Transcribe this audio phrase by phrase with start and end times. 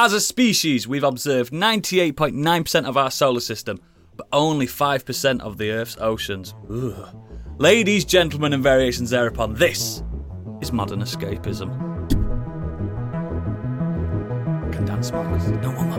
[0.00, 3.80] As a species, we've observed 98.9% of our solar system,
[4.16, 6.54] but only 5% of the Earth's oceans.
[7.58, 10.04] Ladies, gentlemen, and variations thereupon, this
[10.60, 11.70] is modern escapism.
[15.60, 15.90] No one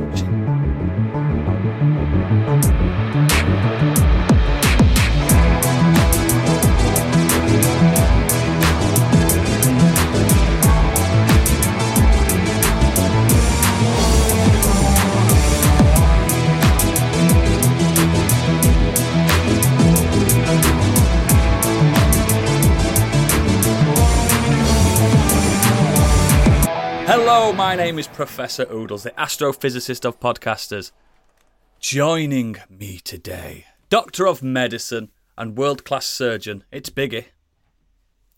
[27.42, 30.92] Hello, my name is Professor Oodles, the astrophysicist of podcasters.
[31.80, 37.28] Joining me today, Doctor of Medicine and world class surgeon, it's Biggie.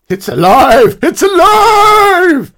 [0.08, 1.00] It's alive!
[1.02, 2.54] It's alive!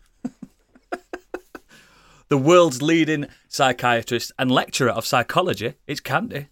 [2.29, 6.49] The world's leading psychiatrist and lecturer of psychology, it's Candy.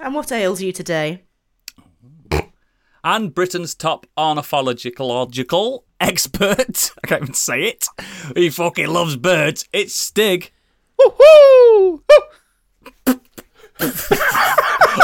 [0.00, 1.22] And what ails you today?
[3.04, 7.86] And Britain's top ornithological expert, I can't even say it,
[8.34, 10.50] he fucking loves birds, it's Stig.
[11.00, 12.02] Woohoo!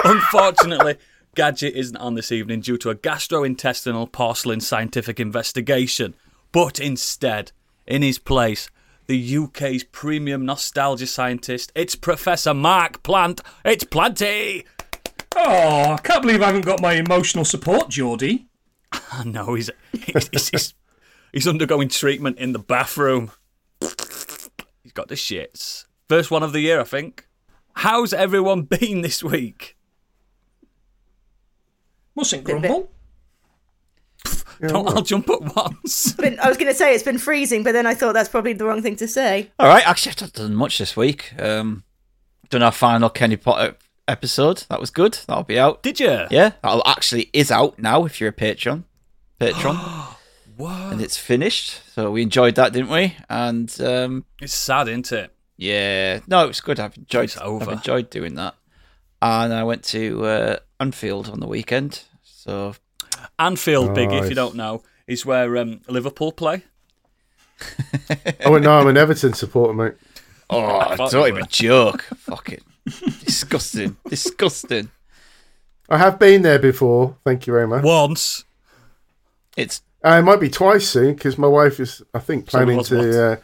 [0.05, 0.97] Unfortunately,
[1.35, 6.15] Gadget isn't on this evening due to a gastrointestinal porcelain scientific investigation,
[6.53, 7.53] but instead,
[7.87, 8.69] in his place,
[9.07, 13.41] the UK's premium nostalgia scientist, it's Professor Mark Plant.
[13.65, 14.65] It's Planty!
[15.37, 18.47] Oh, I can't believe I haven't got my emotional support, Geordie.
[19.13, 20.75] I know he's, he's, he's,
[21.35, 23.31] he's, he's undergoing treatment in the bathroom.
[23.81, 25.85] He's got the shits.
[26.09, 27.27] First one of the year, I think.
[27.75, 29.77] How's everyone been this week?
[32.15, 32.91] Mustn't grumble.
[34.61, 36.13] Don't I'll jump at once.
[36.13, 38.53] Been, I was going to say it's been freezing, but then I thought that's probably
[38.53, 39.51] the wrong thing to say.
[39.59, 41.35] All right, actually, I've not done much this week.
[41.41, 41.83] Um,
[42.51, 44.65] done our final Kenny Potter episode.
[44.69, 45.19] That was good.
[45.27, 45.83] That'll be out.
[45.83, 46.27] Did you?
[46.31, 48.05] Yeah, that actually is out now.
[48.05, 48.85] If you're a patron,
[49.41, 49.77] patron,
[50.57, 50.93] What?
[50.93, 51.81] and it's finished.
[51.95, 53.17] So we enjoyed that, didn't we?
[53.29, 55.33] And um, It's sad, isn't it?
[55.57, 56.79] yeah, no, it was good.
[56.81, 57.25] I've enjoyed.
[57.25, 57.65] It's over.
[57.71, 58.55] I've enjoyed doing that.
[59.23, 62.03] And I went to uh, Anfield on the weekend.
[62.23, 62.75] So
[63.39, 66.65] Anfield, big if you don't know, is where um, Liverpool play.
[68.45, 69.95] Oh, no, I'm an Everton supporter, mate.
[70.51, 71.47] oh, thought don't you even were.
[71.49, 72.03] joke.
[72.03, 72.61] Fucking
[73.25, 74.91] disgusting, disgusting.
[75.89, 77.17] I have been there before.
[77.25, 77.85] Thank you very much.
[77.85, 78.45] Once.
[79.57, 82.91] It's Uh, it might be twice soon because my wife is, I think, planning was
[82.91, 83.15] once.
[83.15, 83.37] to uh,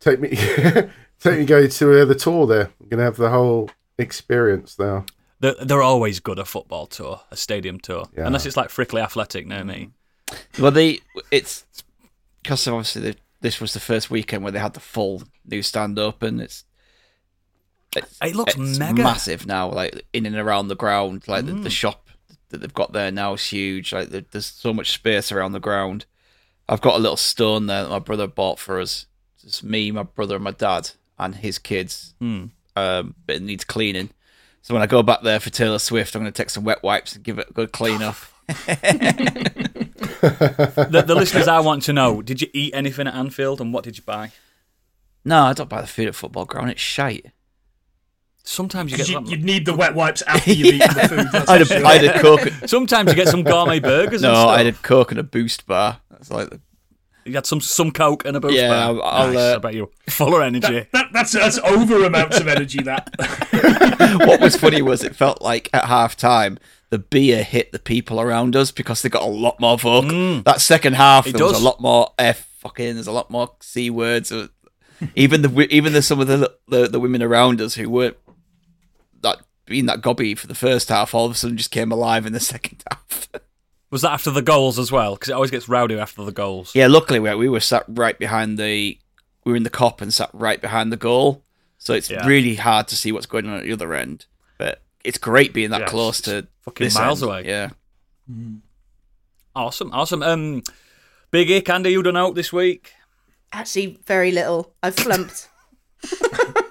[0.00, 0.28] take me
[1.20, 2.70] take me go to uh, the tour there.
[2.80, 5.04] I'm going to have the whole experience there.
[5.40, 8.26] They're, they're always good a football tour, a stadium tour, Yeah.
[8.26, 9.90] unless it's like Frickley Athletic near me.
[10.58, 11.00] Well, they
[11.30, 11.64] it's
[12.42, 15.98] because obviously the, this was the first weekend where they had the full new stand
[15.98, 16.64] up, and it's
[17.96, 19.02] it's, It looks it's mega.
[19.02, 21.26] massive now, like in and around the ground.
[21.26, 22.07] Like the, the shop
[22.50, 23.92] that they've got there now is huge.
[23.92, 26.06] Like there's so much space around the ground.
[26.68, 29.06] I've got a little stone there that my brother bought for us.
[29.42, 32.14] It's me, my brother, and my dad, and his kids.
[32.76, 34.10] Um, but it needs cleaning.
[34.62, 36.82] So when I go back there for Taylor Swift, I'm going to take some wet
[36.82, 38.16] wipes and give it a good clean up.
[40.20, 43.84] The, the listeners, I want to know: Did you eat anything at Anfield, and what
[43.84, 44.32] did you buy?
[45.24, 46.70] No, I don't buy the food at football ground.
[46.70, 47.26] It's shite.
[48.48, 51.26] Sometimes you get You, some, would need the wet wipes after you've eaten the food.
[51.32, 51.86] That's I for had, a, sure.
[51.86, 52.48] I had a coke.
[52.66, 54.22] sometimes you get some gourmet burgers.
[54.22, 54.48] and No, stuff.
[54.48, 56.00] I had a coke and a boost bar.
[56.10, 56.60] That's like the,
[57.26, 58.78] You had some some coke and a boost Yeah, bar.
[58.78, 59.36] I'll- I'll, nice.
[59.36, 60.86] uh, I bet you're full of energy.
[60.92, 62.82] That, that's that's over amounts of energy.
[62.82, 63.10] That
[64.26, 66.58] what was funny was it felt like at half time
[66.90, 70.06] the beer hit the people around us because they got a lot more folk.
[70.44, 72.94] That second half It there was a lot more f fucking.
[72.94, 74.32] There's a lot more c words.
[75.14, 78.16] Even the even the some of the, the the women around us who weren't
[79.22, 82.26] that being that gobby for the first half, all of a sudden just came alive
[82.26, 83.28] in the second half.
[83.90, 85.14] Was that after the goals as well?
[85.14, 86.74] Because it always gets rowdy after the goals.
[86.74, 88.98] Yeah, luckily we, we were sat right behind the
[89.44, 91.42] we were in the Kop and sat right behind the goal,
[91.78, 92.26] so it's Yeah.
[92.26, 94.26] really hard to see what's going on at the other end.
[94.58, 97.30] But it's great being that Yeah, close to fucking this miles end.
[97.30, 97.44] away.
[97.46, 97.70] Yeah,
[99.56, 100.22] Awesome, awesome.
[100.22, 100.62] Um,
[101.30, 102.92] Big A Candy, you done out this week?
[103.52, 104.74] Actually, very little.
[104.82, 105.48] I've flumped.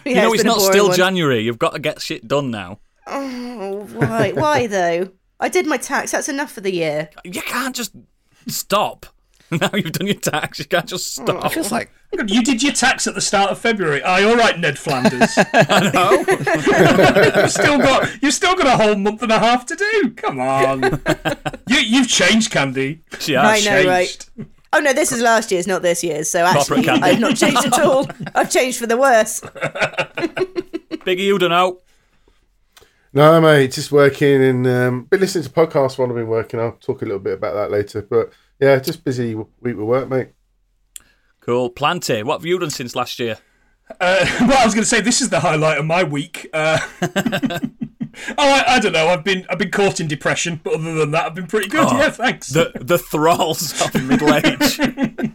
[0.04, 1.40] you know it's not still January.
[1.40, 2.80] You've got to get shit done now.
[3.06, 4.32] Oh, why?
[4.32, 5.10] Why though?
[5.38, 6.12] I did my tax.
[6.12, 7.10] That's enough for the year.
[7.24, 7.92] You can't just
[8.46, 9.06] stop.
[9.50, 11.44] now you've done your tax, you can't just oh, stop.
[11.44, 11.90] it feels like
[12.28, 14.00] you did your tax at the start of February.
[14.02, 15.36] Aye, all right, Ned Flanders.
[15.92, 16.24] No.
[16.26, 20.12] you've still got you've still got a whole month and a half to do.
[20.16, 20.82] Come on,
[21.66, 23.02] you you've changed, Candy.
[23.18, 23.66] She I has.
[23.66, 24.30] know, right?
[24.72, 24.86] Changed.
[24.86, 26.30] Oh no, this is last year's, not this year's.
[26.30, 27.02] So actually, candy.
[27.02, 28.06] I've not changed at all.
[28.34, 29.40] I've changed for the worse.
[31.00, 31.80] Biggie, you don't know.
[33.12, 36.60] No, mate, just working and um, been listening to podcasts while I've been working.
[36.60, 38.02] I'll talk a little bit about that later.
[38.02, 40.28] But yeah, just busy week with work, mate.
[41.40, 41.70] Cool.
[41.70, 43.38] Planty, what have you done since last year?
[44.00, 46.48] Uh, well, I was going to say this is the highlight of my week.
[46.52, 46.78] Uh,
[48.38, 49.08] I, I don't know.
[49.08, 51.86] I've been I've been caught in depression, but other than that, I've been pretty good.
[51.88, 52.48] Oh, yeah, thanks.
[52.48, 54.80] The the thralls of middle age.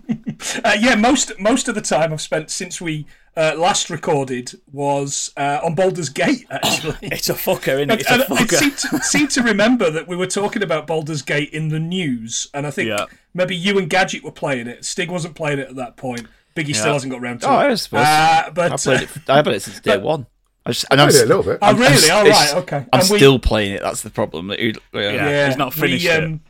[0.64, 5.32] Uh, yeah, most most of the time I've spent since we uh, last recorded was
[5.38, 6.46] uh, on Baldur's Gate.
[6.52, 8.02] Actually, It's a fucker, isn't it?
[8.02, 11.22] It's a and I seem to, seem to remember that we were talking about Baldur's
[11.22, 13.06] Gate in the news, and I think Yeah.
[13.34, 14.86] maybe you and Gadget were playing it.
[14.86, 16.28] Stig wasn't playing it at that point.
[16.56, 16.80] Biggie Yeah.
[16.82, 17.72] still hasn't got round to Oh, it.
[17.72, 18.06] I suppose.
[18.06, 19.30] Uh, but I played uh, it.
[19.30, 20.28] I played it since day one.
[20.66, 21.60] I just, and I'm, Played it a s- little bit.
[21.62, 21.94] oh, I'm- I'm really?
[21.94, 22.86] s- All it's- right, okay.
[22.92, 23.82] I'm we- still playing it.
[23.82, 24.48] That's the problem.
[24.48, 24.72] That yeah.
[24.94, 25.48] Yeah.
[25.48, 26.24] he's not finished it.
[26.24, 26.42] um,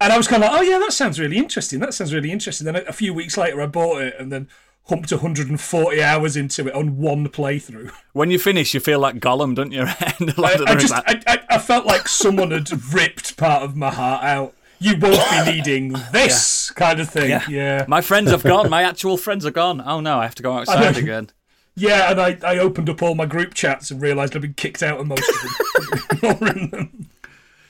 [0.00, 1.78] And I was kind of like, oh yeah, that sounds really interesting.
[1.80, 2.64] That sounds really interesting.
[2.64, 4.48] Then a, a few weeks later, I bought it and then
[4.88, 7.92] humped 140 hours into it on one playthrough.
[8.12, 9.82] When you finish, you feel like Gollum, don't you?
[9.86, 13.62] I, Lord of the I just, I, I, I felt like someone had ripped part
[13.62, 14.54] of my heart out.
[14.80, 17.28] You won't be needing this kind of thing.
[17.28, 17.44] Yeah.
[17.48, 17.84] Yeah.
[17.86, 18.70] My friends have gone.
[18.70, 19.82] My actual friends are gone.
[19.84, 21.28] Oh no, I have to go outside again.
[21.76, 24.82] Yeah, and I, I opened up all my group chats and realised I'd been kicked
[24.82, 26.68] out of most of them.
[26.70, 27.06] Them.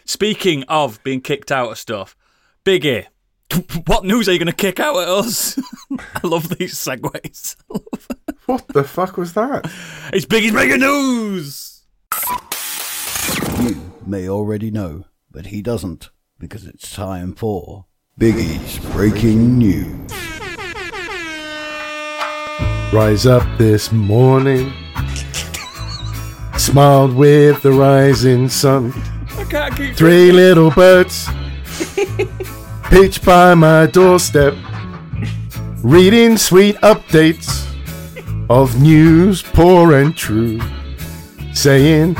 [0.04, 2.16] Speaking of being kicked out of stuff,
[2.64, 3.06] Biggie,
[3.86, 5.58] what news are you going to kick out at us?
[5.98, 7.56] I love these segues.
[8.46, 9.70] What the fuck was that?
[10.12, 11.82] It's Biggie's breaking news.
[13.60, 17.86] You may already know, but he doesn't, because it's time for
[18.18, 20.29] Biggie's Breaking News.
[22.92, 24.72] Rise up this morning,
[26.58, 28.92] smiled with the rising sun.
[29.38, 29.94] I can't keep.
[29.94, 31.28] Three little birds
[32.86, 34.54] pitch by my doorstep,
[35.84, 37.64] reading sweet updates
[38.50, 40.60] of news poor and true,
[41.54, 42.16] saying,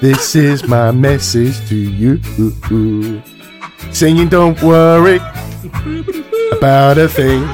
[0.00, 2.18] This is my message to you.
[3.92, 5.16] Singing, Don't worry
[6.56, 7.46] about a thing,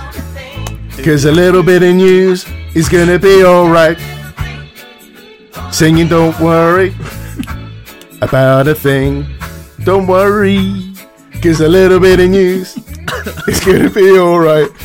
[1.04, 3.98] cause a little bit of news is gonna be alright.
[5.72, 6.94] Singing, Don't worry
[8.22, 9.26] about a thing.
[9.84, 10.92] Don't worry,
[11.42, 12.76] cause a little bit of news
[13.48, 14.70] is gonna be alright.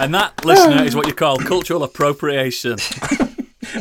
[0.00, 2.76] And that, listener, is what you call cultural appropriation.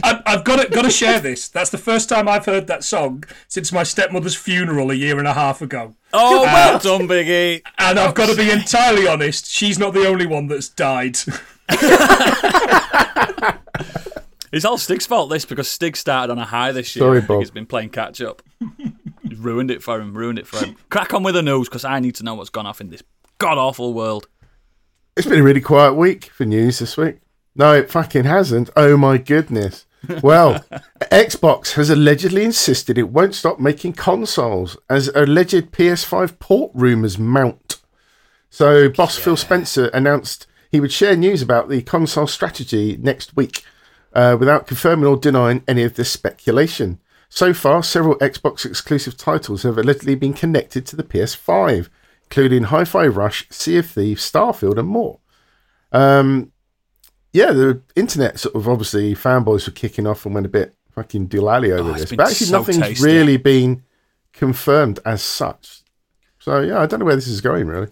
[0.03, 1.47] I, I've got to got to share this.
[1.49, 5.27] That's the first time I've heard that song since my stepmother's funeral a year and
[5.27, 5.95] a half ago.
[6.13, 7.61] Oh, uh, well done, Biggie.
[7.77, 9.47] And I've got to be entirely honest.
[9.47, 11.17] She's not the only one that's died.
[14.51, 17.03] It's all Stig's fault, this, because Stig started on a high this year.
[17.03, 17.39] Sorry, I think Bob.
[17.39, 18.41] He's been playing catch up.
[19.21, 20.77] He's ruined it for him, ruined it for him.
[20.89, 23.03] Crack on with the news, because I need to know what's gone off in this
[23.39, 24.27] god awful world.
[25.15, 27.17] It's been a really quiet week for news this week.
[27.57, 28.69] No, it fucking hasn't.
[28.75, 29.87] Oh my goodness.
[30.21, 30.63] Well,
[31.11, 37.81] Xbox has allegedly insisted it won't stop making consoles as alleged PS5 port rumours mount.
[38.51, 43.63] So, boss Phil Spencer announced he would share news about the console strategy next week
[44.13, 46.99] uh, without confirming or denying any of this speculation.
[47.27, 51.89] So far, several Xbox exclusive titles have allegedly been connected to the PS5,
[52.25, 55.19] including Hi Fi Rush, Sea of Thieves, Starfield, and more.
[55.91, 56.51] Um,
[57.33, 61.29] yeah, the internet sort of obviously fanboys were kicking off and went a bit fucking
[61.29, 63.05] doolally over Oh, this, but actually so nothing's tasty.
[63.05, 63.83] really been
[64.33, 65.81] confirmed as such.
[66.39, 67.89] So yeah, I don't know where this is going really.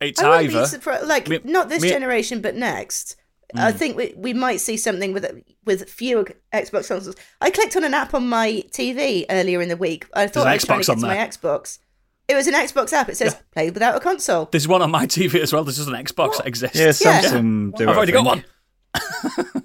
[0.00, 0.60] It's I either.
[0.60, 1.06] be surprised.
[1.06, 3.16] Like Me- not this me- generation, but next.
[3.54, 3.78] I hmm.
[3.78, 7.16] think we, we might see something with with fewer Xbox consoles.
[7.40, 10.06] I clicked on an app on my TV earlier in the week.
[10.12, 11.16] I thought an I was trying Xbox to on get to my.
[11.56, 11.78] Xbox.
[12.28, 13.08] It was an Xbox app.
[13.08, 14.48] It says play without a console.
[14.52, 15.64] There's one on my TV as well.
[15.64, 16.76] There's just an Xbox that exists.
[16.76, 17.22] Yeah, Yeah.
[17.22, 17.74] Samsung.
[17.74, 18.44] do I've already I got one.
[18.94, 19.62] I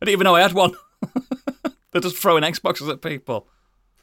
[0.00, 0.74] didn't even know I had one.
[1.92, 3.48] They're just throwing Xboxes at people.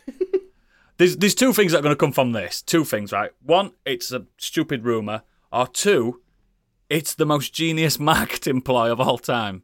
[0.97, 2.61] there's there's two things that are going to come from this.
[2.61, 3.31] Two things, right?
[3.41, 6.21] One, it's a stupid rumor, or two,
[6.89, 9.63] it's the most genius marketing ploy of all time.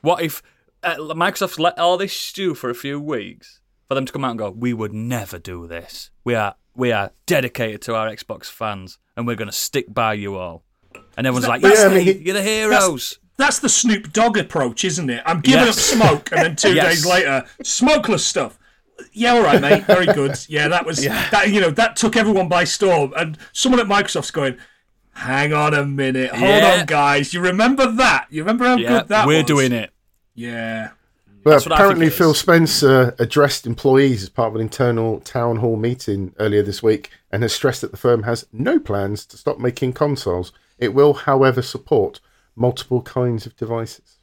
[0.00, 0.42] What if
[0.82, 4.30] uh, Microsoft's let all this stew for a few weeks for them to come out
[4.30, 6.10] and go, "We would never do this.
[6.24, 10.14] We are we are dedicated to our Xbox fans, and we're going to stick by
[10.14, 10.64] you all."
[11.18, 14.84] And everyone's like, That's- "Yeah, I mean, you're the heroes." That's the Snoop Dogg approach,
[14.84, 15.22] isn't it?
[15.26, 15.76] I'm giving Yes.
[15.92, 16.86] up smoke, and then two Yes.
[16.86, 18.58] days later, smokeless stuff.
[19.12, 19.84] Yeah, all right, mate.
[19.84, 20.36] Very good.
[20.48, 21.50] Yeah, that was that.
[21.50, 23.12] You know, that took everyone by storm.
[23.16, 24.56] And someone at Microsoft's going,
[25.12, 26.78] "Hang on a minute, hold Yeah.
[26.80, 27.34] on, guys.
[27.34, 28.26] You remember that?
[28.30, 29.46] You remember how Yeah, good that was we're was?
[29.46, 29.90] doing it.
[30.34, 30.90] Yeah,
[31.44, 32.38] But That's what I think apparently, Phil is.
[32.38, 37.42] Spencer addressed employees as part of an internal town hall meeting earlier this week and
[37.42, 40.52] has stressed that the firm has no plans to stop making consoles.
[40.78, 42.20] It will, however, support
[42.54, 44.18] multiple kinds of devices.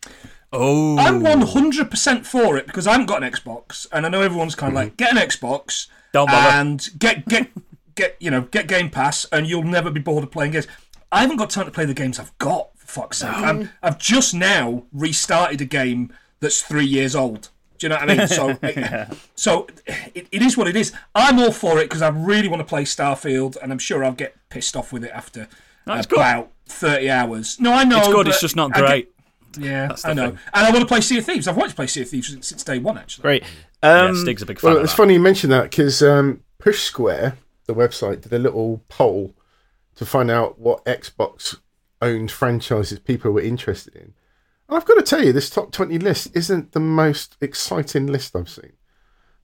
[0.52, 4.56] Oh, I'm 100% for it because I haven't got an Xbox, and I know everyone's
[4.56, 6.56] kind of like, get an Xbox Don't bother.
[6.56, 7.50] and get get
[7.96, 10.68] get you know get Game Pass, and you'll never be bored of playing games.
[11.12, 12.70] I haven't got time to play the games I've got.
[12.78, 17.50] For fuck's sake, I'm, I've just now restarted a game that's three years old.
[17.78, 18.28] Do you know what I mean?
[18.28, 18.58] So,
[19.36, 19.68] so
[20.14, 20.94] it, it is what it is.
[21.14, 24.14] I'm all for it because I really want to play Starfield, and I'm sure I'll
[24.14, 25.50] get pissed off with it after
[25.86, 26.18] That's good.
[26.20, 27.60] about 30 hours.
[27.60, 28.28] No, I know it's good.
[28.28, 29.12] It's just not I get- great.
[29.60, 30.30] yeah, the I know.
[30.32, 30.40] thing.
[30.54, 31.48] And I want to play Sea of Thieves.
[31.48, 33.22] I've wanted to play Sea of Thieves since, since day one, actually.
[33.24, 33.44] Great.
[33.84, 34.98] yeah, Um, Stig's a big fan Well, of it's that.
[34.98, 39.36] funny you mentioned that because um, Push Square, the website, did a little poll
[39.96, 41.58] to find out what Xbox
[42.02, 44.14] owned franchises people were interested in.
[44.68, 48.36] And I've got to tell you, this top 20 list isn't the most exciting list
[48.36, 48.74] I've seen.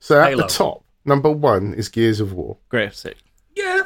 [0.00, 0.42] So at Halo.
[0.42, 2.58] the top, number one is Gears of War.
[2.68, 2.92] great.
[2.92, 3.16] Sick.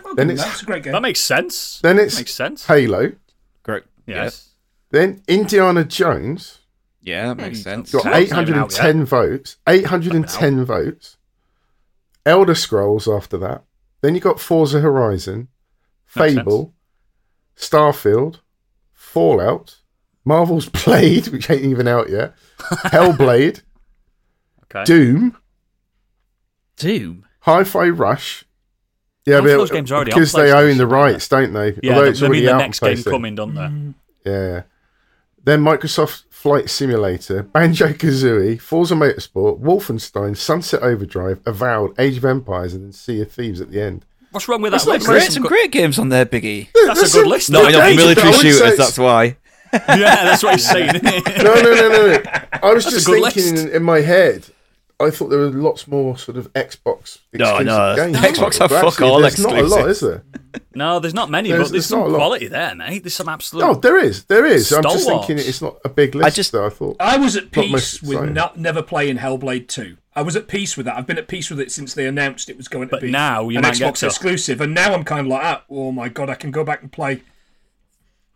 [0.07, 0.63] Yeah, I'll Then it's- that.
[0.63, 0.93] A great game.
[0.93, 1.81] That makes sense.
[1.83, 2.67] Then it's makes sense.
[2.67, 3.13] Halo.
[3.63, 3.85] Great.
[4.07, 4.51] Yes.
[4.91, 6.61] Then Indiana Jones.
[7.01, 7.63] Yeah, that makes hmm.
[7.63, 7.93] sense.
[7.93, 9.57] Got Sounds not even out 810 votes.
[9.69, 11.17] 810 votes.
[12.25, 13.63] Elder Scrolls after that.
[14.01, 15.49] Then you got Forza Horizon,
[16.05, 16.75] Fable,
[17.57, 18.41] Starfield,
[18.93, 19.81] Fallout,
[20.25, 23.63] Marvel's Blade, which ain't even out yet, Hellblade,
[24.65, 24.85] Okay.
[24.85, 25.37] Doom,
[26.77, 27.25] Doom.
[27.41, 28.45] Hi-Fi Rush.
[29.27, 31.79] Yeah, but those games are already on because they own the rights, don't they?
[31.83, 33.61] Yeah, Although I it's mean already the out next on game coming, don't they?
[33.63, 33.95] Mm.
[34.25, 34.63] Yeah.
[35.45, 42.75] Then Microsoft Flight Simulator, Banjo Kazooie, Forza Motorsport, Wolfenstein, Sunset Overdrive, Avowed, Age of Empires,
[42.75, 44.05] and then Sea of Thieves at the end.
[44.31, 45.07] What's wrong with that not list?
[45.07, 46.69] Great, There's some good- great games on there, Biggie.
[46.87, 47.51] That's a good list.
[47.51, 48.77] Not enough Age military I say shooters.
[48.77, 49.37] That's why.
[49.73, 50.95] yeah, that's what he's saying.
[50.97, 51.39] isn't?
[51.43, 52.23] No, no, no, no, no.
[52.63, 53.67] I was That's just thinking list.
[53.67, 54.47] in, in my head.
[54.99, 58.17] I thought there were lots more sort of Xbox No, exclusive no, games.
[58.17, 60.23] Xbox have fuck actually, all There's not a lot, is there?
[60.75, 62.17] no, there's not many, There's- but there's, there's not some a lot.
[62.19, 63.03] quality there, mate.
[63.03, 63.63] There's some absolute.
[63.65, 64.73] Oh, there is, there is.
[64.73, 66.27] I'm just thinking it's not a big list.
[66.27, 66.97] I just- though, I thought.
[66.99, 69.99] I was at Not peace with not, never playing Hellblade 2.
[70.15, 70.97] I was at peace with that.
[70.97, 73.11] I've been at peace with it since they announced it was going to But be
[73.11, 74.63] now you an might Xbox get exclusive.
[74.63, 76.91] And now I'm kind of like, ah, oh my god, I can go back and
[76.91, 77.21] play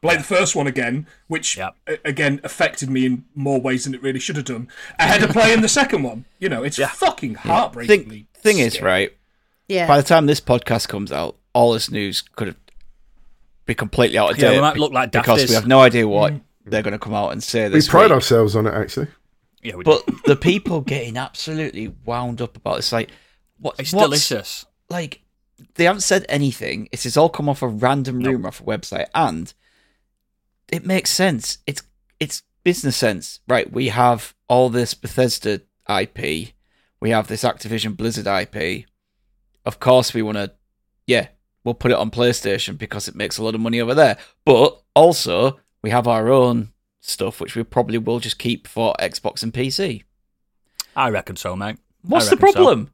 [0.02, 1.74] play the first one again, which Yep.
[1.86, 4.68] a- again affected me in more ways than it really should have done.
[4.98, 6.24] Ahead of playing the second one.
[6.38, 8.26] You know, it's fucking heartbreakingly.
[8.34, 9.16] Thing, thing is, right?
[9.68, 9.86] Yeah.
[9.86, 12.56] By the time this podcast comes out, all this news could have
[13.66, 14.56] be completely out of Yeah, date.
[14.56, 15.48] we might look like because dafties.
[15.48, 16.40] we have no idea what mm.
[16.64, 18.12] they're going to come out and say We pride week.
[18.12, 19.06] ourselves on it, actually.
[19.62, 19.90] Yeah, we do.
[20.06, 23.10] But the people getting absolutely wound up about it's like
[23.58, 23.76] what?
[23.78, 24.66] it's what's- delicious.
[24.88, 25.20] Like
[25.74, 26.88] they haven't said anything.
[26.90, 29.52] It's just all come off a random rumor off a website, and
[30.70, 31.58] it makes sense.
[31.66, 31.82] It's
[32.18, 33.70] it's business sense, right?
[33.70, 36.52] We have all this Bethesda IP,
[37.00, 38.84] we have this Activision Blizzard IP.
[39.64, 40.52] Of course, we want to,
[41.06, 41.28] yeah,
[41.64, 44.18] we'll put it on PlayStation because it makes a lot of money over there.
[44.44, 49.42] But also, we have our own stuff, which we probably will just keep for Xbox
[49.42, 50.04] and PC.
[50.94, 51.78] I reckon so, mate.
[52.02, 52.52] What's the reckon so.
[52.52, 52.90] problem?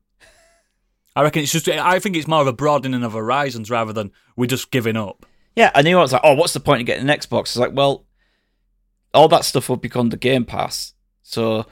[1.16, 1.68] I reckon it's just.
[1.68, 5.25] I think it's more of a broadening of horizons rather than we're just giving up.
[5.56, 7.40] Yeah, I knew I was like, oh, what's the point of getting an Xbox?
[7.44, 8.04] It's like, well,
[9.14, 10.92] all that stuff will become the Game Pass.
[11.22, 11.66] So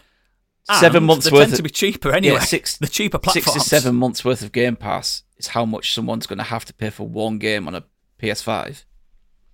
[0.80, 2.36] seven months worth tend of to be cheaper anyway.
[2.36, 5.92] yeah, six the cheaper six to seven months worth of Game Pass is how much
[5.92, 7.84] someone's going to have to pay for one game on a
[8.20, 8.84] PS5.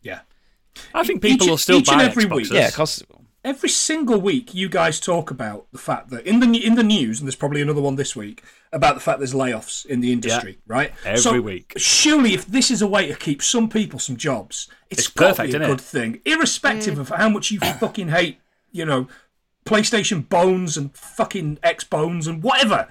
[0.03, 0.21] Yeah.
[0.95, 2.35] I think people Each- will still each and buy every Xboxes.
[2.37, 2.53] week.
[2.53, 3.05] Yeah, because
[3.45, 7.21] every single week you guys talk about the fact that in the in the news
[7.21, 8.43] and there's probably another one this week
[8.73, 11.73] about the fact there's layoffs in the industry right Every so week.
[11.77, 15.37] surely if this is a way to keep some people some jobs it's, It's got
[15.37, 15.77] perfect, to be a isn't it?
[15.77, 18.39] good thing irrespective of how much you fucking hate
[18.73, 19.09] you know
[19.65, 22.89] PlayStation bones and fucking X bones and whatever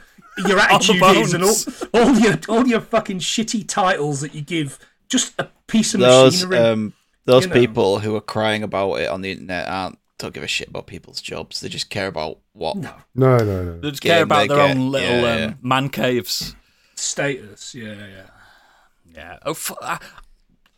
[0.47, 1.55] your attitude is and all,
[1.93, 4.79] all your all your fucking shitty titles that you give
[5.09, 6.93] just a piece of those machinery um,
[7.25, 7.55] those you know.
[7.55, 10.85] people who are crying about it on the internet aren't don't give a shit about
[10.85, 11.59] people's jobs.
[11.61, 12.75] They just care about what.
[12.77, 13.79] no No, no, no.
[13.79, 14.77] They just care about their get.
[14.77, 16.55] own little Yeah, um, man caves.
[16.95, 18.23] status yeah yeah
[19.15, 19.37] Yeah.
[19.45, 19.99] Oh, f- ah,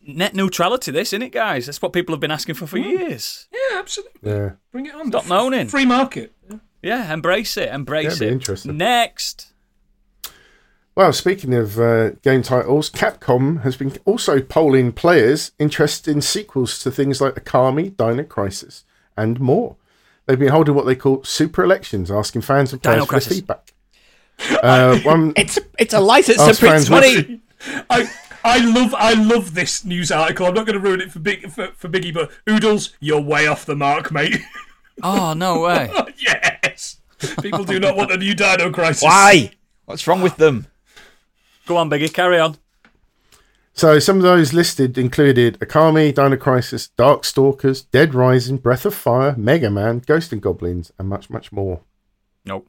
[0.06, 1.66] net neutrality, this, isn't it, guys?
[1.66, 3.48] That's what people have been asking for for years.
[3.52, 4.50] yeah absolutely Yeah.
[4.70, 5.68] bring it on Stop moaning.
[5.68, 6.32] free market
[6.82, 7.68] Yeah, embrace it.
[7.68, 8.32] Embrace Yeah, it'd be it.
[8.32, 8.76] interesting.
[8.76, 9.48] Next.
[10.94, 16.78] Well, speaking of uh, game titles, Capcom has been also polling players interested in sequels
[16.80, 18.84] to things like Okami, Dino Crisis,
[19.16, 19.76] and more.
[20.26, 23.36] They've been holding what they call super elections, asking fans and Dino players for their
[23.36, 23.72] feedback.
[24.62, 27.40] Uh, one, It's a, it's a license to print money.
[27.90, 28.10] I
[28.44, 30.46] I love I love this news article.
[30.46, 33.46] I'm not going to ruin it for big for, for Biggie, but Oodles, you're way
[33.46, 34.40] off the mark, mate.
[35.02, 35.90] Oh, no way.
[36.18, 36.98] yes.
[37.40, 39.02] People do not want a new Dino Crisis.
[39.02, 39.50] Why?
[39.86, 40.66] What's wrong with them?
[41.66, 42.58] Go on, Biggie, carry on.
[43.74, 49.34] So some of those listed included Okami, Dino Crisis, Darkstalkers, Dead Rising, Breath of Fire,
[49.36, 51.80] Mega Man, Ghost and Goblins, and much, much more.
[52.44, 52.68] Nope.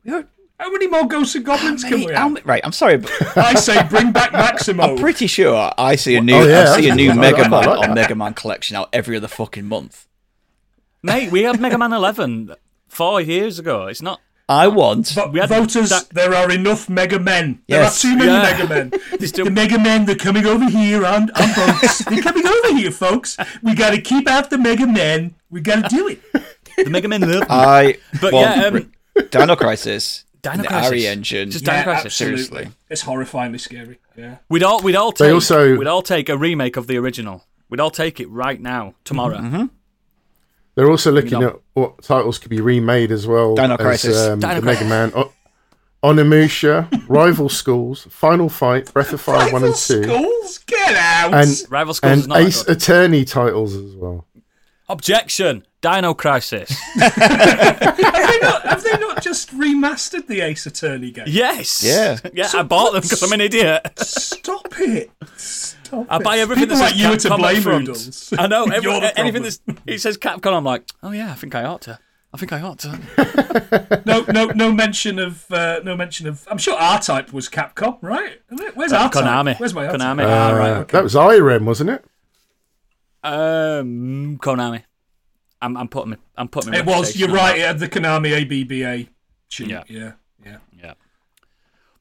[0.60, 2.32] How many more Ghosts and Goblins can we How have?
[2.32, 4.84] ma- right, I'm sorry, but I say bring back Maximo.
[4.84, 7.68] I'm pretty sure I see a new Oh, yeah, I see a new Mega Man
[7.68, 10.08] or Mega Man collection out every other fucking month.
[11.02, 12.56] Mate, we had Mega Man 11
[12.88, 13.88] four years ago.
[13.88, 14.22] It's not.
[14.50, 17.62] I want Vo- voters, that- there are enough Mega Men.
[17.68, 18.42] There are too many Yeah.
[18.44, 18.92] Mega Men.
[19.18, 22.04] There's too- the Mega Men, they're coming over here on, on boats.
[22.06, 23.38] they're coming over here, folks.
[23.62, 25.36] We got to keep out the Mega Men.
[25.50, 26.22] We got to do it.
[26.76, 27.48] The Mega Man 11.
[27.50, 28.92] I But want yeah, um,
[29.30, 30.92] Dino Crisis, Dino the Crisis.
[30.92, 31.52] RE engine.
[31.52, 32.06] Just Dino yeah, Crisis.
[32.06, 32.44] absolutely.
[32.44, 32.72] seriously.
[32.90, 34.00] It's horrifyingly scary.
[34.18, 34.38] Yeah.
[34.50, 37.46] We'd all we'd all They take also- we'd all take a remake of the original.
[37.70, 39.38] We'd all take it right now, tomorrow.
[39.38, 39.66] Mm-hmm.
[40.76, 41.48] They're also looking know.
[41.50, 43.56] at what titles could be remade as well.
[43.56, 44.18] Dino as, Crisis.
[44.28, 44.82] um, Dino the Crisis.
[44.84, 45.12] Mega Man.
[45.16, 45.32] O-
[46.04, 51.34] Onimusha, Rival Schools, Final Fight, Breath of Fire 1 and 2, Schools, get out.
[51.34, 52.76] and, Rival Schools is and not Ace good.
[52.76, 54.26] Attorney titles as well.
[54.90, 55.66] Objection!
[55.82, 56.70] Dino Crisis.
[56.96, 61.26] have, they not, have they not just remastered the Ace Attorney game?
[61.28, 61.82] yes.
[61.84, 62.20] Yeah.
[62.34, 63.88] Yeah, I bought them because I'm an idiot.
[63.98, 65.10] Stop it.
[65.94, 68.34] Stop I buy everything People that like says you are to Capcom blame, up front.
[68.40, 68.64] I know.
[68.72, 69.82] Every, You're the anything problem.
[69.86, 72.00] that's it says Capcom, I'm like, oh yeah, I think I ought to.
[72.34, 73.00] I think I ought to.
[74.06, 76.48] No, no, no mention of, uh, no mention of.
[76.50, 78.42] I'm sure R-Type was Capcom, right?
[78.74, 79.24] Where's R-Type?
[79.24, 79.60] Konami.
[79.60, 80.02] Where's my R-Type?
[80.02, 80.26] Konami.
[80.26, 80.72] Ah, right.
[80.72, 80.98] Uh, Okay.
[80.98, 82.04] That was Irem, wasn't it?
[83.24, 84.84] Um, Konami.
[85.62, 86.18] I'm, I'm putting me.
[86.36, 86.80] I'm putting me.
[86.80, 87.16] It was.
[87.16, 87.58] You're right.
[87.58, 87.60] that.
[87.60, 89.10] It had the Konami ABBA
[89.50, 89.70] tune.
[89.70, 89.84] Yeah.
[89.88, 90.14] Yeah.
[90.44, 90.58] Yeah.
[90.78, 90.94] Yeah.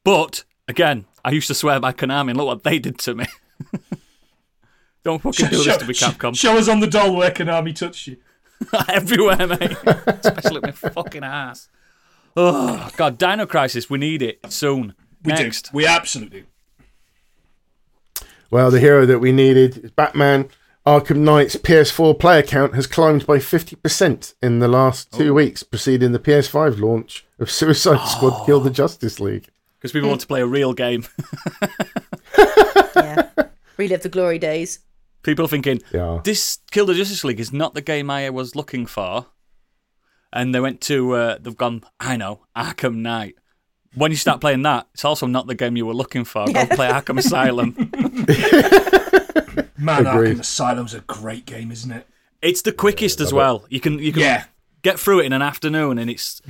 [0.03, 3.25] But again, I used to swear by Konami, and look what they did to me.
[5.03, 6.35] Don't fucking do this to me, Capcom.
[6.37, 8.17] show us on the doll where Konami touched you.
[8.89, 9.75] Everywhere, mate.
[9.85, 11.67] Especially at my fucking ass.
[12.37, 13.89] Oh God, Dino Crisis.
[13.89, 14.95] We need it soon.
[15.23, 15.71] We Next.
[15.71, 15.77] do.
[15.77, 16.47] We absolutely do.
[18.49, 20.47] Well, the hero that we needed is Batman.
[20.85, 25.33] Arkham Knight's PS4 player count has climbed by 50% in the last two Oh.
[25.33, 28.05] weeks, preceding the PS5 launch of Suicide oh.
[28.05, 29.47] Squad Kill the Justice League.
[29.79, 31.05] Because people want to play a real game.
[32.95, 33.29] Yeah.
[33.77, 34.79] Relive the glory days.
[35.23, 36.19] People are thinking, Yeah.
[36.23, 39.27] this Kill the Justice League is not the game I was looking for.
[40.31, 43.35] And they went to, uh, they've gone, I know, Arkham Knight.
[43.95, 46.45] When you start playing that, it's also not the game you were looking for.
[46.47, 47.75] Go play Arkham Asylum.
[49.77, 50.37] Man, Agreed.
[50.37, 52.07] Arkham Asylum's a great game, isn't it?
[52.41, 53.65] It's the quickest as well.
[53.69, 54.45] You can you can Yeah.
[54.81, 56.41] get through it in an afternoon, and it's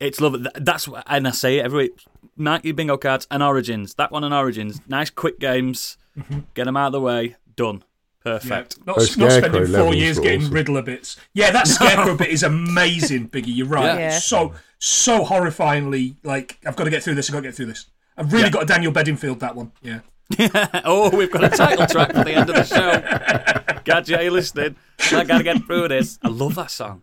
[0.00, 0.40] it's lovely.
[0.40, 2.04] Th- That's what, and I say it every week.
[2.36, 3.94] Nike bingo cards and Origins.
[3.94, 4.80] That one and Origins.
[4.88, 5.96] Nice quick games.
[6.18, 6.40] Mm-hmm.
[6.54, 7.36] Get them out of the way.
[7.56, 7.84] Done.
[8.24, 8.32] Yeah.
[8.32, 8.86] Perfect.
[8.86, 10.54] Not, oh, not spending four years getting awesome.
[10.54, 11.16] Riddler bits.
[11.32, 13.56] Yeah, that Scarecrow bit is amazing, Biggie.
[13.56, 13.84] You're right.
[13.84, 13.98] Yeah.
[13.98, 14.18] Yeah.
[14.18, 17.66] So, so horrifyingly, like, I've got to get through this, I've got to get through
[17.66, 17.86] this.
[18.16, 19.72] I've really got a Daniel Bedingfield, that one.
[19.80, 20.00] Yeah.
[20.84, 23.80] oh, we've got a title track for the end of the show.
[23.84, 24.76] Gadget, you listening?
[25.12, 26.18] I gotta get through this.
[26.22, 27.02] I love that song.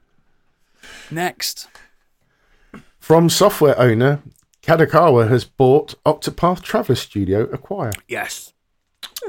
[1.11, 1.67] Next.
[2.99, 4.21] From software owner,
[4.61, 7.93] Kadokawa has bought Octopath Traveler Studio Acquire.
[8.07, 8.53] Yes.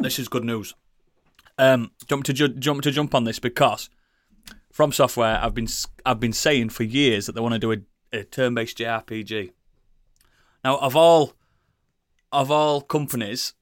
[0.00, 0.74] This is good news.
[1.58, 3.90] Um, jump to ju- jump to jump on this because
[4.72, 5.68] from software, I've been
[6.06, 7.78] I've been saying for years that they want to do a,
[8.12, 9.52] a turn-based JRPG.
[10.64, 11.34] Now, of all
[12.30, 13.54] of all companies,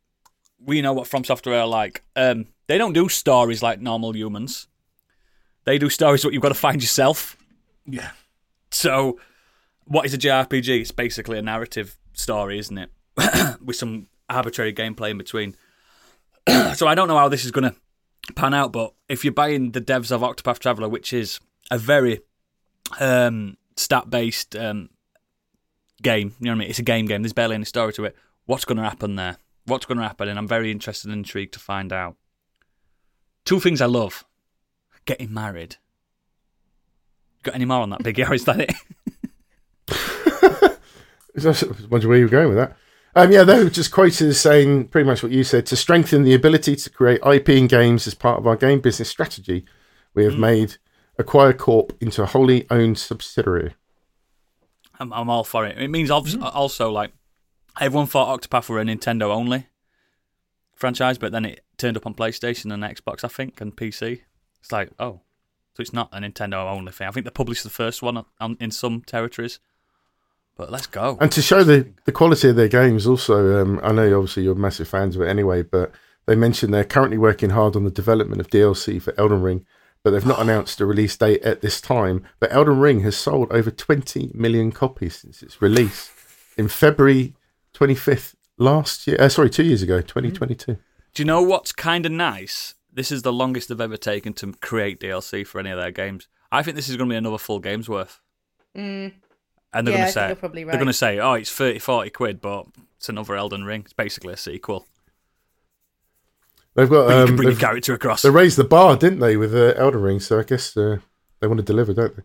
[0.59, 2.03] we know what From Software are like.
[2.15, 4.69] Um, they don't do stories like normal humans.
[5.65, 7.37] They do stories what you've got to find yourself.
[7.87, 8.11] Yeah.
[8.71, 9.19] So,
[9.85, 10.81] what is a JRPG?
[10.81, 12.91] It's basically a narrative story, isn't it?
[13.65, 15.57] With some arbitrary gameplay in between.
[16.75, 19.73] so, I don't know how this is going to pan out, but if you're buying
[19.73, 22.21] the devs of Octopath Traveler, which is a very
[23.01, 24.91] um, stat based um,
[26.03, 26.71] game, you know what I mean?
[26.71, 28.17] It's a game game, there's barely any story to it.
[28.47, 29.39] What's going to happen there?
[29.65, 30.29] What's going to happen?
[30.29, 32.17] And I'm very interested and intrigued to find out.
[33.45, 34.25] Two things I love
[35.05, 35.77] getting married.
[37.43, 38.29] Got any more on that, Biggie?
[38.29, 38.73] Or is that it?
[41.45, 42.77] I was where you were going with that.
[43.17, 45.65] Um, yeah, they were just quoted as saying pretty much what you said.
[45.67, 49.09] To strengthen the ability to create IP in games as part of our game business
[49.09, 49.65] strategy,
[50.13, 50.77] we have made
[51.19, 53.75] Acquire Corp into a wholly owned subsidiary.
[55.01, 55.79] I'm, I'm all for it.
[55.79, 57.13] It means obvi- also like
[57.81, 59.69] everyone thought Octopath were a Nintendo only
[60.75, 64.21] franchise, but then it turned up on PlayStation and Xbox, I think, and PC.
[64.61, 65.21] It's like, oh,
[65.75, 67.09] so it's not a Nintendo only thing.
[67.09, 69.59] I think they published the first one on, in some territories,
[70.57, 71.19] but let's go.
[71.21, 74.55] And to show the, the quality of their games, also, um, I know obviously you're
[74.55, 75.93] massive fans of it anyway, but
[76.27, 79.67] they mentioned they're currently working hard on the development of DLC for Elden Ring,
[80.03, 82.25] but they've not announced a release date at this time.
[82.41, 86.11] But Elden Ring has sold over 20 million copies since its release
[86.57, 87.35] in February
[87.75, 89.17] 25th last year.
[89.21, 90.75] Uh, sorry, two years ago, 2022.
[91.15, 92.75] Do you know what's kind of nice?
[92.93, 96.29] This is the longest they've ever taken to create DLC for any of their games.
[96.51, 98.21] I think this is going to be another full game's worth.
[98.75, 99.13] Mm.
[99.77, 101.79] And they're Yeah, going to say you're probably they're going to say, "Oh, it's 30
[101.79, 103.83] 40 quid, but it's another Elden Ring.
[103.83, 104.87] It's basically a sequel.
[106.75, 108.23] They've got But you can um, bring your they've- character across.
[108.23, 110.21] they raised the bar, didn't they, with uh, Elden Ring?
[110.21, 110.99] So I guess uh,
[111.41, 112.23] they want to deliver, don't they?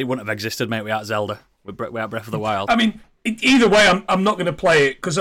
[0.00, 2.70] It wouldn't have existed, mate, without Zelda, without Breath of the Wild.
[2.70, 5.18] I mean, either way, I'm, I'm not going to play it because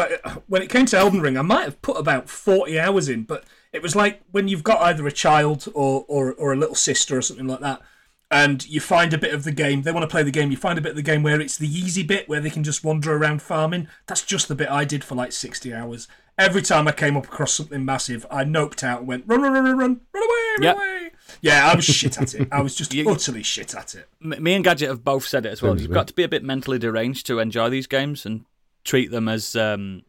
[0.47, 3.43] when it came to Elden Ring, I might have put about 40 hours in, but
[3.73, 7.17] it was like when you've got either a child or, or, or a little sister
[7.17, 7.81] or something like that,
[8.31, 10.57] and you find a bit of the game, they want to play the game, you
[10.57, 12.83] find a bit of the game where it's the easy bit where they can just
[12.83, 13.87] wander around farming.
[14.07, 16.07] That's just the bit I did for like 60 hours.
[16.37, 19.51] Every time I came up across something massive, I noped out and went, run, run,
[19.53, 20.23] run, run, run, run away,
[20.57, 20.75] run Yep.
[20.75, 21.11] away.
[21.41, 22.47] Yeah, I was shit at it.
[22.51, 24.07] I was just You- utterly shit at it.
[24.21, 25.79] Me and Gadget have both said it as well.
[25.79, 28.45] You've got to be a bit mentally deranged to enjoy these games and
[28.85, 30.03] treat them as um,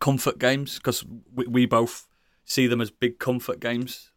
[0.00, 2.06] comfort games because we, we both
[2.44, 4.10] see them as big comfort games.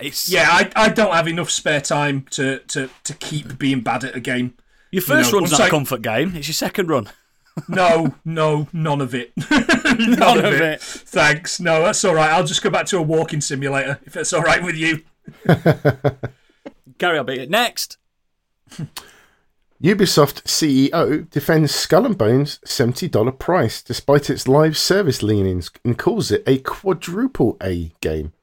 [0.00, 4.04] It's Yeah, I, I don't have enough spare time to, to, to keep being bad
[4.04, 4.54] at a game.
[4.90, 6.34] Your first know, run's once not I- a comfort game.
[6.34, 7.08] It's your second run.
[7.70, 9.32] No, no, none of it.
[9.50, 10.82] none, None of it.
[10.82, 11.58] Thanks.
[11.58, 12.30] No, that's all right.
[12.30, 15.02] I'll just go back to a walking simulator if that's all right with you.
[16.98, 17.96] Gary, I'll beat it next.
[19.82, 26.30] Ubisoft CEO defends Skull and Bones' $70 price despite its live service leanings and calls
[26.30, 28.34] it a quadruple A game.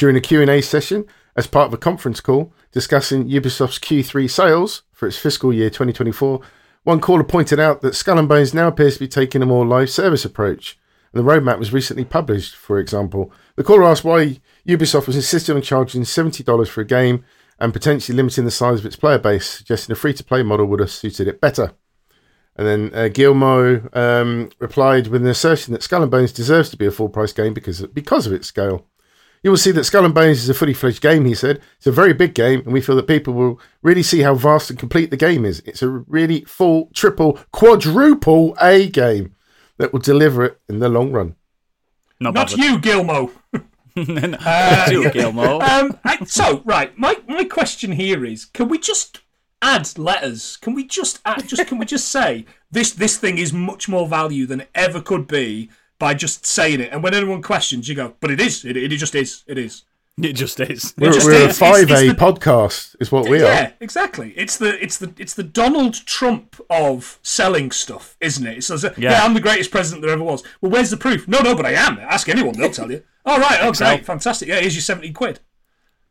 [0.00, 1.04] During a Q&A session
[1.36, 6.40] as part of a conference call discussing Ubisoft's Q3 sales for its fiscal year 2024,
[6.84, 9.66] one caller pointed out that Skull and Bones now appears to be taking a more
[9.66, 10.78] live service approach.
[11.12, 13.30] And the roadmap was recently published, for example.
[13.56, 17.22] The caller asked why Ubisoft was insisting on charging $70 for a game
[17.58, 20.64] and potentially limiting the size of its player base, suggesting a free to play model
[20.64, 21.72] would have suited it better.
[22.56, 26.78] And then uh, Guillemot um, replied with an assertion that Skull and Bones deserves to
[26.78, 28.86] be a full price game because of, because of its scale.
[29.42, 31.60] You will see that Skull and Bones is a fully fledged game, he said.
[31.78, 34.68] It's a very big game, and we feel that people will really see how vast
[34.68, 35.60] and complete the game is.
[35.64, 39.34] It's a really full, triple, quadruple A game
[39.78, 41.36] that will deliver it in the long run.
[42.20, 43.30] Not, Not you, Gilmo.
[43.96, 45.64] Not you, Gilmore.
[45.64, 49.20] Um, I, so right, my my question here is: Can we just
[49.62, 50.58] add letters?
[50.58, 54.06] Can we just add, just can we just say this this thing is much more
[54.06, 56.90] value than it ever could be by just saying it?
[56.92, 58.64] And when anyone questions, you go, "But it is.
[58.64, 59.44] It, it just is.
[59.46, 59.84] It is."
[60.22, 60.92] it just is.
[60.98, 61.60] We're, just we're a is.
[61.62, 63.52] It's- it's 5A the- podcast, is what we yeah, are.
[63.52, 64.34] Yeah, exactly.
[64.36, 68.58] It's the it's the it's the Donald Trump of selling stuff, isn't it?
[68.58, 68.90] It's as yeah.
[68.98, 69.22] Yeah.
[69.24, 70.42] I'm the greatest president there ever was.
[70.60, 71.28] Well, where's the proof?
[71.28, 71.98] No, no, but I am.
[72.00, 73.02] Ask anyone, they'll tell you.
[73.24, 73.94] All right, oh Excel.
[73.96, 74.48] great, fantastic.
[74.48, 75.40] Yeah, here's your seventy quid.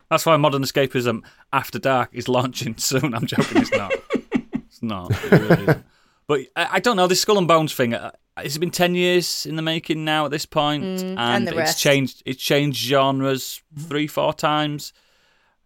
[0.10, 1.22] That's why Modern Escapism
[1.54, 3.14] After Dark is launching soon.
[3.14, 3.94] I'm joking, it's not.
[4.54, 5.12] it's not.
[5.12, 5.86] It really isn't.
[6.28, 8.12] But I, I don't know, this Skull and Bones thing, uh,
[8.44, 10.84] has been 10 years in the making now at this point?
[10.84, 11.80] and Mm, and the it's rest.
[11.80, 14.94] changed It's changed genres three, four times.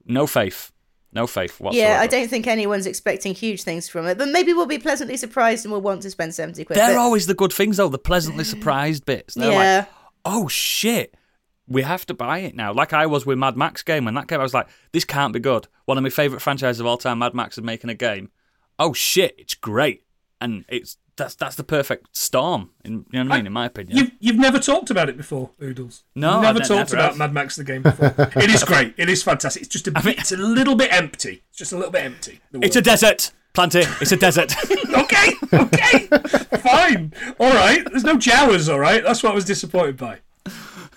[0.05, 0.71] No faith.
[1.11, 1.87] No faith whatsoever.
[1.93, 5.15] Yeah, I don't think anyone's expecting huge things from it, but maybe we'll be pleasantly
[5.15, 6.77] surprised and we'll want to spend 70 quid.
[6.77, 9.35] They're but- always the good things, though, the pleasantly surprised bits.
[9.35, 9.77] They're yeah.
[9.77, 9.87] like,
[10.25, 11.13] oh shit,
[11.67, 12.73] we have to buy it now.
[12.73, 15.33] Like I was with Mad Max game when that came, I was like, this can't
[15.33, 15.67] be good.
[15.85, 18.31] One of my favourite franchises of all time, Mad Max, is making a game.
[18.79, 20.03] Oh shit, it's great,
[20.41, 22.71] and it's that's that's the perfect storm.
[22.83, 23.47] In, you know what I mean?
[23.47, 26.03] In my opinion, You've you've never talked about it before, Oodles.
[26.15, 27.17] No, You've never I talked never about have.
[27.17, 28.13] Mad Max the game before.
[28.17, 28.93] it is great.
[28.97, 29.63] It is fantastic.
[29.63, 31.43] It's just a bit, mean- it's a little bit empty.
[31.49, 32.39] It's just a little bit empty.
[32.53, 33.83] it's a desert, Planty.
[34.01, 34.53] It's a desert.
[34.95, 36.07] okay, okay,
[36.57, 37.83] fine, all right.
[37.89, 39.03] There's no Jawas, all right.
[39.03, 40.19] That's what I was disappointed by.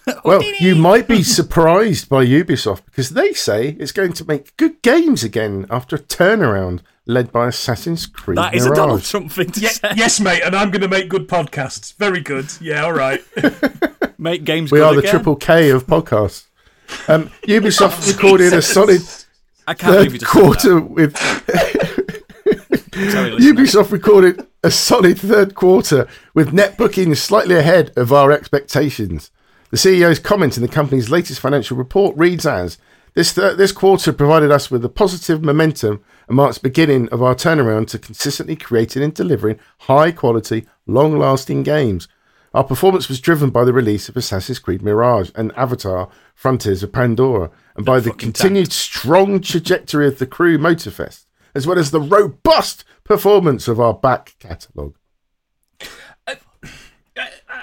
[0.25, 4.81] Well, you might be surprised by Ubisoft because they say it's going to make good
[4.83, 9.51] games again after a turnaround led by Assassin's Creed that is a Donald Trump thing
[9.51, 9.91] to Yeah, say.
[9.97, 11.95] yes, mate, and I'm going to make good podcasts.
[11.97, 12.47] Very good.
[12.61, 13.23] Yeah, all right.
[14.19, 14.73] Make games.
[14.73, 15.11] we good are the again.
[15.11, 16.45] triple K of podcasts.
[17.09, 19.03] Um, Ubisoft recorded a solid
[19.69, 21.17] I can't believe you third just quarter with.
[22.95, 23.31] Sorry.
[23.33, 29.31] Ubisoft recorded a solid third quarter with net bookings slightly ahead of our expectations.
[29.71, 32.79] The CEO's comment in the company's latest financial report reads as
[33.15, 37.23] this, th- this quarter provided us with a positive momentum and marks the beginning of
[37.23, 42.07] our turnaround to consistently creating and delivering high quality, long lasting games.
[42.55, 46.93] Our performance was driven by the release of Assassin's Creed Mirage and Avatar Frontiers of
[46.93, 51.25] Pandora, and by the continued strong trajectory of the Crew Motorfest,
[51.55, 54.97] as well as the robust performance of our back catalogue.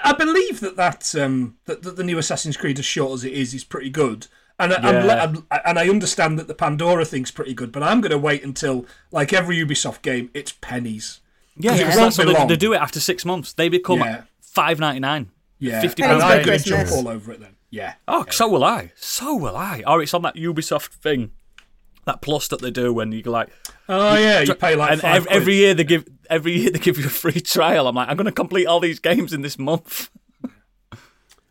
[0.04, 3.32] I believe that that, um, that that the new Assassin's Creed, as short as it
[3.32, 4.26] is, is pretty good.
[4.58, 8.00] And I, I'm, I'm, and I understand that the Pandora thing's pretty good, but I'm
[8.00, 11.20] going to wait until, like every Ubisoft game, it's pennies.
[11.56, 11.96] Yeah, yeah.
[11.96, 13.52] won't So be they, they do it after six months.
[13.52, 14.22] They become Yeah.
[14.40, 15.30] five ninety nine.
[15.58, 17.56] Yeah, Fifty pounds I'm going to jump all over it then.
[17.70, 17.94] Yeah.
[18.06, 18.92] Oh, so will I.
[18.94, 19.82] So will I.
[19.86, 21.32] Or it's on that Ubisoft thing,
[22.04, 23.48] that plus that they do when you go like,
[23.88, 25.54] Oh yeah, you pay like and every quid.
[25.56, 27.86] year they give every year they give you a free trial.
[27.86, 30.10] I'm like, I'm going to complete all these games in this month.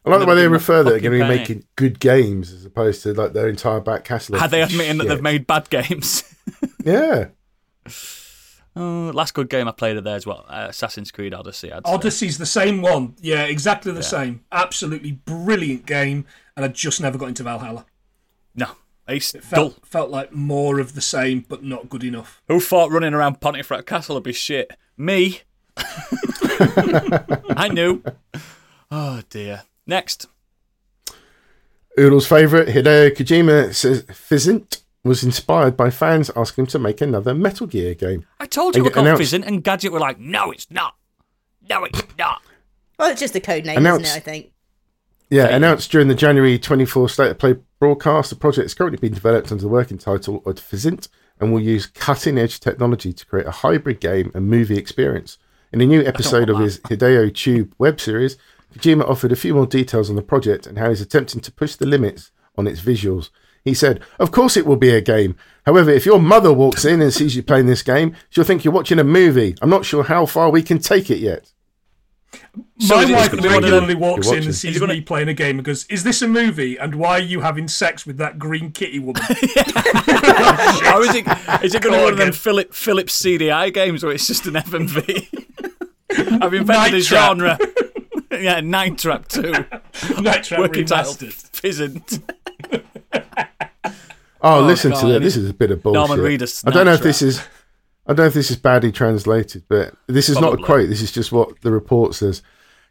[0.05, 1.39] I like the way they refer that they're going to be paying.
[1.39, 4.41] making good games as opposed to like their entire back catalogue.
[4.41, 6.23] Had they admitting that they've made bad games?
[6.83, 7.27] Yeah.
[8.75, 11.71] oh, last good game I played of theirs, what uh, Assassin's Creed Odyssey.
[11.71, 11.93] I'd say.
[11.93, 13.15] Odyssey's the same one.
[13.21, 14.43] Yeah, exactly the same.
[14.51, 16.25] Absolutely brilliant game,
[16.57, 17.85] and I just never got into Valhalla.
[18.53, 18.67] No,
[19.07, 19.41] it's dull.
[19.41, 22.41] Felt felt like more of the same, but not good enough.
[22.47, 24.71] Who thought running around Pontefract Castle would be shit?
[24.97, 25.41] Me.
[25.77, 28.03] I knew.
[28.91, 29.63] Oh dear.
[29.85, 30.27] Next.
[31.99, 37.35] Oodle's favourite, Hideo Kojima, says Physint was inspired by fans asking him to make another
[37.35, 38.25] Metal Gear game.
[38.39, 40.95] I told you And we're called announced- Fizzin, and Gadget were like, no, it's not.
[41.69, 42.41] No, it's not.
[42.97, 44.21] Well, it's just a code name, Announced- isn't it?
[44.21, 44.51] I think.
[45.29, 49.13] Yeah, announced during the January 24 State of Play broadcast, the project is currently being
[49.13, 53.45] developed under the working title of Physint and will use cutting edge technology to create
[53.45, 55.37] a hybrid game and movie experience.
[55.73, 58.37] In a new episode of his Hideo Tube web series,
[58.73, 61.75] Kojima offered a few more details on the project and how he's attempting to push
[61.75, 63.31] the limits on its visuals.
[63.65, 65.35] He said, Of course it will be a game.
[65.65, 68.73] However, if your mother walks in and sees you playing this game, she'll think you're
[68.73, 69.57] watching a movie.
[69.61, 71.51] I'm not sure how far we can take it yet.
[72.79, 75.33] So My wife gonna one of regularly walks in and sees gonna- me playing a
[75.33, 76.77] game and goes, "Is this a movie?
[76.77, 79.35] And why are you having sex with that green kitty woman?" or
[81.03, 81.25] is it,
[81.63, 82.31] is it going to be one of them again.
[82.33, 85.27] Philip, Philips CDI games where it's just an FMV?
[86.43, 87.37] I've invented Night a Trap.
[87.37, 87.59] genre.
[88.31, 89.51] yeah, Night Trap 2.
[90.21, 91.51] Night Trap Working title, remastered.
[91.51, 92.21] Physint.
[94.45, 95.15] Oh, oh, listen to God, that.
[95.15, 96.07] I This is a bit of bullshit.
[96.07, 97.41] Norman Reedus I don't know if this is.
[98.05, 100.89] I don't know if this is badly translated, but this is not a quote.
[100.89, 102.41] This is just what the report says.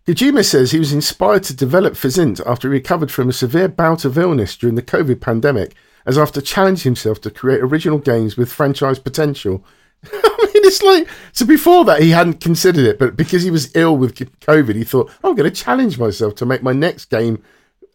[0.07, 4.05] Kojima says he was inspired to develop Physint after he recovered from a severe bout
[4.05, 5.75] of illness during the COVID pandemic,
[6.07, 9.65] as after challenging himself to create original games with franchise potential.
[10.13, 11.47] I mean, it's like so.
[11.47, 15.13] Before that, he hadn't considered it, but because he was ill with COVID, he thought,
[15.23, 17.41] "I'm going to challenge myself to make my next game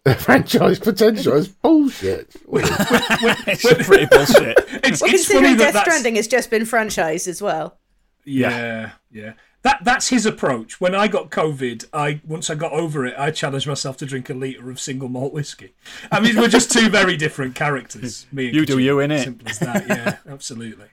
[0.08, 2.36] a franchise potential." is bullshit.
[2.52, 4.58] it's pretty bullshit.
[4.84, 7.78] It's, Well, it's considering funny that Death that's Stranding has just been franchised as well.
[8.26, 9.34] yeah, yeah.
[9.64, 10.80] That that's his approach.
[10.80, 14.30] When I got COVID, I once I got over it, I challenged myself to drink
[14.30, 15.74] a liter of single malt whiskey.
[16.12, 18.28] I mean, we're just two very different characters.
[18.32, 18.84] Me and You do Kojima.
[18.84, 19.24] you, innit?
[19.24, 19.88] Simple as that.
[19.88, 20.86] Yeah, absolutely.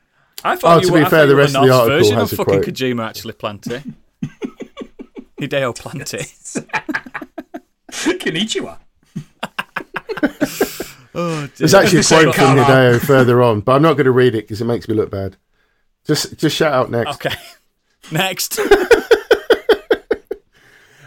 [0.42, 2.16] I thought Oh, you to were, be I fair, the rest of the article version
[2.16, 2.74] has of a fucking quote.
[2.74, 3.82] Kojima, actually, Planty.
[5.40, 6.26] Hideo Planty.
[7.92, 8.78] Konnichiwa.
[11.16, 11.48] Oh.
[11.56, 12.56] There's actually a quote from.
[12.58, 15.12] Hideo further on, but I'm not going to read it because it makes me look
[15.12, 15.36] bad.
[16.04, 17.24] Just, just shout out next.
[17.24, 17.36] Okay.
[18.10, 18.58] Next.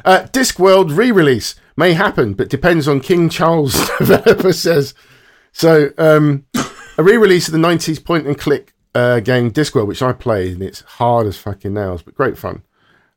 [0.05, 3.73] Uh, Discworld re-release may happen, but depends on King Charles.
[3.97, 4.93] Developer says.
[5.51, 6.45] So, um,
[6.97, 11.27] a re-release of the '90s point-and-click uh, game Discworld, which I played, and it's hard
[11.27, 12.62] as fucking nails, but great fun.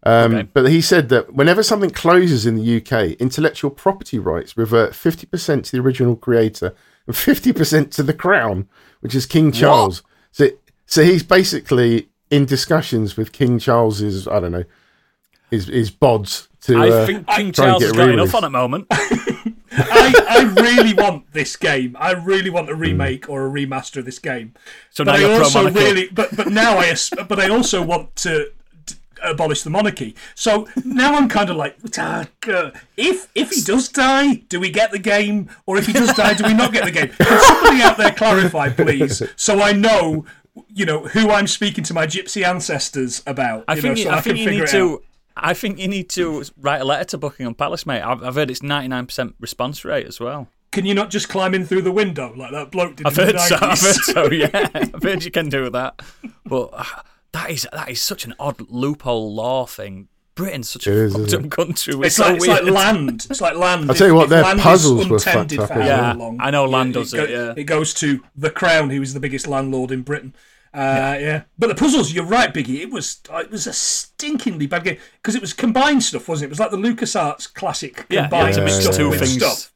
[0.03, 0.49] Um, Okay.
[0.53, 5.65] But he said that whenever something closes in the UK, intellectual property rights revert 50%
[5.65, 6.75] to the original creator
[7.07, 8.69] and 50% to the crown,
[9.01, 10.03] which is King Charles.
[10.33, 10.49] So,
[10.87, 14.65] so he's basically in discussions with King Charles's, I don't know,
[15.51, 16.77] his his bods to.
[16.79, 18.23] I uh, think King try and Charles get has a got re-release.
[18.23, 18.87] enough on at the moment.
[19.73, 21.97] I, I really want this game.
[21.99, 24.55] I really want a remake or a remaster of this game.
[24.91, 26.95] So now but you're I also really, but but now I,
[27.29, 28.51] but I also want to d-
[29.23, 30.15] abolish the monarchy.
[30.35, 34.71] So now I'm kind of like, "Ah, uh, if if he does die, do we
[34.71, 35.49] get the game?
[35.67, 37.09] Or if he does die, do we not get the game?
[37.09, 40.25] Can somebody out there clarify, please, so I know,
[40.69, 43.65] you know, who I'm speaking to my gypsy ancestors about.
[43.69, 44.93] I you think know, you, so I I, think can you need to.
[44.95, 45.03] out.
[45.37, 48.03] I think you need to write a letter to Buckingham Palace, mate.
[48.03, 50.49] I've, I've heard it's ninety nine percent response rate as well.
[50.73, 53.07] Can you not just climb in through the window like that bloke did?
[53.07, 53.57] I've in the heard so.
[53.61, 54.31] I've heard so.
[54.31, 56.01] Yeah, I've heard you can do that.
[56.45, 56.85] But uh,
[57.33, 60.09] that is that is such an odd loophole law thing.
[60.37, 61.95] Britain's such It a is, fucked isn't up country.
[61.95, 63.27] We're It's so like it's like land.
[63.29, 63.91] It's like land.
[63.91, 66.51] I'll tell you what, if their land puzzles were fucked up as however long, I
[66.51, 67.53] know land does go- it, yeah.
[67.57, 70.35] it goes to the Crown, who is the biggest landlord in Britain.
[70.73, 71.43] Uh, yeah.
[71.59, 72.79] but the puzzles, you're right, Biggie.
[72.81, 76.47] It was it was a stinkingly bad game because it was combined stuff, wasn't it?
[76.47, 79.35] It was like the LucasArts classic Yeah, combined yeah, to stuff two with things.
[79.37, 79.73] stuff.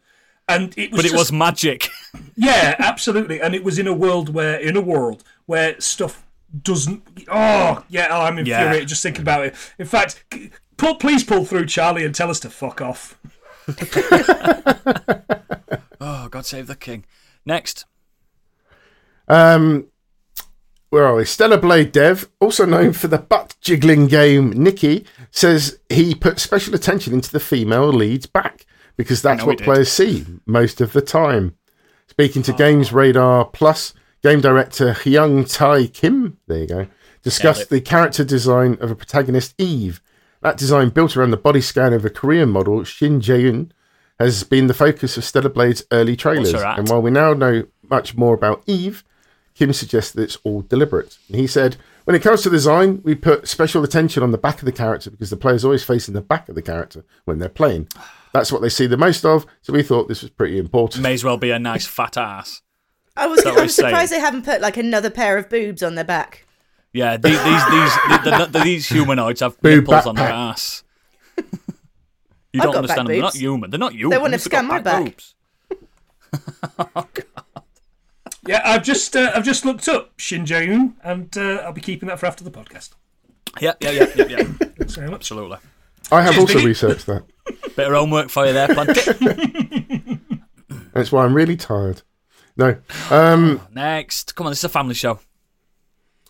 [0.49, 1.89] And it was but it just- was magic.
[2.37, 3.41] yeah, absolutely.
[3.41, 6.24] And it was in a world where, in a world where stuff
[6.63, 7.03] doesn't.
[7.29, 8.09] Oh, yeah.
[8.11, 8.61] Oh, I'm Yeah.
[8.63, 9.55] infuriated just thinking about it.
[9.79, 13.19] In fact, c- pull, please pull through Charlie and tell us to fuck off.
[16.01, 17.05] Oh god, God save the king.
[17.47, 17.87] Next.
[19.27, 19.87] Um,
[20.91, 21.25] where are we?
[21.25, 26.75] Stellar Blade Dev, also known for the butt jiggling game Nikke, says he put special
[26.75, 31.57] attention into the female lead's back because that's what players see most of the time.
[32.09, 36.87] Speaking to Games Radar Plus, game director Hyung Tai Kim, there you go,
[37.23, 40.01] discussed the character design of a protagonist Eve.
[40.41, 43.71] That design, built around the body scan of a Korean model, Shin Jae-eun,
[44.19, 46.55] has been the focus of Stellar Blade's early trailers.
[46.55, 49.05] And while we now know much more about Eve,
[49.55, 51.19] Kim suggests that it's all deliberate.
[51.29, 54.61] And he said, when it comes to design, we put special attention on the back
[54.61, 57.49] of the character because the player's always facing the back of the character when they're
[57.51, 57.89] playing.
[58.33, 61.03] That's what they see the most of, so we thought this was pretty important.
[61.03, 62.63] May as well be a nice fat ass.
[63.17, 63.43] I was.
[63.45, 63.89] that what I'm he's saying?
[63.91, 66.47] surprised they haven't put like another pair of boobs on their back.
[66.93, 70.83] Yeah, these these these, the, the, these humanoids have Boob nipples on their ass.
[72.53, 73.15] You I've don't got understand back them.
[73.17, 73.71] They're not human.
[73.71, 74.11] They're not human.
[74.11, 75.05] They wanna They've scan my back.
[75.07, 75.35] boobs.
[76.79, 77.25] Oh, God.
[78.47, 82.09] Yeah, I've just uh, I've just looked up Shin Jae-eun, and uh, I'll be keeping
[82.09, 82.91] that for after the podcast.
[83.61, 84.43] Yeah, yeah, yeah, yeah, yeah.
[84.79, 85.23] Thanks very much.
[85.23, 85.59] Absolutely.
[86.13, 86.65] I have Cheers, also Biggie.
[86.67, 87.25] researched that.
[87.75, 90.21] Bit of homework for you there, Planty.
[90.93, 92.03] That's why I'm really tired.
[92.57, 92.77] No.
[93.11, 94.35] Um, Next.
[94.35, 95.21] Come on, this is a family show.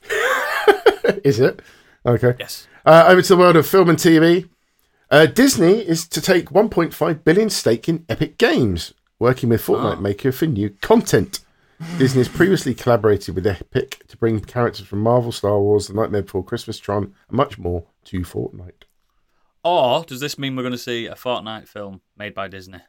[1.25, 1.61] is it?
[2.07, 2.35] Okay.
[2.39, 2.67] Yes.
[2.85, 4.49] Uh, over to the world of film and TV.
[5.11, 10.33] Uh, Disney is to take 1.5 billion stake in Epic Games, working with Fortnite maker
[10.33, 11.41] for new content.
[11.99, 16.23] Disney has previously collaborated with Epic to bring characters from Marvel, Star Wars, The Nightmare
[16.23, 18.85] Before Christmas, Tron, and much more to Fortnite.
[19.63, 22.81] Or does this mean we're going to see a Fortnite film made by Disney?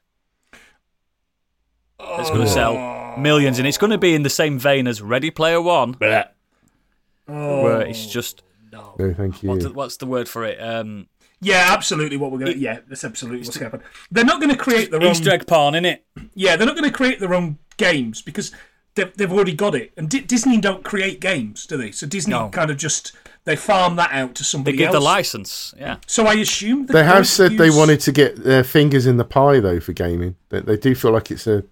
[2.00, 5.02] It's going to sell millions, and it's going to be in the same vein as
[5.02, 9.50] Ready Player One, where it's just No, thank you.
[9.50, 10.58] what's the, what's the word for it?
[10.62, 11.08] Um,
[11.42, 12.18] Yeah, absolutely.
[12.18, 13.90] What we're gonna yeah, that's absolutely what's going to happen.
[14.12, 15.12] They're not going to create their own.
[15.12, 16.06] Easter egg porn, it?
[16.34, 18.52] Yeah, they're not going to create their own games because
[18.96, 19.92] they've, they've already got it.
[19.98, 21.92] And Di- Disney don't create games, do they?
[21.92, 22.50] So Disney No.
[22.50, 23.14] kind of just
[23.46, 24.74] they farm that out to somebody.
[24.78, 24.96] They give else.
[24.96, 25.74] the license.
[25.78, 25.98] Yeah.
[26.08, 29.26] So I assume They have don't said they wanted to get their fingers in the
[29.26, 30.36] pie, though, for gaming.
[30.50, 31.64] They, they do feel like it's a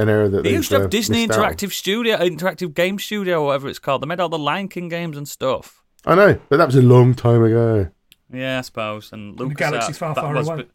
[0.00, 1.52] an area that They they've, used to have uh, Disney missed out.
[1.52, 4.02] Interactive Studio, Interactive Game Studio, whatever it's called.
[4.02, 5.82] They made all the Lion King games and stuff.
[6.06, 7.88] I know, but that was a long time ago.
[8.32, 9.12] Yeah, I suppose.
[9.12, 10.62] And the Lucas galaxy far, that far was away.
[10.62, 10.68] be-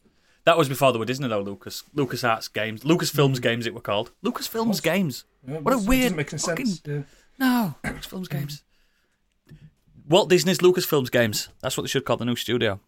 [0.44, 1.40] that was before there were Disney though.
[1.40, 5.24] Lucas Lucas Arts games, Lucasfilms games, it were called Lucasfilms games.
[5.46, 6.82] Yeah, What a weird doesn't make fucking- sense.
[6.86, 7.02] Yeah.
[7.38, 8.62] No, Lucasfilms games.
[10.08, 11.48] Walt Disney's Lucasfilms games.
[11.62, 12.80] That's what they should call the new studio.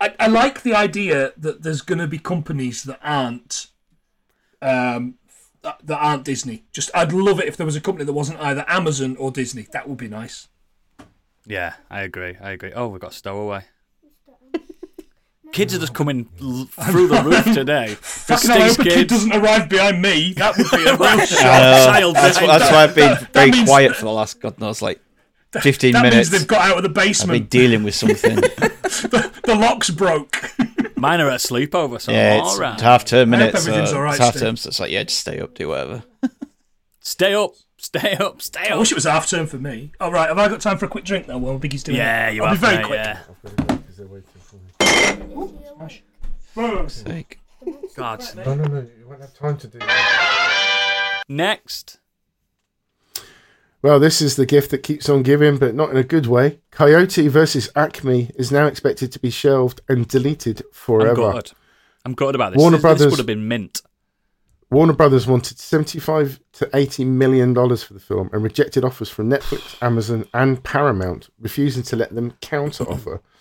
[0.00, 3.66] I, I like the idea that there's going to be companies that aren't
[4.62, 5.14] um,
[5.64, 6.64] that, that aren't Disney.
[6.72, 9.66] Just I'd love it if there was a company that wasn't either Amazon or Disney.
[9.72, 10.48] That would be nice.
[11.46, 12.36] Yeah, I agree.
[12.40, 12.72] I agree.
[12.74, 13.64] Oh, we've got stowaway.
[15.52, 17.94] Kids are just coming l- through the roof today.
[18.00, 20.32] Fucking hell, I hope a kid doesn't arrive behind me.
[20.34, 21.40] That would be a real shock.
[21.40, 24.58] Child That's, behind that's why I've been that very means- quiet for the last god
[24.58, 25.00] knows like
[25.60, 26.16] fifteen That minutes.
[26.16, 27.50] means they've got out of the I've been basement.
[27.50, 28.34] dealing with something.
[28.36, 30.36] the locks broke.
[30.96, 32.80] Mine are at sleepover, so yeah, all it's right.
[32.80, 33.66] half term I hope minutes.
[33.66, 34.42] everything's So all right, it's half Steve.
[34.42, 36.04] term, so it's like yeah, just stay up, do whatever.
[37.00, 38.78] Stay up, stay up, stay I up.
[38.78, 39.92] wish it was half term for me.
[40.00, 41.36] All right, have I got time for a quick drink now?
[41.38, 42.34] While Biggie's doing Yeah, it?
[42.34, 42.98] you I'll have be very mate, quick.
[42.98, 43.18] Yeah.
[46.88, 47.40] Sake.
[47.96, 48.22] God.
[48.36, 51.22] No, no, no, you won't have time to do that.
[51.28, 51.98] Next.
[53.84, 56.60] Well, this is the gift that keeps on giving, but not in a good way.
[56.70, 61.10] Coyote versus Acme is now expected to be shelved and deleted forever.
[61.22, 61.52] I'm gutted.
[62.06, 62.60] I'm gutted about this.
[62.60, 63.82] Warner this, Brothers- This would have been mint.
[64.70, 69.28] Warner Brothers wanted 75 to 80 million dollars for the film and rejected offers from
[69.28, 73.20] Netflix, Amazon, and Paramount, refusing to let them counter offer.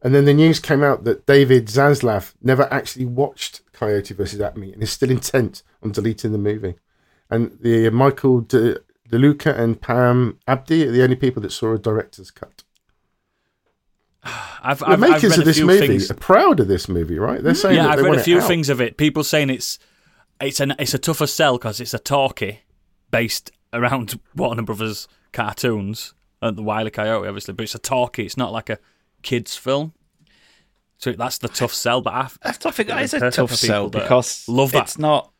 [0.00, 4.72] And then the news came out that David Zaslav never actually watched Coyote versus Acme
[4.72, 6.76] and is still intent on deleting the movie.
[7.30, 8.78] And the Michael De,
[9.10, 12.62] DeLuca and Pam Abdi are the only people that saw a director's cut.
[14.62, 16.10] I've, The I've, I've makers read of this movie things.
[16.10, 17.42] are proud of this movie, right?
[17.42, 18.96] They're saying Yeah, that I've they read want a few things of it.
[18.96, 19.78] People saying it's
[20.40, 22.60] it's an it's a tougher sell because it's a talkie
[23.10, 26.90] based around Warner Brothers cartoons and the Wile E.
[26.90, 28.24] Coyote, obviously, but it's a talkie.
[28.26, 28.78] It's not like a
[29.22, 29.92] kids film.
[30.98, 32.00] So that's the tough sell.
[32.00, 34.82] But I, I think that is a tough sell because love that.
[34.82, 35.32] it's not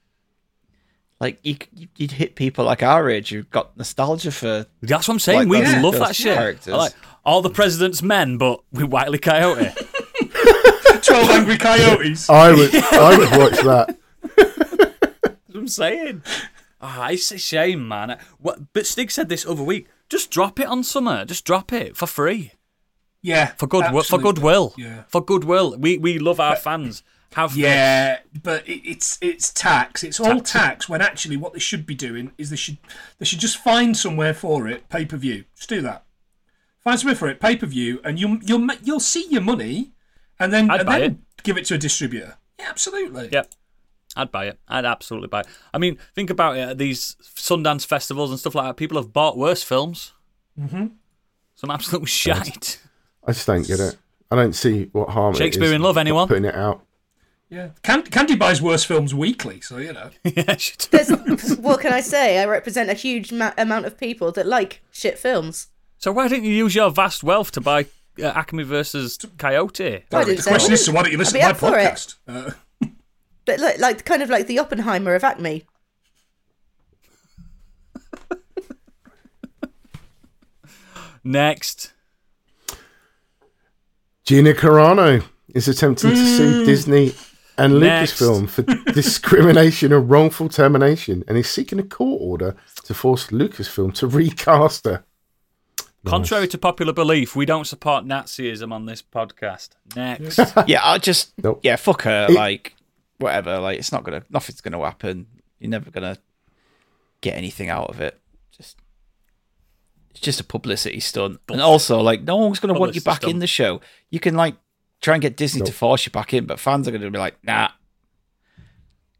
[1.20, 5.14] like you you- you'd hit people like our age who've got nostalgia for that's what
[5.14, 5.48] I'm saying.
[5.48, 6.36] Like we those- love those that shit.
[6.36, 6.74] characters.
[6.74, 6.92] Like
[7.24, 9.18] all the president's men, but with Wile E.
[9.18, 9.70] Coyote.
[11.02, 12.28] Twelve angry coyotes.
[12.28, 13.98] I would, I would watch that.
[14.36, 16.22] That's what I'm saying.
[16.80, 18.18] Ah, it's a shame, man.
[18.38, 19.88] What, but Stig said this other week.
[20.08, 21.24] Just drop it on summer.
[21.24, 22.52] Just drop it for free
[23.22, 24.74] Yeah, for good for goodwill.
[24.76, 25.02] Yeah.
[25.08, 25.76] For goodwill.
[25.78, 27.02] We we love our fans,
[27.34, 27.58] Have this.
[27.58, 30.02] Yeah, but it, it's it's tax.
[30.02, 30.88] It's all tax.
[30.88, 32.78] When actually, what they should be doing is they should
[33.18, 34.88] they should just find somewhere for it.
[34.88, 35.44] Pay per view.
[35.54, 36.04] Just do that.
[36.82, 37.38] Find somewhere for it.
[37.40, 39.92] Pay per view, and you'll you'll ma- you'll see your money,
[40.40, 42.36] and then I'd and buy then give it to a distributor.
[42.58, 43.28] Yeah, absolutely.
[43.30, 43.52] Yep.
[44.16, 44.58] I'd buy it.
[44.66, 45.46] I'd absolutely buy it.
[45.72, 46.60] I mean, think about it.
[46.60, 48.76] at These Sundance festivals and stuff like that.
[48.76, 50.12] People have bought worse films.
[50.58, 50.86] Mm-hmm.
[51.54, 52.80] Some absolute shite.
[53.24, 53.96] I just don't get it.
[54.30, 55.34] I don't see what harm.
[55.34, 56.26] Shakespeare is in Love, not anyone?
[56.26, 56.84] Putting it out.
[57.50, 57.70] Yeah.
[57.82, 60.10] Can- Candy buys worse films weekly, so you know.
[60.24, 61.10] yeah, she does.
[61.58, 62.38] What can I say?
[62.40, 65.68] I represent a huge ma- amount of people that like shit films.
[65.96, 67.86] So why didn't you use your vast wealth to buy
[68.22, 70.04] uh, Acme versus Coyote?
[70.12, 71.78] I didn't the question is, so why don't you listen to my be up for
[71.78, 71.92] it.
[71.92, 72.14] podcast?
[72.28, 72.50] Uh,
[73.46, 75.64] But look, like kind of like the Oppenheimer of Acme.
[81.24, 81.92] Next.
[84.24, 85.24] Gina Carano
[85.54, 87.14] is attempting to sue Disney
[87.58, 93.26] and Lucasfilm for discrimination and wrongful termination, and is seeking a court order to force
[93.28, 95.04] Lucasfilm to recast her.
[96.06, 99.70] Contrary to popular belief, we don't support Nazism on this podcast.
[99.94, 100.38] Next.
[100.66, 101.60] yeah, I just Nope.
[101.62, 102.26] yeah, fuck her.
[102.30, 102.74] It- like
[103.18, 103.58] whatever.
[103.58, 105.26] Like it's not gonna, nothing's gonna happen.
[105.58, 106.16] You're never gonna
[107.20, 108.18] get anything out of it.
[108.56, 108.78] Just
[110.10, 111.40] it's just a publicity stunt.
[111.48, 113.80] And also, like no one's gonna want you Publicity back in the show.
[114.10, 114.54] You can like
[115.00, 117.36] try and get Disney to force you back in, but fans are gonna be like,
[117.44, 117.68] nah.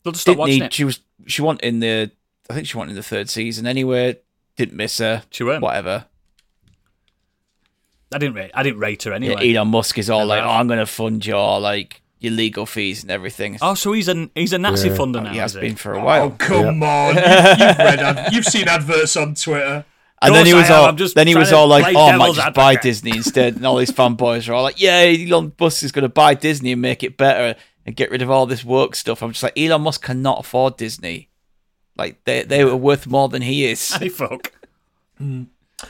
[0.04, 0.64] They'll just stop Didn't watching need.
[0.66, 0.72] it.
[0.72, 1.00] She was.
[1.26, 2.10] She went in the.
[2.48, 4.18] I think she went in the third season anyway.
[4.56, 5.22] Didn't miss her.
[5.30, 5.62] She weren't.
[5.62, 6.06] Whatever.
[8.12, 8.50] I didn't rate.
[8.54, 9.54] I didn't rate her Yeah, anyway.
[9.54, 12.64] Elon Musk is all Never like, "Oh, I'm going to fund your like your legal
[12.64, 14.96] fees and everything." Oh, so he's an he's a Nazi Yeah.
[14.96, 15.30] funder now.
[15.32, 15.76] he has is been he?
[15.76, 16.22] for a while.
[16.22, 16.36] oh, while.
[16.38, 17.14] come on.
[17.16, 17.24] You've,
[17.58, 19.84] you've, read ad- you've seen adverts on Twitter.
[20.20, 22.18] And then he was I all, just then he was all like, "Oh, I might
[22.18, 25.52] devil's just buy advocate." Disney instead." And all these fanboys are all like, "Yeah, Elon
[25.58, 28.46] Musk is going to buy Disney and make it better and get rid of all
[28.46, 31.28] this woke stuff." I'm just like, Elon Musk cannot afford Disney.
[31.96, 33.92] Like they they were worth more than he is.
[33.98, 34.52] Hey, fuck.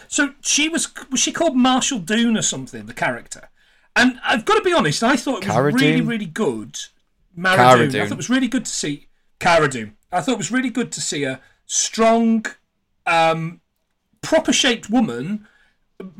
[0.09, 3.51] So she was was she called Marshall Doon or something, the character?
[3.97, 6.07] And I've got to be honest, I thought it was Cara really, Dune?
[6.07, 6.79] really good.
[7.35, 8.03] Mara Cara Dune.
[8.03, 9.09] I thought it was really good to see
[9.41, 9.97] Cara Dune.
[10.13, 12.47] I thought it was really good to see a strong,
[13.07, 13.61] um,
[14.23, 15.47] proper shaped woman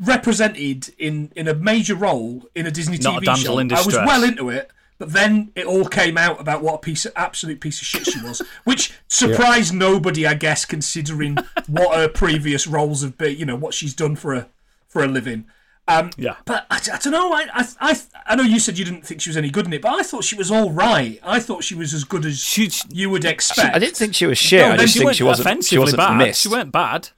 [0.01, 3.59] represented in in a major role in a Disney Not a TV damsel show.
[3.59, 4.69] in I was well into it.
[4.97, 8.05] But then it all came out about what a piece of absolute piece of shit
[8.05, 11.37] she was, which surprised nobody, I guess, considering
[11.67, 13.37] what her previous roles have been.
[13.37, 14.47] You know what she's done for a
[14.89, 15.45] for a living.
[15.87, 16.35] Um, Yeah.
[16.45, 17.31] but I, I don't know.
[17.31, 19.71] I, I I I know you said you didn't think she was any good in
[19.73, 21.17] it, but I thought she was all right.
[21.23, 23.73] I thought she was as good as She, you would expect.
[23.73, 24.59] I didn't think she was shit.
[24.59, 25.45] No, I then just she think weren't she wasn't.
[25.45, 26.17] She offensively wasn't bad.
[26.17, 26.41] missed.
[26.41, 27.09] She weren't bad.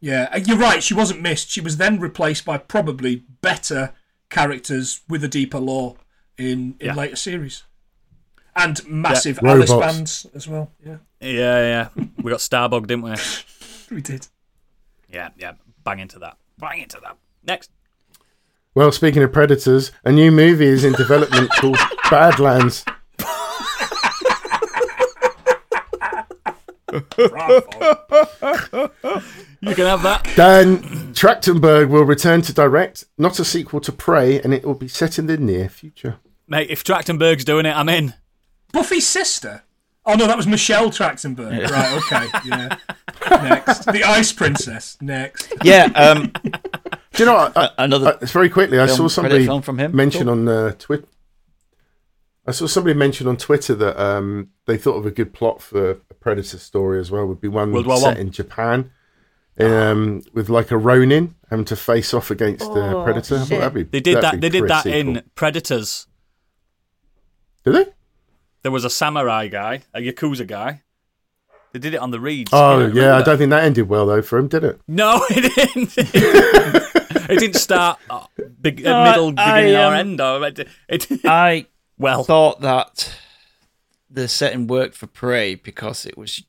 [0.00, 0.82] Yeah, uh, you're right.
[0.82, 1.50] She wasn't missed.
[1.50, 3.92] She was then replaced by probably better
[4.30, 5.96] characters with a deeper lore
[6.38, 6.94] in in Yeah.
[6.94, 7.64] later series,
[8.56, 9.50] and massive Yeah.
[9.50, 9.92] Alice Robots.
[9.94, 10.72] bands as well.
[10.84, 12.04] Yeah, Yeah, yeah.
[12.22, 13.14] We got Starbug, didn't we?
[13.94, 14.26] we did.
[15.08, 15.52] Yeah, yeah.
[15.84, 16.36] Bang into that.
[16.58, 17.16] Bang into that.
[17.44, 17.70] Next.
[18.74, 21.78] Well, speaking of predators, a new movie is in development called
[22.10, 22.84] Badlands.
[29.62, 30.26] You can have that.
[30.36, 30.78] Dan
[31.12, 35.18] Trachtenberg will return to direct, not a sequel to Prey, and it will be set
[35.18, 36.16] in the near future.
[36.48, 38.14] Mate, if Trachtenberg's doing it, I'm in.
[38.72, 39.62] Buffy's sister.
[40.06, 41.68] Oh no, that was Michelle Trachtenberg.
[41.70, 42.02] Right.
[42.12, 42.48] Okay.
[42.48, 42.76] Yeah.
[43.42, 44.96] Next, the Ice Princess.
[45.00, 45.52] Next.
[45.62, 45.84] yeah.
[45.94, 46.32] Um.
[46.42, 47.56] Do you know what?
[47.56, 48.18] I, Another.
[48.20, 49.94] I, very quickly, I saw somebody film from him?
[49.94, 50.30] mention Cool.
[50.30, 51.06] on uh, Twitter.
[52.46, 55.90] I saw somebody mention on Twitter that um, they thought of a good plot for
[55.90, 57.26] a Predator story as well.
[57.26, 58.16] Would be one World set One.
[58.16, 58.90] in Japan,
[59.58, 63.34] um, with like a Ronin having to face off against the Oh, Predator.
[63.36, 63.60] I thought shit.
[63.60, 64.20] that'd be- They did that.
[64.22, 65.22] that'd They be did that pretty in cool.
[65.34, 66.06] Predators.
[67.64, 67.86] Did they?
[68.62, 70.82] There was a samurai guy, a yakuza guy.
[71.72, 72.50] They did it on the reeds.
[72.52, 73.24] Oh You know, yeah, remember I that?
[73.26, 74.80] don't think that ended well though for him, did it?
[74.88, 75.94] No, it didn't.
[77.30, 78.24] it didn't start uh,
[78.60, 80.20] big, uh, No, middle, I, beginning, or um, end.
[80.20, 81.66] Or it, it, I
[82.00, 83.14] well, thought that
[84.10, 86.42] the setting worked for Prey because it was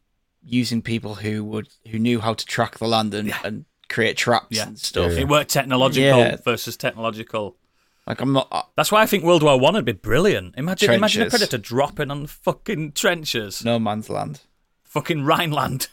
[0.43, 4.47] using people who would who knew how to track the land and, and create traps
[4.57, 4.67] Yeah.
[4.67, 5.11] and stuff.
[5.11, 6.37] it worked technological Yeah.
[6.43, 7.57] versus technological.
[8.07, 8.47] Like I'm not.
[8.51, 10.55] uh, That's why I think World War One would be brilliant.
[10.57, 14.41] Imagine, imagine a predator dropping on fucking trenches, No man's land.
[14.83, 15.87] fucking Rhineland.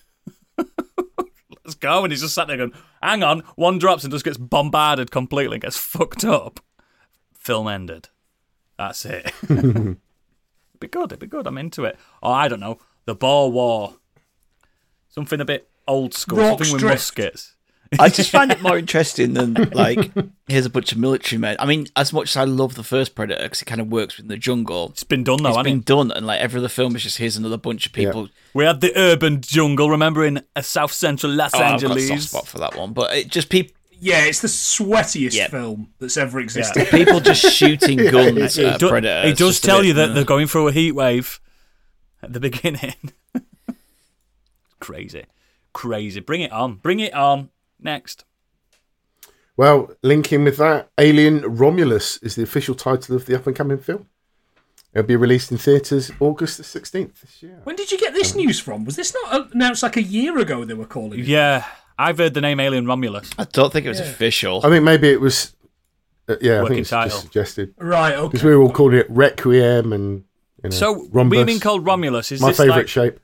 [0.57, 4.39] Let's go, and he's just sat there going, "Hang on!" One drops and just gets
[4.39, 6.61] bombarded completely, and gets fucked up.
[7.35, 8.09] Film ended.
[8.79, 9.33] That's it.
[9.51, 9.97] it'd
[10.81, 11.07] be good.
[11.12, 11.47] It'd be good.
[11.47, 11.99] I'm into it.
[12.22, 13.97] Or I don't know, the Boer War.
[15.09, 16.39] Something a bit old school.
[16.39, 16.95] Rorke's something with Drift.
[16.95, 17.55] muskets.
[17.99, 20.12] I just find it more interesting than like
[20.47, 21.57] here's a bunch of military men.
[21.59, 24.18] I mean, as much as I love the first Predator because it kind of works
[24.18, 25.85] in the jungle, It's been done though, it's hasn't been it?
[25.87, 28.29] done, and like every other film is just here's another bunch of people.
[28.53, 31.95] We had the urban jungle, remember in uh, South Central Los Oh, I've got a
[31.95, 32.09] Angeles.
[32.09, 35.49] soft spot for that one, but it just people Yeah, it's the sweatiest Yeah.
[35.49, 36.86] film that's ever existed.
[36.88, 39.28] people just shooting guns It, at do- Predator.
[39.28, 41.40] it does tell bit, you that uh, they're going through a heat wave
[42.22, 42.94] at the beginning.
[44.80, 45.24] crazy,
[45.72, 46.20] crazy.
[46.20, 47.51] Bring it on, bring it on.
[47.80, 48.24] Next.
[49.57, 53.78] Well, linking with that, Alien Romulus is the official title of the up and coming
[53.78, 54.07] film.
[54.94, 57.61] It'll be released in theatres August the 16th this year.
[57.64, 58.84] When did you get this news from?
[58.84, 60.64] Was this not announced like a year ago?
[60.64, 61.26] They were calling it.
[61.26, 61.64] Yeah,
[61.99, 63.30] I've heard the name Alien Romulus.
[63.38, 64.61] I don't think it was official.
[64.64, 65.55] I think maybe it was,
[66.28, 67.11] uh, yeah, I Working think it's title.
[67.11, 67.74] just suggested.
[67.78, 68.14] Right.
[68.14, 68.28] Okay.
[68.28, 70.24] Because we were all calling it Requiem and,
[70.62, 71.44] you know, So, Rhombus.
[71.44, 73.18] being called Romulus is My favourite like, shape.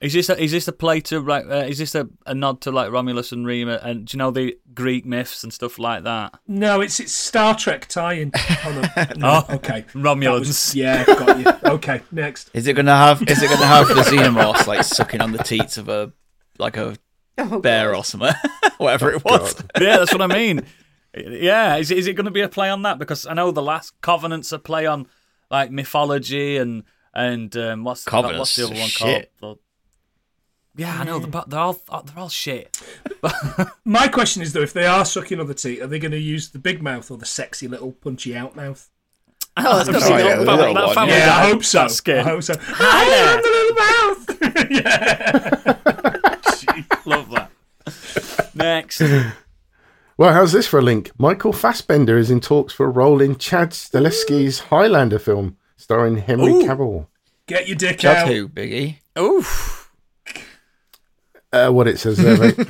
[0.00, 2.60] is this a, is this a play to like uh, is this a, a nod
[2.62, 6.04] to like Romulus and Remus and do you know the Greek myths and stuff like
[6.04, 6.38] that?
[6.48, 8.32] No, it's it's Star Trek tie-in.
[8.34, 8.90] Hold on.
[9.18, 9.80] No, Oh, okay.
[9.82, 10.38] That Romulans.
[10.40, 11.70] was- yeah, got you.
[11.72, 12.50] Okay, next.
[12.54, 13.22] Is it gonna have?
[13.28, 16.12] Is it gonna have the xenomorphs like sucking on the teats of a
[16.58, 16.96] like a
[17.38, 18.32] Oh, bear or something,
[18.78, 19.54] whatever it was?
[19.80, 20.62] yeah, that's what I mean.
[21.16, 22.98] Yeah, is, is it going to be a play on that?
[22.98, 25.06] Because I know the last Covenant's a play on
[25.50, 29.32] like mythology and and um, what's Covenant's what's the other one shit.
[29.40, 29.56] called?
[29.56, 31.72] The- yeah, I know, but they're all
[32.04, 32.80] they're all shit.
[33.84, 36.18] My question is though, if they are sucking on the teeth, are they going to
[36.18, 38.88] use the big mouth or the sexy little punchy out mouth?
[39.56, 41.86] Oh, that's Oh, yeah, the little one, family Yeah, guy, I hope so.
[41.88, 42.08] that.
[42.18, 42.54] I hope so.
[42.78, 44.70] I'm the little mouth.
[44.70, 46.09] yeah.
[47.06, 47.50] Love that.
[48.54, 49.00] Next,
[50.16, 51.10] Well, how's this for a link?
[51.18, 56.52] Michael Fassbender is in talks for a role in Chad Stahelski's Highlander film starring Henry
[56.52, 56.62] Ooh.
[56.62, 57.06] Cavill.
[57.46, 58.28] Get your dick Chad out.
[58.28, 58.96] who, Biggie?
[59.18, 59.90] oof.
[61.52, 62.56] Uh, what it says there, mate.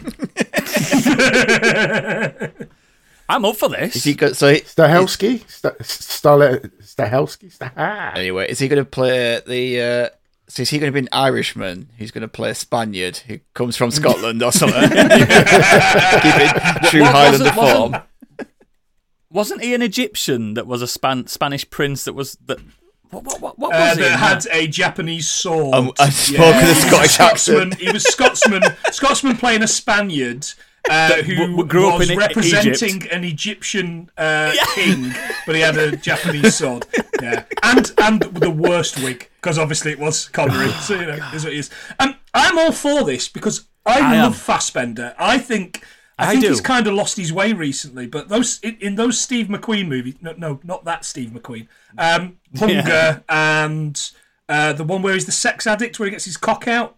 [3.29, 3.89] I'm up for this.
[3.89, 4.05] Is this.
[4.05, 4.55] he got so?
[4.55, 5.49] Stahelski?
[5.49, 7.53] Sta- Stale- Stahelski?
[7.53, 9.81] Sta- Anyway, is he going to play the?
[9.81, 10.09] Uh,
[10.51, 11.91] so is he going to be an Irishman?
[11.99, 14.81] Who's going to play a Spaniard who comes from Scotland or something?
[14.91, 18.03] Keep it true What- Highlander wasn't- wasn't- form.
[19.33, 22.59] Wasn't he an Egyptian that was a Span- Spanish prince that was that?
[23.11, 24.03] What what what, what Uh, was he?
[24.03, 25.73] that had a Japanese sword.
[25.75, 27.61] Um, I spoke with a he was Scottish Scotsman.
[27.69, 27.75] accent.
[27.81, 28.63] He was Scotsman.
[28.91, 30.47] Scotsman playing a Spaniard.
[30.89, 35.13] Uh, who grew up was in E- representing an Egyptian uh, king,
[35.47, 36.87] but he had a Japanese sword.
[37.23, 40.71] Yeah, and and the worst wig because obviously it was Connery.
[40.73, 41.71] so you know, is what it is.
[41.99, 44.39] Um, I'm all for this because I, I love am.
[44.39, 45.15] Fassbender.
[45.19, 45.85] I think
[46.19, 46.49] I, I think do.
[46.49, 48.07] he's kind of lost his way recently.
[48.07, 51.67] But those in, in those Steve McQueen movies, no, no, not that Steve McQueen.
[51.99, 54.11] Um, Hunger and
[54.49, 56.97] uh, the one where he's the sex addict where he gets his cock out.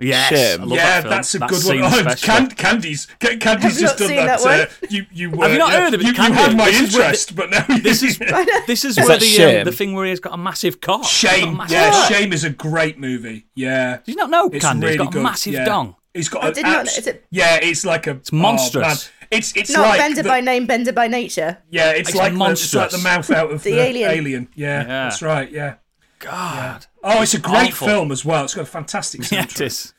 [0.00, 0.60] Yes, Shame.
[0.62, 1.62] I love yeah, that that's a That good one.
[1.62, 2.26] scene Oh, especially.
[2.26, 4.40] Can- Candy's Can- Candy's just done that.
[4.40, 6.36] that uh, you you uh, Have you not yeah, heard of it, You, you Candy?
[6.38, 8.18] had my This is where interest, but now This is
[8.66, 11.04] this is where the um, the thing where he's got a massive cock.
[11.04, 11.56] He's got a Shame.
[11.56, 12.10] massive Yeah, cock.
[12.12, 13.46] Shame is a great movie.
[13.54, 13.98] Yeah.
[13.98, 14.86] Did you not know It's Candy?
[14.86, 15.20] really he's got good.
[15.20, 15.64] a massive yeah.
[15.64, 15.96] dong.
[16.14, 16.44] He's got.
[16.44, 18.12] I an did not- is it- Yeah, it's like a.
[18.12, 19.10] It's monstrous.
[19.30, 21.58] It's it's Not like bender the- by name, bender by nature.
[21.70, 24.10] Yeah, it's, It's like the, it's like the mouth out of The the, alien.
[24.10, 24.48] alien.
[24.56, 24.86] Yeah, Yeah.
[24.86, 25.48] that's right.
[25.52, 25.74] Yeah.
[26.18, 27.86] God, Oh, it's a great Awful.
[27.88, 28.44] film as well.
[28.44, 29.52] It's got a fantastic yeah, soundtrack.
[29.52, 29.94] it is.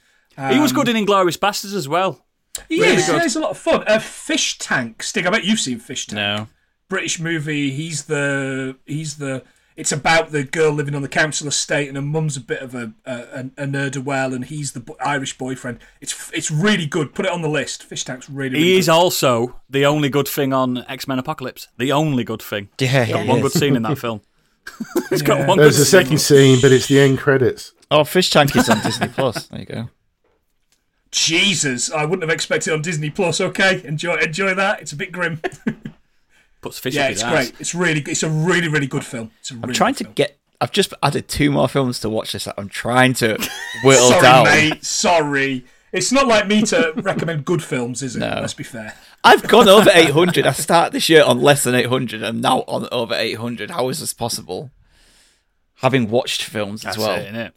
[0.51, 2.23] he was good in Inglourious Basterds as well.
[2.69, 3.07] He Really is.
[3.07, 3.83] Yeah, it's a lot of fun.
[3.87, 5.01] Uh, Fish Tank.
[5.03, 6.15] Stig, I bet you've seen Fish Tank.
[6.17, 6.47] No.
[6.89, 7.71] British movie.
[7.71, 9.43] He's the he's the.
[9.77, 12.75] It's about the girl living on the council estate, and her mum's a bit of
[12.75, 15.79] a a, a nerd of well, and he's the Irish boyfriend.
[16.01, 17.15] It's it's really good.
[17.15, 17.83] Put it on the list.
[17.83, 18.55] Fish Tank's really.
[18.55, 18.91] really He is good.
[18.91, 21.69] also the only good thing on X Men Apocalypse.
[21.77, 22.67] The only good thing.
[22.79, 23.43] Yeah, Got one is.
[23.43, 24.21] good scene in that film.
[25.09, 27.73] He's got one There's good a second scene, but it's the end credits.
[27.89, 29.47] Oh, Fish Tank is on Disney Plus.
[29.47, 29.89] There you go.
[31.11, 33.41] Jesus, I wouldn't have expected it on Disney Plus.
[33.41, 34.81] Okay, enjoy enjoy that.
[34.81, 35.41] It's a bit grim.
[36.61, 37.33] Puts fish yeah, it's great.
[37.33, 37.53] ass.
[37.59, 39.31] It's really it's a really really good film.
[39.39, 40.13] It's a I'm trying good to film.
[40.13, 40.37] get.
[40.61, 42.47] I've just added two more films to watch this.
[42.55, 43.31] I'm trying to
[43.83, 44.43] whittle Sorry, down.
[44.45, 44.85] mate.
[44.85, 45.65] Sorry.
[45.91, 48.19] It's not like me to recommend good films, is it?
[48.19, 48.37] No.
[48.39, 48.93] Let's be fair.
[49.23, 50.47] I've gone over 800.
[50.47, 52.23] I started this year on less than 800.
[52.23, 53.71] I'm now on over 800.
[53.71, 54.71] How is this possible?
[55.75, 57.15] Having watched films That's as well.
[57.19, 57.51] it, innit?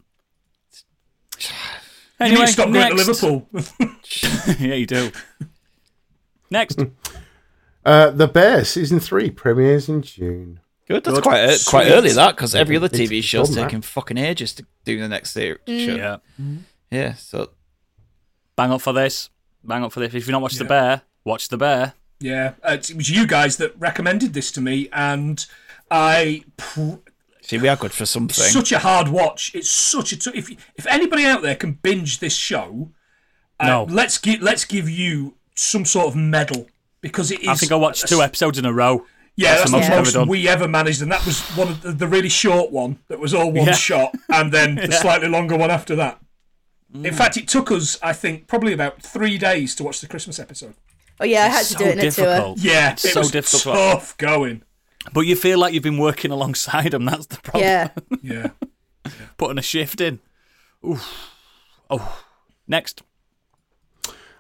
[2.20, 2.94] You Anyway, need to stop going to.
[2.94, 3.48] Liverpool.
[4.64, 5.10] yeah, you do.
[6.50, 6.78] Next,
[7.84, 10.60] Uh, the Bear season three premieres in June.
[10.88, 11.04] Good.
[11.04, 11.22] That's Good.
[11.24, 13.62] quite uh, quite early that because every other It's TV show's done that.
[13.64, 15.58] taking fucking ages to do the next series.
[15.66, 15.74] Show.
[15.94, 16.16] yeah,
[16.90, 17.12] Yeah.
[17.14, 17.50] So
[18.56, 19.28] bang up for this.
[19.64, 20.08] Bang up for this.
[20.08, 21.94] If you've not watched The Bear, watch The Bear.
[22.20, 25.44] yeah, uh, it was you guys that recommended this to me, and
[25.90, 26.44] I.
[26.56, 26.96] Pr-
[27.42, 28.34] see, we are good for something.
[28.44, 29.52] such a hard watch.
[29.54, 30.16] It's such a.
[30.18, 32.90] T- if if anybody out there can binge this show,
[33.60, 33.84] uh, No.
[33.90, 36.66] let's give let's give you some sort of medal
[37.00, 37.48] because it is.
[37.48, 39.06] I think I watched two episodes in a row.
[39.36, 41.66] Yeah, That's that's, the most the most ever we ever managed, and that was one
[41.68, 43.72] of the, the really short one that was all one Yeah.
[43.72, 45.00] shot, and then the Yeah.
[45.00, 46.20] slightly longer one after that.
[46.94, 50.38] In fact, it took us, I think, probably about three days to watch the Christmas
[50.38, 50.74] episode.
[51.20, 52.54] Oh yeah, I had It's to so do it in a tour.
[52.58, 54.62] Yeah, It's it so was difficult tough going.
[55.12, 57.04] But you feel like you've been working alongside them.
[57.04, 57.64] That's the problem.
[57.64, 57.88] Yeah.
[58.22, 58.48] Yeah.
[59.36, 60.20] Putting a shift in.
[60.86, 61.30] Oof.
[61.90, 62.22] Oh.
[62.66, 63.02] Next.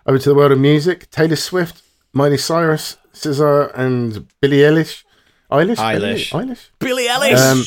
[0.06, 1.10] Over to the world of music.
[1.10, 1.82] Taylor Swift,
[2.14, 5.04] Miley Cyrus, SZA, and Billie Eilish.
[5.50, 5.76] Eilish?
[5.76, 6.30] Eilish.
[6.30, 6.70] Billie Eilish?
[6.78, 7.40] Billy Ellis.
[7.40, 7.64] Um,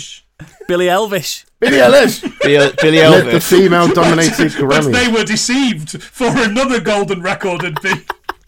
[0.68, 1.45] Billy Elvish.
[1.60, 2.22] Billie Eilish!
[2.41, 7.82] Billy, Billy Let the female dominated But they were deceived for another golden record had
[7.82, 8.03] been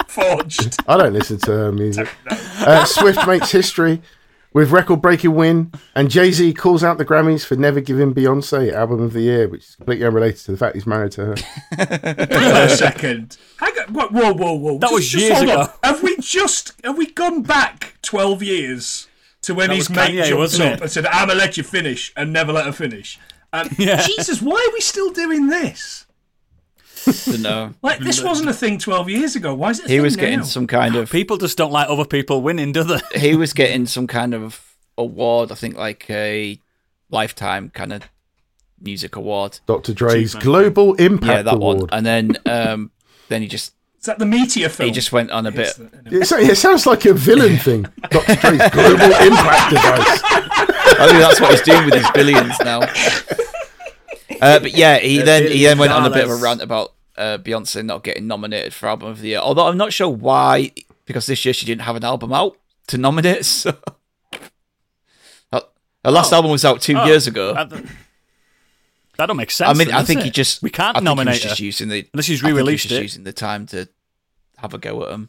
[0.10, 0.80] forged.
[0.88, 2.08] I don't listen to her music.
[2.30, 4.02] Uh, Swift makes history
[4.54, 8.74] with record breaking win, and Jay Z calls out the Grammys for never giving Beyonce
[8.74, 11.36] Album of the Year, which is completely unrelated to the fact he's married to her.
[11.78, 11.92] Wait
[12.32, 13.38] a second.
[13.58, 13.94] Hang on.
[13.94, 14.78] Whoa, whoa, whoa, whoa.
[14.80, 15.60] That was years hold on.
[15.62, 15.74] ago.
[15.84, 19.08] Have we just have we gone back twelve years
[19.44, 20.82] to when That his was mate Kanye, jumped up it?
[20.82, 23.20] and said, "I'm gonna let you finish," and never let her finish?
[23.54, 24.02] Um, Yeah.
[24.06, 26.06] Jesus, why are we still doing this?
[27.40, 27.74] No.
[27.82, 29.54] Like this wasn't a thing twelve years ago.
[29.54, 29.86] Why is it?
[29.86, 32.72] A He thing was getting some kind of People just don't like other people winning,
[32.72, 33.00] do they?
[33.16, 36.60] he was getting some kind of award, I think like a
[37.10, 38.04] lifetime kind of
[38.82, 39.60] music award.
[39.66, 39.94] Dr.
[39.94, 40.44] Dre's Achievement.
[40.44, 41.80] Global Impact yeah, that Award.
[41.82, 41.90] one.
[41.92, 42.92] And then um
[43.30, 44.88] then he just Is that the meteor film?
[44.88, 47.84] he just went on a bit It, so- it sounds like a villain thing.
[48.10, 48.36] Dr.
[48.36, 50.22] Dre's Global Impact Device.
[51.02, 52.82] I think that's what he's doing with his billions now.
[54.42, 56.94] Uh, but yeah, he then he then went on a bit of a rant about
[57.20, 59.40] uh, Beyonce not getting nominated for album of the year.
[59.40, 60.72] Although I'm not sure why,
[61.06, 62.58] because this year she didn't have an album out
[62.88, 63.46] to nominate.
[65.52, 65.62] So
[66.06, 67.54] her last album was out two Oh, years ago.
[67.54, 67.70] That,
[69.18, 69.70] that don't make sense.
[69.70, 70.26] I mean, then, I think it?
[70.26, 71.66] he just we can't I think he was nominate just her.
[71.66, 73.04] using the Unless he's I think he was re-released just it.
[73.04, 73.90] using the time to
[74.58, 75.28] have a go at him.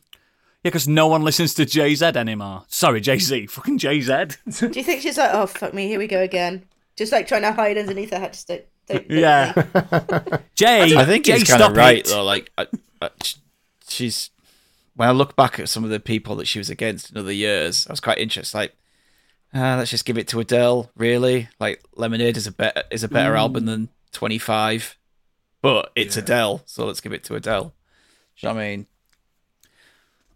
[0.62, 2.64] Yeah, because no one listens to Jay Z anymore.
[2.68, 3.46] Sorry, Jay Z.
[3.50, 4.12] Fucking Jay Z.
[4.60, 6.64] Do you think she's like, oh fuck me, here we go again?
[6.96, 8.34] Just like trying to hide underneath her hat.
[8.34, 8.48] Just
[8.92, 10.38] don't, don't, don't Yeah.
[10.54, 10.96] Jay.
[10.96, 12.06] I think Jay, he's kind of right it.
[12.06, 12.24] though.
[12.24, 12.66] Like, I,
[13.02, 13.10] I,
[13.88, 14.30] she's
[14.96, 17.32] when I look back at some of the people that she was against in other
[17.32, 18.56] years, I was quite interested.
[18.56, 18.76] Like,
[19.54, 20.90] uh, let's just give it to Adele.
[20.96, 24.96] Really, like Lemonade is a better is a better album than Twenty Five,
[25.62, 27.64] but it's Adele, so let's give it to Adele.
[27.64, 28.86] Do you know what I mean?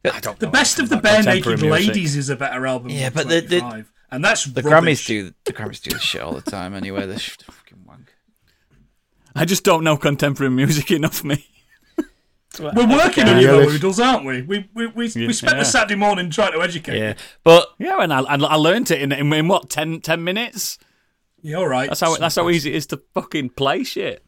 [0.06, 1.70] I don't The know best of the Barenaked.
[1.70, 2.90] Ladies is a better album.
[2.90, 5.02] Yeah, than but the- the- and that's The rubbish.
[5.04, 7.06] Grammys do the Grammys do this shit all the time anyway.
[7.06, 7.63] They're sh- fucking wank.
[9.34, 11.46] I just don't know contemporary music enough, me.
[12.60, 14.42] We're working on Yeah, you, though, aren't we?
[14.42, 15.58] We we we, we spent Yeah.
[15.58, 16.98] the Saturday morning trying to educate.
[16.98, 20.22] Yeah, but Yeah, and I, I, I learned it in, in, in what 10, 10
[20.22, 20.78] minutes.
[21.42, 21.88] Yeah, all right.
[21.88, 24.24] That's how that's how easy it is to fucking play shit.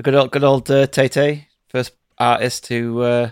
[0.00, 3.30] a good old good old uh, Tay Tay, first artist to uh,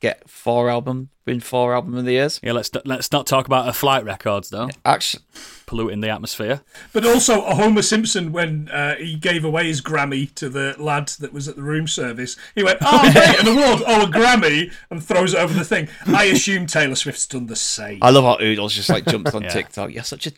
[0.00, 2.38] get four album, win four album of the years.
[2.42, 5.24] Yeah, let's let's not talk about her flight records though, Actually,
[5.66, 6.60] polluting the atmosphere.
[6.92, 11.08] But also a Homer Simpson when uh, he gave away his Grammy to the lad
[11.20, 12.36] that was at the room service.
[12.54, 13.82] He went, "Oh, great, an award!
[13.86, 15.88] Oh, a Grammy!" and throws it over the thing.
[16.06, 17.98] I assume Taylor Swift's done the same.
[18.02, 19.48] I love how Oodles just like jumps on Yeah.
[19.50, 19.92] TikTok.
[19.92, 20.32] You're such a,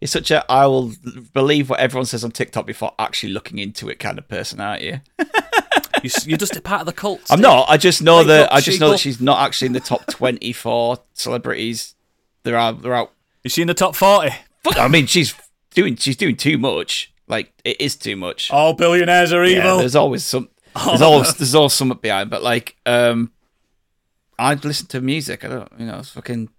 [0.00, 0.50] you're such a.
[0.50, 0.92] I will
[1.32, 4.82] believe what everyone says on TikTok before actually looking into it kind of person, aren't
[4.82, 5.00] you?
[6.04, 7.20] You, s- you're just a part of the cult.
[7.30, 7.40] I'm Steve.
[7.40, 7.68] not.
[7.70, 8.46] I just know Wake that.
[8.50, 11.94] up, I just know that she's not actually in the top 24 celebrities.
[12.42, 12.72] There are.
[12.72, 13.02] There are.
[13.04, 14.30] Out Is she in the top forty?
[14.62, 15.34] Fuck, I mean, she's
[15.74, 15.96] doing.
[15.96, 17.12] She's doing too much.
[17.26, 18.50] Like it is too much.
[18.50, 19.78] All billionaires are yeah, evil.
[19.78, 20.50] there's always some.
[20.86, 22.28] There's always there's always something behind.
[22.28, 23.32] But like, um,
[24.38, 25.42] I listen to music.
[25.44, 25.72] I don't.
[25.78, 26.50] You know, fucking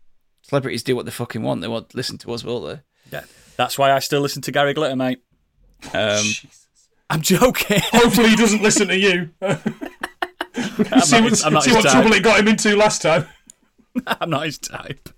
[0.42, 1.62] celebrities do what they fucking want.
[1.62, 2.80] They want to listen to us, will they?
[3.12, 3.24] Yeah.
[3.58, 5.22] That's why I still listen to Gary Glitter, mate.
[5.94, 6.24] Um,
[7.10, 7.80] I'm joking.
[7.92, 9.30] Hopefully, he doesn't listen to you.
[9.42, 9.52] see
[10.56, 11.92] not what, his- I'm see what type.
[11.92, 13.28] trouble it got him into last time.
[14.08, 15.10] I'm not his type.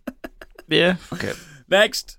[0.67, 0.97] yeah.
[1.13, 1.33] Okay.
[1.69, 2.17] Next.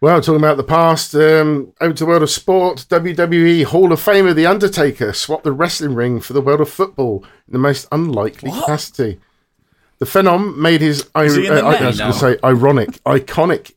[0.00, 4.00] Well, talking about the past, um, over to the world of sport, WWE Hall of
[4.00, 7.88] Famer The Undertaker swapped the wrestling ring for the world of football in the most
[7.90, 9.18] unlikely capacity.
[9.98, 12.18] The Phenom made his, I, Is he in the uh, I name was going to
[12.18, 13.72] say, ironic, iconic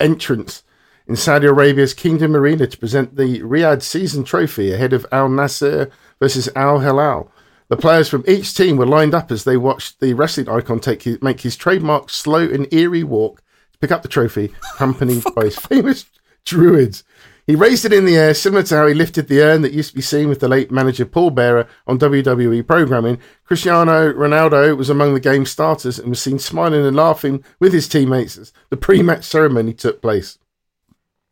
[0.00, 0.64] entrance
[1.10, 5.90] in Saudi Arabia's Kingdom Arena to present the Riyadh season trophy ahead of Al Nassr
[6.20, 7.32] versus Al Hilal.
[7.66, 11.02] The players from each team were lined up as they watched the wrestling icon take
[11.02, 13.42] his, make his trademark slow and eerie walk
[13.72, 16.06] to pick up the trophy, accompanied by his famous
[16.44, 17.02] druids.
[17.44, 19.90] He raised it in the air, similar to how he lifted the urn that used
[19.90, 23.18] to be seen with the late manager Paul Bearer on WWE programming.
[23.44, 27.88] Cristiano Ronaldo was among the game starters and was seen smiling and laughing with his
[27.88, 30.38] teammates as the pre-match ceremony took place.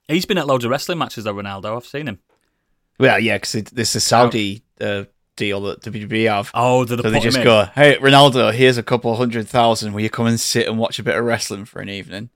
[0.08, 1.76] He's been at loads of wrestling matches though, Ronaldo.
[1.76, 2.18] I've seen him.
[2.98, 5.04] Well, yeah, because this is a Saudi uh,
[5.36, 6.50] deal that WWE have.
[6.54, 9.92] Oh, so they just go, "Hey, Ronaldo, here's a couple hundred thousand.
[9.92, 12.30] Will you come and sit and watch a bit of wrestling for an evening?"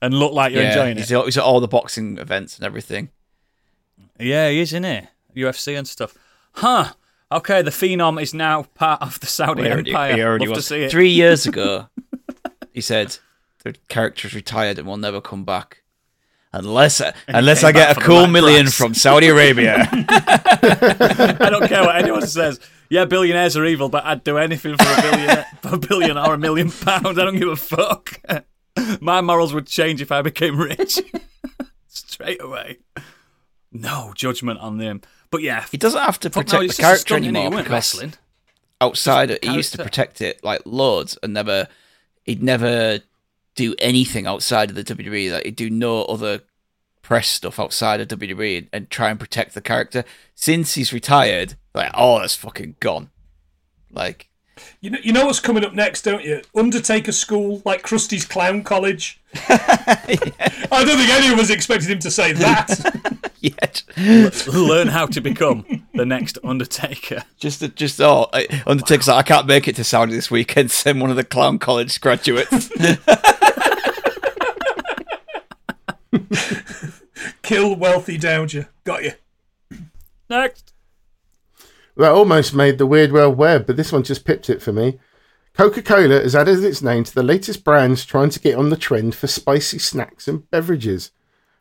[0.00, 1.24] and look like you're enjoying he's, it.
[1.24, 3.10] he's at all the boxing events and everything.
[4.18, 5.42] Yeah, he is, isn't he?
[5.42, 6.14] UFC and stuff.
[6.52, 6.92] Huh.
[7.30, 10.38] Okay, the Phenom is now part of the Saudi He already, Empire.
[10.38, 10.90] Love to see it.
[10.90, 11.88] Three years ago,
[12.72, 13.18] he said
[13.64, 15.82] the character's retired and will never come back.
[16.52, 18.74] Unless uh, unless I get a cool million price.
[18.74, 19.86] from Saudi Arabia.
[19.92, 22.58] I don't care what anyone says.
[22.90, 26.34] Yeah, billionaires are evil, but I'd do anything for a billion, for a billion or
[26.34, 27.18] a million pounds.
[27.18, 28.18] I don't give a fuck.
[29.00, 30.98] My morals would change if I became rich.
[31.88, 32.78] Straight away.
[33.70, 35.02] No judgment on them.
[35.30, 37.24] But yeah, he doesn't have to protect no, the it's just a character stunt, innit?
[37.24, 38.14] He anymore weren't because wrestling.
[38.80, 41.68] outside Just he used to protect it like loads and never
[42.24, 43.00] he'd never
[43.58, 46.42] do anything outside of the WWE like do no other
[47.02, 50.04] press stuff outside of WWE and, and try and protect the character
[50.36, 53.10] since he's retired like oh that's fucking gone
[53.90, 54.28] like
[54.80, 56.42] You know, you know what's coming up next, don't you?
[56.54, 59.20] Undertaker School, like Krusty's Clown College.
[59.48, 63.30] I don't think any of us expected him to say that.
[63.40, 63.82] yet
[64.52, 67.22] Learn how to become the next Undertaker.
[67.38, 71.00] just just oh I- Undertaker's like I can't make it to Saudi this weekend send
[71.00, 72.68] one of the clown college graduates
[77.42, 78.68] Kill wealthy dowager.
[78.84, 79.12] Got you.
[80.28, 80.72] Next.
[81.96, 84.98] That almost made the Weird World Web, but this one just pipped it for me.
[85.54, 88.76] Coca Cola has added its name to the latest brands trying to get on the
[88.76, 91.10] trend for spicy snacks and beverages.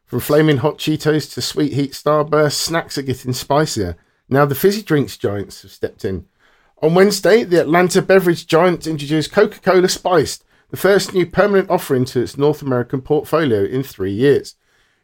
[0.05, 3.97] From flaming hot Cheetos to sweet heat Starburst, snacks are getting spicier.
[4.29, 6.27] Now the fizzy drinks giants have stepped in.
[6.83, 12.05] On Wednesday, the Atlanta beverage giant introduced Coca Cola Spiced, the first new permanent offering
[12.05, 14.55] to its North American portfolio in three years.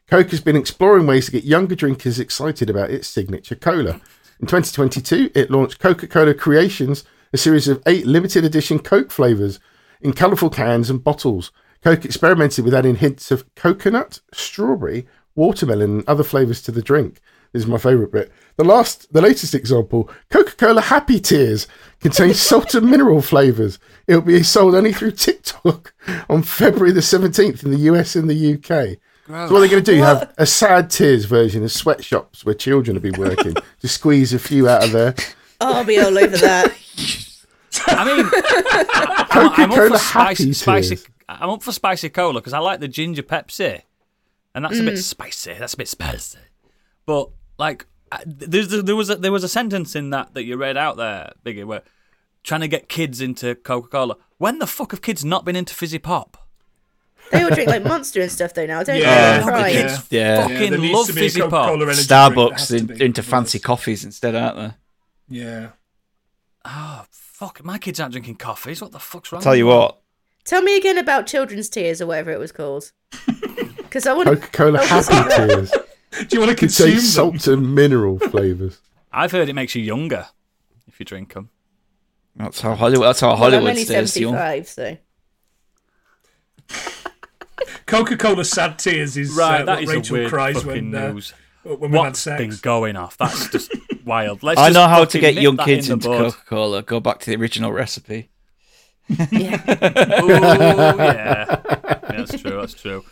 [0.07, 4.01] Coke has been exploring ways to get younger drinkers excited about its signature cola.
[4.39, 9.59] In 2022, it launched Coca Cola Creations, a series of eight limited edition Coke flavours
[10.01, 11.51] in colourful cans and bottles.
[11.81, 17.21] Coke experimented with adding hints of coconut, strawberry, watermelon, and other flavours to the drink.
[17.53, 18.31] This is my favourite bit.
[18.57, 21.67] The last, the latest example, Coca-Cola Happy Tears,
[22.01, 23.79] contains salt and mineral flavours.
[24.07, 25.93] It'll be sold only through TikTok
[26.29, 28.97] on February the 17th in the US and the UK.
[29.25, 30.01] So what are they going to do?
[30.01, 34.39] Have a sad tears version of sweatshops where children will be working to squeeze a
[34.39, 35.15] few out of there.
[35.61, 36.75] Oh, I'll be all over that.
[37.87, 38.31] I mean, I'm,
[38.93, 40.95] I'm up Coca-Cola for spicy, Happy spicy.
[40.95, 41.07] Tears.
[41.29, 43.81] I'm up for spicy cola because I like the ginger Pepsi,
[44.53, 45.01] and that's a bit mm.
[45.01, 45.53] spicy.
[45.53, 46.39] That's a bit spicy.
[47.05, 47.85] But like,
[48.25, 51.33] there's, there was a, there was a sentence in that that you read out there,
[51.45, 51.81] Biggie, where
[52.43, 54.15] trying to get kids into Coca Cola.
[54.37, 56.37] When the fuck have kids not been into fizzy pop?
[57.31, 59.45] They all drink like Monster and stuff though now, don't Yeah, they?
[59.45, 59.71] the Right.
[59.71, 60.41] kids Yeah.
[60.47, 61.51] fucking Yeah, love to fizzy pop.
[61.51, 62.07] Coca-Cola energy drink.
[62.09, 63.05] There Starbucks in, be.
[63.05, 64.71] into fancy coffees instead aren't they
[65.39, 65.69] Yeah.
[66.65, 67.63] Oh fuck!
[67.63, 68.81] My kids aren't drinking coffees.
[68.81, 69.41] What the fuck's wrong?
[69.41, 69.99] tell you what
[70.45, 72.91] Tell me again about Children's Tears or whatever it was called.
[73.77, 75.71] Because I want Coca-Cola Oh, Happy Tears
[76.27, 77.39] Do you want to consume contains them?
[77.39, 78.79] salt and mineral flavours.
[79.11, 80.27] I've heard it makes you younger
[80.87, 81.49] if you drink them.
[82.35, 84.97] that's how Hollywood that's how well, I'm only stays young so.
[87.85, 91.03] Coca-Cola sad tears is Right, uh, that what is Rachel a weird cries fucking when,
[91.03, 91.33] uh, news.
[91.63, 92.41] when we've had What's sex.
[92.41, 93.17] been going off?
[93.17, 93.71] That's just
[94.05, 94.41] wild.
[94.43, 96.07] Let's I just know how to get young kids in into.
[96.07, 96.81] Coca Cola.
[96.81, 98.29] Go back to the original recipe.
[99.09, 99.61] Yeah.
[100.21, 100.95] Ooh, yeah.
[100.97, 102.51] yeah, that's true.
[102.59, 103.03] That's true.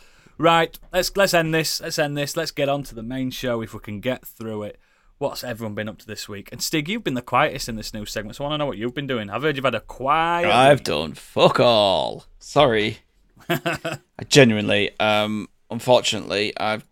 [0.42, 1.82] Right, let's let's end this.
[1.82, 2.36] Let's end this.
[2.36, 4.80] Let's get on to the main show if we can get through it.
[5.20, 6.50] What's everyone been up to this week?
[6.52, 8.66] And Stig, you've been the quietest in this new segment, so I want to know
[8.66, 9.30] what you've been doing.
[9.30, 10.50] I've heard you've had a quiet.
[10.50, 10.86] I've week.
[10.86, 12.26] done fuck all.
[12.40, 12.98] Sorry.
[13.50, 16.88] I genuinely, um, unfortunately, I've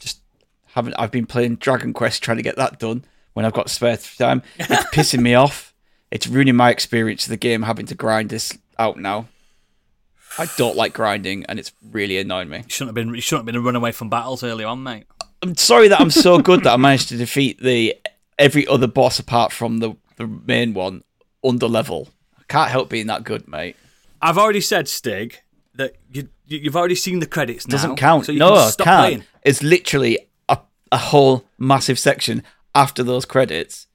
[0.00, 0.22] just
[0.68, 0.94] haven't.
[0.98, 4.42] I've been playing Dragon Quest trying to get that done when I've got spare time.
[4.56, 5.74] It's pissing me off.
[6.10, 9.28] It's ruining my experience of the game having to grind this out now.
[10.38, 12.58] I don't like grinding, and it's really annoying me.
[12.58, 13.14] You shouldn't have been.
[13.14, 15.04] You shouldn't have been a run away from battles early on, mate.
[15.42, 17.94] I'm sorry that I'm so good that I managed to defeat the
[18.38, 21.04] every other boss apart from the the main one
[21.44, 22.08] under level.
[22.38, 23.76] I can't help being that good, mate.
[24.22, 25.40] I've already said, Stig,
[25.74, 27.72] that you, you you've already seen the credits now.
[27.72, 28.26] doesn't count.
[28.26, 29.02] So no, can it stop can't.
[29.06, 29.24] playing.
[29.42, 30.18] It's literally
[30.48, 30.58] a,
[30.90, 32.42] a whole massive section
[32.74, 33.86] after those credits.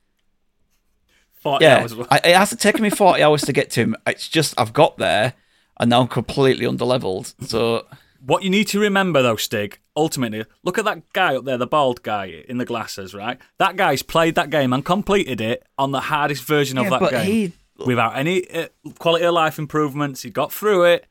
[1.41, 1.93] 40 Yeah, hours.
[2.11, 3.95] I, it has to take me forty hours to get to him.
[4.05, 5.33] It's just I've got there,
[5.79, 7.33] and now I'm completely underleveled.
[7.47, 7.85] So
[8.25, 11.67] What you need to remember, though, Stig, ultimately, look at that guy up there, the
[11.67, 13.37] bald guy in the glasses, right?
[13.59, 17.11] That guy's played that game and completed it on the hardest version of that but
[17.11, 17.53] game he-
[17.85, 18.67] without any uh,
[18.97, 20.21] quality of life improvements.
[20.23, 21.05] He got through it,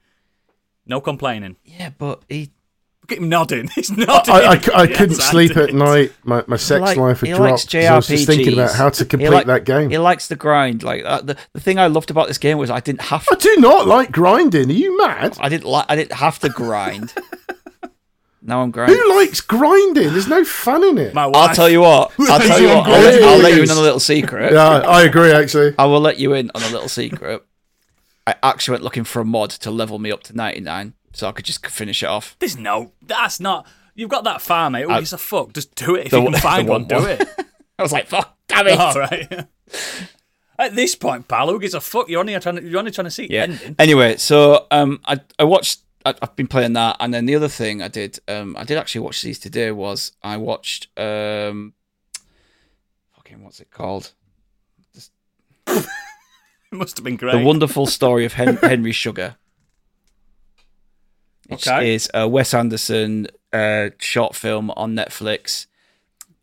[0.86, 1.56] no complaining.
[1.64, 2.50] yeah, but he
[3.08, 3.68] Look at him nodding.
[3.68, 4.34] He's nodding.
[4.34, 6.12] I Yes, couldn't sleep at night.
[6.24, 7.72] My, my sex like- life had he likes dropped.
[7.72, 9.90] 'cause I was just thinking about how to complete like- that game.
[9.90, 10.82] He likes the grind.
[10.82, 13.36] Like uh, the the thing I loved about this game was I didn't have I
[13.36, 13.40] to.
[13.40, 14.68] do not like grinding.
[14.70, 15.36] Are you mad?
[15.40, 15.86] I didn't like.
[15.88, 17.14] I didn't have to grind.
[18.42, 18.96] now I'm grinding.
[18.98, 20.12] Who likes grinding?
[20.12, 21.14] There's no fun in it.
[21.14, 21.36] My wife.
[21.50, 22.12] I'll tell you what.
[22.20, 22.86] I'll tell you what.
[22.88, 24.52] I'll let, I'll let you in on a little secret.
[24.52, 25.32] Yeah, I agree.
[25.32, 27.42] Actually, I will let you in on a little secret.
[28.26, 31.32] I actually went looking for a mod to level me up to 99 so I
[31.32, 32.36] could just finish it off.
[32.38, 32.92] There's no.
[33.02, 33.66] That's not.
[33.94, 34.84] You've got that far, mate.
[34.84, 35.52] Oh, I- it's a fuck.
[35.52, 36.86] Just do it if The you can find the one.
[36.86, 37.28] one- Do it.
[37.78, 38.78] I was like, fuck, damn it.
[38.78, 39.46] All right.
[40.60, 42.08] At this point, pal, who gives a fuck?
[42.08, 42.62] You're only trying to.
[42.64, 43.42] You're only trying to see Yeah.
[43.44, 43.76] ending.
[43.78, 45.80] Anyway, so um, I I watched.
[46.04, 48.76] I, I've been playing that, and then the other thing I did, um, I did
[48.78, 49.70] actually watch these today.
[49.70, 51.74] Was I watched um,
[53.14, 54.12] fucking what's it called?
[55.66, 55.86] It
[56.72, 57.32] must have been great.
[57.32, 59.36] The Wonderful Story of Hen- Henry Sugar.
[61.48, 61.94] Which Okay.
[61.94, 65.66] is a Wes Anderson uh, short film on Netflix.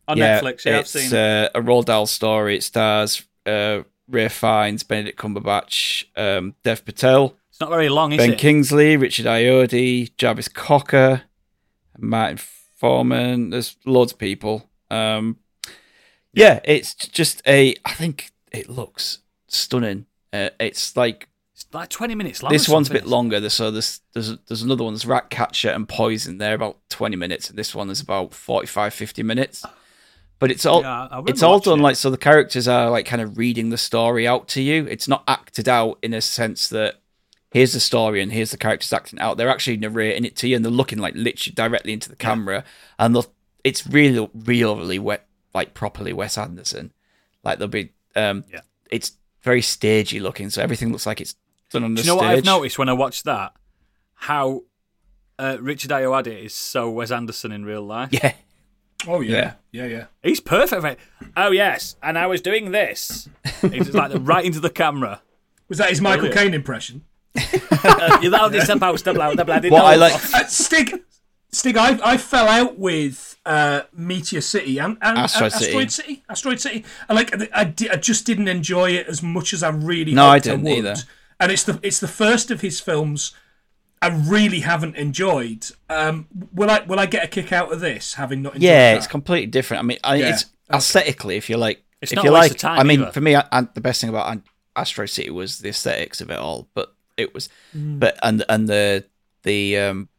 [0.08, 0.66] on Netflix.
[0.66, 1.14] Yeah, I've it's seen.
[1.14, 1.14] it.
[1.14, 2.58] uh, a Roald Dahl story.
[2.58, 8.18] It stars uh, Ralph Fiennes, Benedict Cumberbatch, um, Dev Patel, It's not very long, is
[8.18, 8.40] Ben it?
[8.40, 11.24] Kingsley, Richard Ayoade, Jarvis Cocker,
[11.98, 12.38] Martin
[12.76, 13.50] Foreman.
[13.52, 14.70] There's loads of people.
[14.92, 15.38] Um,
[16.34, 17.76] yeah, it's just a.
[17.86, 20.06] I think it looks stunning.
[20.34, 22.52] Uh, it's like It's like 20 minutes long.
[22.52, 23.40] this one's a bit longer.
[23.40, 24.94] There's so there's there's there's another one.
[24.94, 26.38] There's Ratcatcher and Poison.
[26.38, 29.66] They're about 20 minutes, and this one is about 45, 50 minutes.
[30.38, 31.84] But it's all Yeah, it's all done it.
[31.84, 32.10] like so.
[32.10, 34.86] The characters are like kind of reading the story out to you.
[34.86, 36.96] It's not acted out in a sense that
[37.52, 39.38] here's the story and here's the characters acting out.
[39.38, 42.66] They're actually narrating it to you, and they're looking like literally directly into the camera,
[43.00, 43.16] and
[43.64, 46.92] it's really, really wet, like properly Wes Anderson.
[47.46, 48.60] Like there'll be, um, Yeah.
[48.92, 51.36] it's very stagey looking, so everything looks like it's
[51.72, 52.28] done on the Do you know stage.
[52.30, 53.54] what I've noticed when I watched that?
[54.14, 54.64] How
[55.38, 58.10] uh, Richard Ayoade is so Wes Anderson in real life.
[58.12, 58.34] Yeah,
[59.08, 59.54] Oh yeah, Yeah.
[59.72, 60.06] yeah, yeah.
[60.24, 61.00] He's perfect for it.
[61.36, 61.96] Oh, yes.
[62.02, 63.28] And I was doing this.
[63.62, 65.22] He's like right into the camera.
[65.68, 66.42] Was that his Michael Brilliant.
[66.42, 67.04] Caine impression?
[67.88, 71.04] Uh, you're loud, it's about the blow, the bloody What I nose like- Uh, Stig,
[71.52, 75.66] Stig, I, I fell out with uh, Meteor City and, and Asteroid uh, City.
[75.68, 76.24] Asteroid City.
[76.28, 76.86] Asteroid City.
[77.08, 77.54] I like.
[77.56, 80.14] I, di- I just didn't enjoy it as much as I really.
[80.16, 80.72] No, I didn't would.
[80.72, 80.96] either.
[81.40, 83.34] And it's the it's the first of his films
[84.02, 85.66] I really haven't enjoyed.
[85.90, 88.14] Um, will I will I get a kick out of this?
[88.16, 88.98] Having not enjoyed yeah, that?
[88.98, 89.84] it's completely different.
[89.84, 92.52] I mean, I, Yeah, it's aesthetically, if you like, It's if not you waste like,
[92.52, 93.12] of time I mean, either.
[93.12, 94.42] for me, I, and the best thing about
[94.76, 98.00] Astro City was the aesthetics of it all, but it was, Mm.
[98.00, 99.06] but and and the
[99.44, 100.10] the um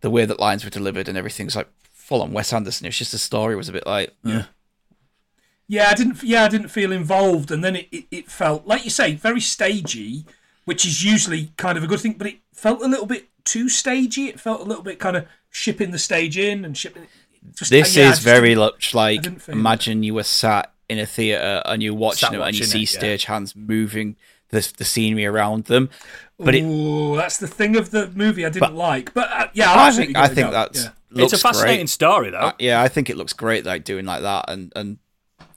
[0.00, 2.86] the way that lines were delivered and everything's like full on Wes Anderson.
[2.86, 4.42] It's just the story was a bit like, eh.
[5.66, 6.22] Yeah, I didn't.
[6.22, 9.40] Yeah, I didn't feel involved, and then it, it, it felt like you say very
[9.40, 10.26] stagey,
[10.64, 12.14] which is usually kind of a good thing.
[12.14, 14.28] But it felt a little bit too stagey.
[14.28, 17.06] It felt a little bit kind of shipping the stage in and shipping.
[17.54, 19.52] Just, this yeah, is just very much like didn't it.
[19.52, 22.82] imagine you were sat in a theater and you're watching Sat it and you see
[22.84, 23.00] it, yeah.
[23.00, 24.16] stagehands moving
[24.48, 25.90] the the scenery around them,
[26.38, 26.62] but it.
[27.16, 29.12] That's the thing of the movie I didn't like.
[29.12, 30.52] But uh, yeah, I'll I absolutely think I give think go.
[30.52, 30.90] that's Yeah.
[31.10, 31.90] looks It's a fascinating great.
[31.90, 32.38] story, though.
[32.38, 34.98] Uh, yeah, I think it looks great, like doing like that, and and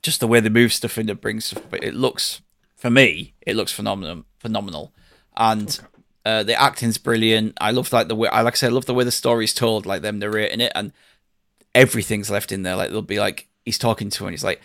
[0.02, 1.62] just the way they move stuff in, it brings stuff.
[1.70, 2.40] But it looks,
[2.76, 4.92] for me, it looks phenomenal, phenomenal,
[5.38, 5.80] and
[6.26, 7.56] uh, the acting's brilliant.
[7.60, 9.54] I love like the way, I like I said, I love the way the story's
[9.54, 10.92] told, like them narrating it, and
[11.74, 12.76] everything's left in there.
[12.76, 14.60] Like they'll be like he's talking to her, and he's like,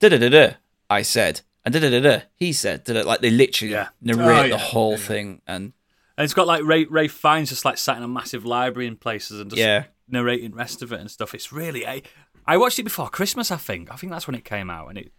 [0.00, 0.52] da da da da.
[0.90, 2.22] I said, and da da da da.
[2.36, 3.88] He said, da like they literally Yeah.
[4.00, 4.96] narrate Oh, the whole Yeah.
[4.96, 5.72] thing, and
[6.16, 8.96] And it's got like Ray Ralph Fiennes just like sat in a massive library in
[8.96, 9.84] places and just Yeah.
[10.08, 11.34] narrating the rest of it and stuff.
[11.34, 12.02] It's really I,
[12.46, 13.50] I watched it before Christmas.
[13.50, 15.12] I think I think that's when it came out, and it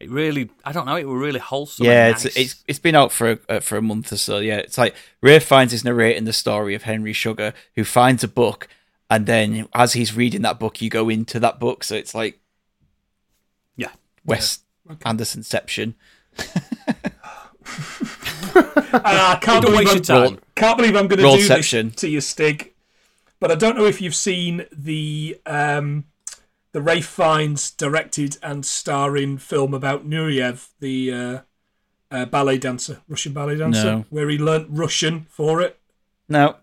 [0.00, 0.96] it really I don't know.
[0.96, 1.86] It was really wholesome.
[1.86, 2.36] Yeah, and it's nice.
[2.36, 4.38] it's it's been out for uh, for a month or so.
[4.38, 8.28] Yeah, it's like Ralph Fiennes is narrating the story of Henry Sugar, who finds a
[8.28, 8.68] book,
[9.08, 11.84] and then as he's reading that book, you go into that book.
[11.84, 12.40] So it's like
[13.76, 13.92] yeah.
[14.24, 15.94] Wes Andersonception.
[18.94, 20.38] Uh, I can't Don't believe, I'm, your time.
[20.54, 22.72] can't believe I'm going to do this to your Stig.
[23.40, 26.04] But I don't know if you've seen the um,
[26.74, 31.38] the Ralph Fiennes directed and starring film about Nureyev, the uh,
[32.10, 34.04] uh, ballet dancer, Russian ballet dancer, No.
[34.10, 35.78] where he learnt Russian for it.
[36.28, 36.56] No,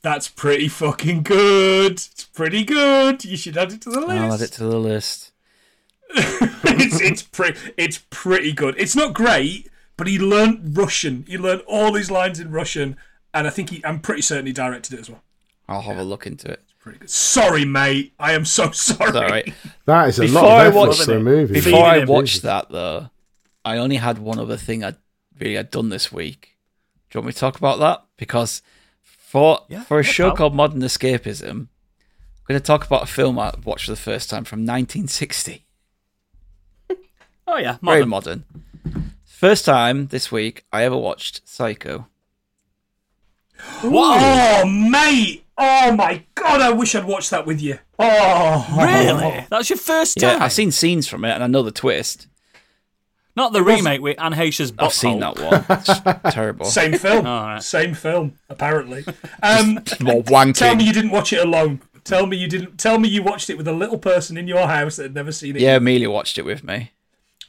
[0.00, 1.92] That's pretty fucking good.
[1.92, 3.22] It's pretty good.
[3.22, 4.10] You should add it to the list.
[4.12, 5.32] I'll add it to the list.
[6.14, 8.74] it's it's pretty it's pretty good.
[8.78, 11.24] It's not great, but he learnt Russian.
[11.28, 12.96] He learnt all these lines in Russian,
[13.34, 15.22] and I think he I'm pretty certain he directed it as well.
[15.68, 16.62] I'll have a look into it.
[16.80, 17.10] Pretty good.
[17.10, 18.14] Sorry, mate.
[18.18, 19.08] I am so sorry.
[19.10, 19.54] It's all right.
[19.86, 21.54] that is a Before lot I of effort watched for a movie.
[21.54, 23.10] before Before I Feeding watched that, though,
[23.64, 24.94] I only had one other thing I
[25.38, 26.56] really had done this week.
[27.10, 28.04] Do you want me to talk about that?
[28.16, 28.62] Because
[29.02, 30.36] for Yeah, for a yeah, show pal.
[30.36, 31.68] called Modern Escapism, I'm
[32.48, 35.66] going to talk about a film I watched for the first time from 1960.
[37.46, 38.44] Oh yeah, Very modern.
[38.84, 39.14] modern.
[39.24, 42.06] First time this week I ever watched Psycho.
[43.82, 44.18] What?
[44.22, 45.44] Oh, mate!
[45.56, 46.60] Oh my god!
[46.60, 47.78] I wish I'd watched that with you.
[47.98, 49.46] Oh, Really?
[49.50, 50.38] That's your first time?
[50.38, 52.26] Yeah, I've seen scenes from it and I know the twist.
[53.36, 55.64] Not the remake with Anne Heche's I've seen that one.
[55.70, 56.66] It's terrible.
[56.66, 57.26] Same film.
[57.26, 57.62] Alright.
[57.62, 59.04] Same film, apparently.
[59.42, 60.54] Um, More wanking.
[60.56, 61.80] tell me you didn't watch it alone.
[62.04, 62.76] Tell me you didn't.
[62.78, 65.32] Tell me you watched it with a little person in your house that had never
[65.32, 65.62] seen it.
[65.62, 66.90] Yeah, Amelia watched it with me.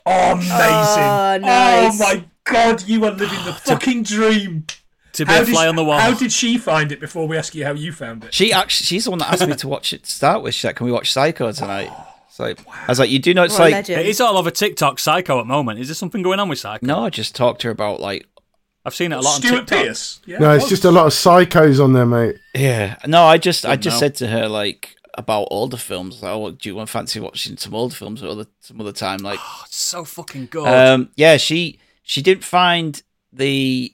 [0.06, 0.54] Oh, amazing.
[0.54, 2.02] Oh, nice.
[2.02, 4.66] Oh my god, you are living the fucking dream.
[5.26, 6.00] To be a fly on the wall.
[6.00, 8.34] How did she find it before we ask you how you found it?
[8.34, 10.54] She actually, she's the one that asked me to watch it to start with.
[10.54, 11.90] She's like, "Can we watch Psycho tonight?"
[12.32, 14.00] It's like, I was like, "You do know it's What like." legend.
[14.02, 15.80] It is all over TikTok, Psycho at the moment.
[15.82, 16.86] Is there something going on with Psycho?
[16.86, 18.26] No, I just talked to her about like,
[18.86, 19.86] I've seen it a lot on Stuart TikTok.
[19.86, 20.22] Pearce.
[20.26, 22.38] Yeah, No, it's just a lot of psychos on there, mate.
[22.56, 22.96] yeah.
[23.06, 24.00] No, I just, I Don't just know.
[24.08, 26.24] said to her like about older films.
[26.24, 29.20] Like, oh, do you want fancy watching some older films at other some other time?
[29.20, 30.68] Like, Oh, it's so fucking good.
[30.68, 33.04] um, yeah, she she didn't find
[33.34, 33.94] the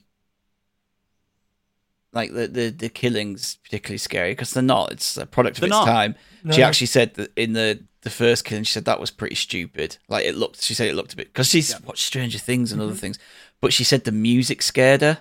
[2.12, 4.92] like the the, the killings particularly scary because they're not.
[4.92, 5.84] It's a product of They're its not.
[5.86, 6.14] time.
[6.52, 9.98] She actually said that in the the first killing, she said that was pretty stupid.
[10.08, 12.80] Like it looked, she said it looked a bit because she's watched Stranger Things and
[12.80, 12.98] other Mm-hmm.
[13.00, 13.18] things,
[13.60, 15.18] but she said the music scared her.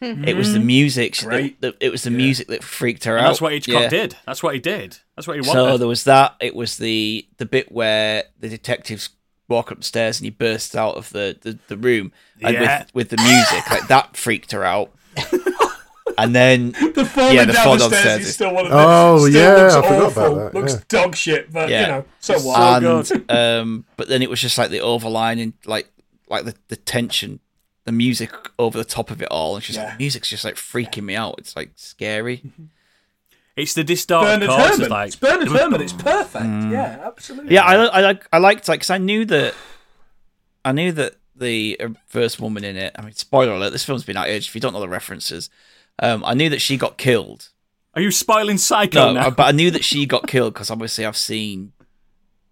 [0.00, 1.14] It was the music.
[1.14, 1.60] she- Great.
[1.62, 3.30] the- it was the music that freaked her And out.
[3.30, 3.88] that's what Hitchcock Yeah.
[3.88, 4.16] did.
[4.26, 4.98] That's what he did.
[5.16, 5.52] That's what he wanted.
[5.70, 6.36] So there was that.
[6.40, 9.08] It was the the bit where the detectives
[9.48, 12.12] walk upstairs and he bursts out of the the, the room
[12.42, 12.80] and Yeah.
[12.92, 14.92] with with the music like that freaked her out.
[16.18, 18.66] And then the falling yeah, the down fall the stairs downstairs is is- still one
[18.66, 19.30] of Oh, the.
[19.30, 20.24] Still yeah, looks I forgot awful.
[20.38, 20.80] about that, Looks yeah.
[20.88, 21.80] dog shit, but Yeah.
[21.80, 22.84] you know, so what?
[22.84, 25.90] and um, but then it was just like the overlining, like
[26.28, 27.40] like the, the tension,
[27.84, 29.84] the music over the top of it all, and she's Yeah.
[29.90, 31.34] like, music's just like freaking me out.
[31.38, 32.42] It's like scary.
[33.56, 34.62] it's the distorted Bernard chords.
[34.70, 34.84] Herrmann.
[34.86, 35.80] Of like, it's Bernard Herrmann.
[35.80, 36.44] It's perfect.
[36.44, 37.54] Yeah, absolutely.
[37.54, 39.54] Yeah, I I like I liked like because I knew that
[40.64, 42.94] I knew that the uh, first woman in it.
[42.96, 44.48] I mean, spoiler alert: this film's been out age.
[44.48, 45.50] If you don't know the references,
[45.98, 47.48] um, I knew that she got killed.
[47.94, 49.30] are you spoiling Psycho No, now?
[49.30, 51.72] but I knew that she got killed because obviously I've seen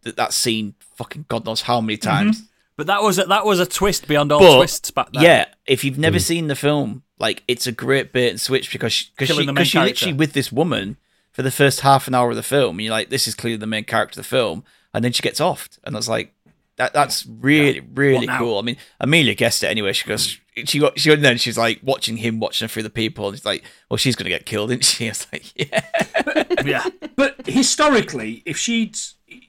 [0.02, 2.42] that that scene fucking god knows how many times.
[2.76, 5.22] But that was a, that was a twist beyond all But twists back then.
[5.22, 9.10] yeah, if you've never seen the film, like it's a great bait and switch because
[9.16, 9.92] because Killing she the main because she character.
[10.06, 10.96] literally with this woman
[11.32, 13.58] for the first half an hour of the film, and you're like, this is clearly
[13.58, 14.64] the main character of the film,
[14.94, 16.34] and then she gets offed, and I was like,
[16.76, 18.58] that that's really really cool.
[18.58, 19.92] I mean, Amelia guessed it anyway.
[19.92, 22.90] She goes, she got she got then she's like watching him watching her through the
[22.90, 25.06] people, and she's like, well, she's gonna get killed, isn't she?
[25.06, 26.84] I was like, yeah, yeah.
[27.16, 28.96] But historically, if she'd,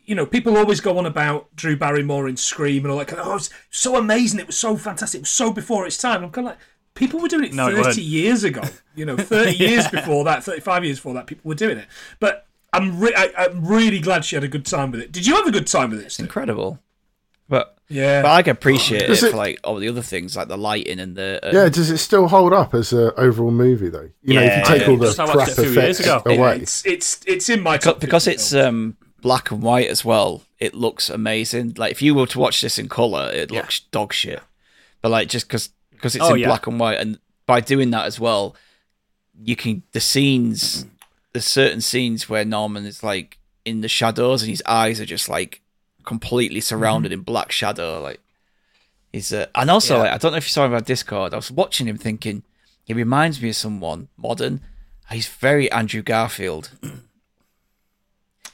[0.05, 3.21] you know, people always go on about Drew Barrymore in Scream and all that kind
[3.21, 6.23] of, oh, it's so amazing, it was so fantastic, it was so before its time.
[6.23, 6.59] I'm kind of like,
[6.93, 7.97] people were doing it No, 30 weren't.
[7.97, 8.61] years ago.
[8.95, 11.87] You know, 30 years before that, 35 years before that, people were doing it.
[12.19, 15.11] But I'm, re- I, I'm really glad she had a good time with it.
[15.11, 16.11] Did you have a good time with it?
[16.11, 16.25] Steve?
[16.25, 16.79] incredible.
[17.53, 18.21] But Yeah.
[18.23, 20.99] but I can appreciate it, Does for like all the other things like the lighting
[20.99, 24.09] and the uh, Yeah, does it still hold up as an overall movie though?
[24.23, 24.87] You know, if Yeah, you take yeah.
[24.89, 26.21] all the Just I watched crap it years effects ago.
[26.25, 26.55] away.
[26.57, 30.41] it's, it's, it's in my because, because it's um black and white as well.
[30.59, 31.75] It looks amazing.
[31.77, 34.41] Like if you were to watch this in color, it looks dog shit.
[35.03, 36.47] But like just because because it's Oh, in yeah.
[36.47, 38.55] black and white, and by doing that as well,
[39.39, 40.85] you can the scenes.
[41.33, 45.27] There's certain scenes where Norman is like in the shadows, and his eyes are just
[45.29, 45.61] like
[46.03, 47.19] completely surrounded Mm-hmm.
[47.19, 48.01] in black shadow.
[48.01, 48.19] Like
[49.11, 51.33] he's uh, and also like, I don't know if you saw him on Discord.
[51.33, 52.43] I was watching him thinking
[52.85, 54.61] he reminds me of someone modern.
[55.11, 56.71] He's very Andrew Garfield.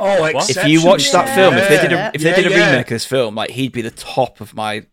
[0.02, 1.36] Oh, if you watch that Yeah.
[1.36, 2.12] film, if they did a Yeah.
[2.14, 2.70] if they Yeah, did a yeah.
[2.72, 4.86] remake of this film, like he'd be the top of my.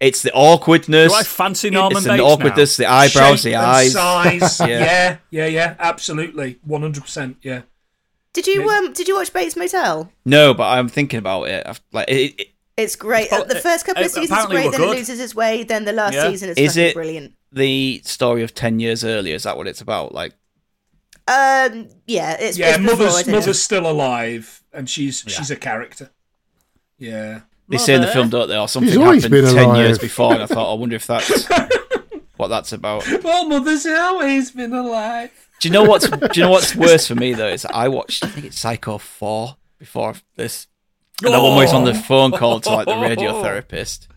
[0.00, 1.12] It's the awkwardness.
[1.12, 2.24] Do I fancy Norman it's Bates the now?
[2.30, 3.92] awkwardness, the eyebrows, Shape the eyes.
[3.92, 4.60] size.
[4.60, 4.66] Yeah.
[4.68, 7.36] yeah, yeah, yeah, absolutely, one hundred percent.
[7.42, 7.62] Yeah,
[8.34, 8.92] Did you um?
[8.92, 10.12] Did you watch Bates Motel?
[10.26, 11.66] No, but I'm thinking about it.
[11.66, 13.24] I've, like, it, it, It's great.
[13.24, 14.94] It's Uh, the first couple of uh, seasons is apparently great, were then good.
[14.94, 15.62] it loses its way.
[15.62, 16.28] Then the last Yeah.
[16.28, 17.32] season is, Is fucking it- brilliant.
[17.52, 20.12] the story of ten years earlier is that what it's about?
[20.12, 20.32] Like,
[21.28, 22.70] Um, yeah, it's yeah.
[22.70, 23.36] it's before, Mother's isn't it?
[23.38, 26.10] mother's still alive, and she's she's a character.
[26.98, 27.40] Yeah.
[27.68, 28.12] they say in the Mother.
[28.12, 28.58] film, don't they?
[28.58, 29.76] Or something He's always happened been ten alive.
[29.78, 31.48] years before, and I thought, I wonder if that's
[32.36, 33.06] what that's about.
[33.22, 35.30] Well, mother's always been alive.
[35.60, 37.48] Do you know what's Do you know what's worse for me though?
[37.48, 40.66] Is I watched I think it's Psycho four before this,
[41.22, 44.08] and that one was on the phone call to like the radio therapist.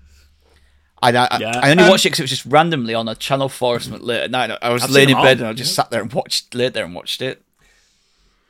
[1.02, 1.60] I, I, Yeah.
[1.62, 3.80] I only Um, watched it because it was just randomly on a channel four or
[3.80, 4.50] something late at night.
[4.64, 5.44] I was I've laying in bed all.
[5.44, 7.44] and I just sat there and watched, laid there and watched it.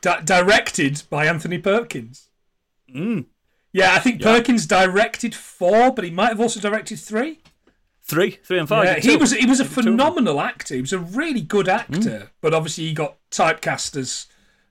[0.02, 2.30] Di- directed by Anthony Perkins.
[2.96, 3.26] Mm.
[3.74, 7.40] Yeah, I think Perkins directed four, but he might have also directed three.
[8.08, 8.86] Three, three and five.
[8.86, 9.84] Yeah, he was he was a Two of them.
[9.84, 10.76] phenomenal actor.
[10.76, 12.30] He was a really good actor, Mm.
[12.42, 14.28] but obviously he got typecast as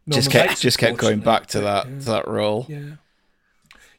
[0.08, 1.94] just kept Bates, just kept going back to unfortunately.
[1.98, 2.66] that to that role.
[2.68, 2.96] Yeah.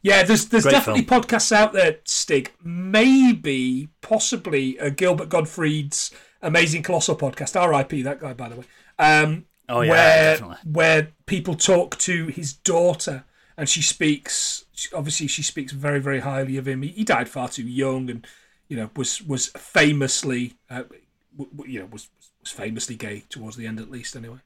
[0.02, 2.52] Yeah, there's there's Great definitely podcasts out there, Stig.
[2.64, 6.12] Maybe, possibly, a Gilbert Gottfried's
[6.42, 7.60] Amazing Colossal podcast.
[7.60, 8.04] R.I.P.
[8.04, 8.66] That guy, by the way.
[9.00, 10.58] Um, Oh, yeah, where definitely.
[10.72, 13.26] where people talk to his daughter,
[13.58, 14.64] and she speaks.
[14.94, 16.84] Obviously, she speaks very very highly of him.
[16.84, 18.26] He, he died far too young, and
[18.70, 20.84] you know was was famously, uh,
[21.38, 22.10] w- w- you know, was
[22.42, 24.16] was famously gay towards the end, at least.
[24.16, 24.40] Anyway.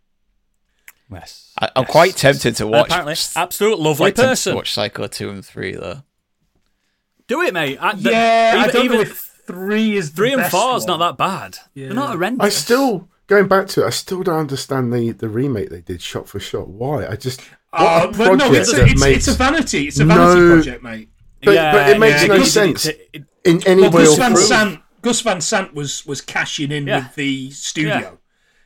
[1.11, 1.51] Yes.
[1.59, 2.87] I, I'm quite tempted to watch.
[2.87, 4.51] Apparently, absolute lovely quite person.
[4.51, 6.03] to watch Psycho two and three though.
[7.27, 7.77] Do it, mate.
[7.81, 10.85] I, the- Yeah, I even- don't know if three is the three and four is
[10.85, 11.57] not that bad.
[11.75, 12.45] They're not horrendous.
[12.45, 13.87] I still going back to it.
[13.87, 16.69] I still don't understand the the remake they did shot for shot.
[16.69, 17.05] Why?
[17.07, 17.41] I just
[17.71, 19.87] what Uh, a but project no, it's a, it's, makes it's a vanity.
[19.87, 21.09] It's a vanity No- project, mate.
[21.43, 24.35] But, but it makes yeah, no sense It- it- in any Well, way Gus Van.
[24.35, 26.99] Sant, Gus Van Sant was was cashing in Yeah.
[27.05, 27.93] with the studio.
[27.99, 28.11] Yeah.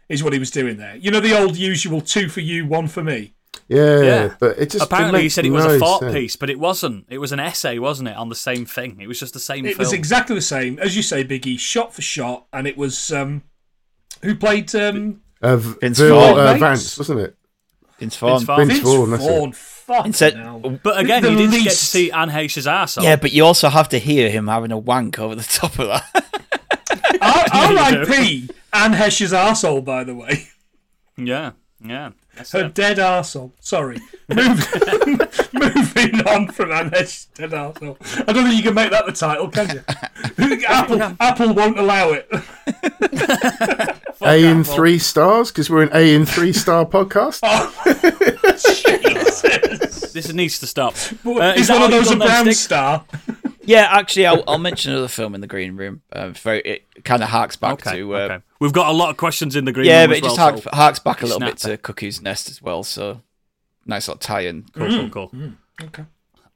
[0.07, 0.95] Is what he was doing there.
[0.97, 3.33] You know the old usual two for you, one for me.
[3.67, 4.35] Yeah, Yeah.
[4.39, 6.13] but it just Apparently, he said it was no a thought sense.
[6.13, 7.05] piece, but it wasn't.
[7.09, 8.99] It was an essay, wasn't it, on the same thing?
[9.01, 9.79] It was just the same It film.
[9.79, 13.41] was exactly the same as you say, Biggie, shot for shot, and it was um,
[14.21, 16.53] who played um, Uh, v- Vince Vil- Vaughn, uh.
[16.57, 17.35] Vance, wasn't it?
[17.97, 18.45] Vince Vaughn.
[18.45, 18.57] Vaughn.
[18.67, 19.27] Vince Vince Vaughn, that's it.
[19.29, 19.53] Vaughn.
[19.85, 20.59] Fucking Instead- hell.
[20.81, 23.03] but again, The you didn't get to see Anne Heche's arsehole.
[23.03, 25.87] Yeah, but you also have to hear him having a wank over the top of
[25.87, 26.25] that.
[27.21, 28.49] R- Yeah, you R.I.P.
[28.73, 30.47] Anne Heche's arsehole, by the way.
[31.17, 31.51] yeah,
[31.85, 32.11] yeah.
[32.35, 32.73] That's Her it.
[32.73, 33.51] dead arsehole.
[33.59, 33.99] Sorry.
[34.27, 34.67] Move,
[35.53, 37.97] moving on from Anne dead arsehole.
[38.27, 39.83] I don't think you can make that the title, can you?
[40.67, 42.27] Apple, Apple won't allow it.
[44.21, 47.41] A in three stars because we're an A in three star podcast.
[48.83, 50.11] Jesus.
[50.13, 50.93] This needs to stop.
[51.25, 52.55] Uh, He's is that one of those a done then, brown Stig?
[52.55, 53.05] star.
[53.63, 56.01] yeah, actually, I'll, I'll mention another film in the green room.
[56.13, 58.15] Um, very, it kind of harks back Okay, to.
[58.15, 58.43] Uh, okay.
[58.65, 60.37] We've got a lot of questions in the green Yeah, room but as it just
[60.39, 62.81] well, harks, so- harks back a little bit Snap to Cuckoo's Nest as well.
[62.81, 63.21] So
[63.85, 64.65] nice little tie-in.
[64.73, 65.51] Cool, cool, cool.
[65.83, 66.05] Okay.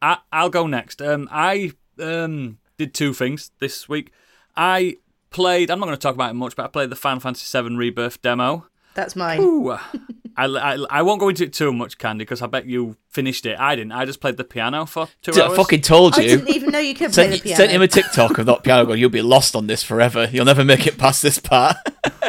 [0.01, 1.03] I, I'll go next.
[1.03, 4.11] Um, I um, did two things this week.
[4.57, 4.97] I
[5.29, 5.69] played.
[5.69, 7.75] I'm not going to talk about it much, but I played the Final Fantasy VII
[7.75, 8.65] Rebirth demo.
[8.95, 9.39] That's mine.
[10.47, 12.95] Ooh, I, I, I won't go into it too much, Candy, because I bet you
[13.09, 13.59] finished it.
[13.59, 13.91] I didn't.
[13.91, 15.57] I just played the piano for two I hours.
[15.57, 16.23] fucking told you.
[16.23, 17.57] I didn't even know you could play Sent, the piano.
[17.57, 20.29] sent him a TikTok of that piano going, You'll be lost on this forever.
[20.31, 21.77] You'll never make it past this part.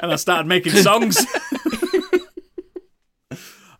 [0.00, 1.18] and I started making songs.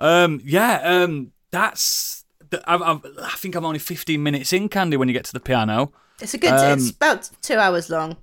[0.00, 2.24] um, yeah, um, that's.
[2.64, 5.40] I've, I've, I think I'm only 15 minutes in, Candy, when you get to the
[5.40, 5.92] piano.
[6.20, 6.52] It's a good.
[6.52, 8.16] Um, it's about two hours long.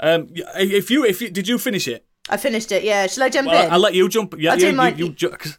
[0.00, 2.06] Um, if you, if you, did you finish it?
[2.30, 2.84] I finished it.
[2.84, 3.06] Yeah.
[3.06, 3.72] Shall I jump Well, in?
[3.72, 4.34] I'll let you jump.
[4.38, 5.58] Yeah, I you, mind- you, because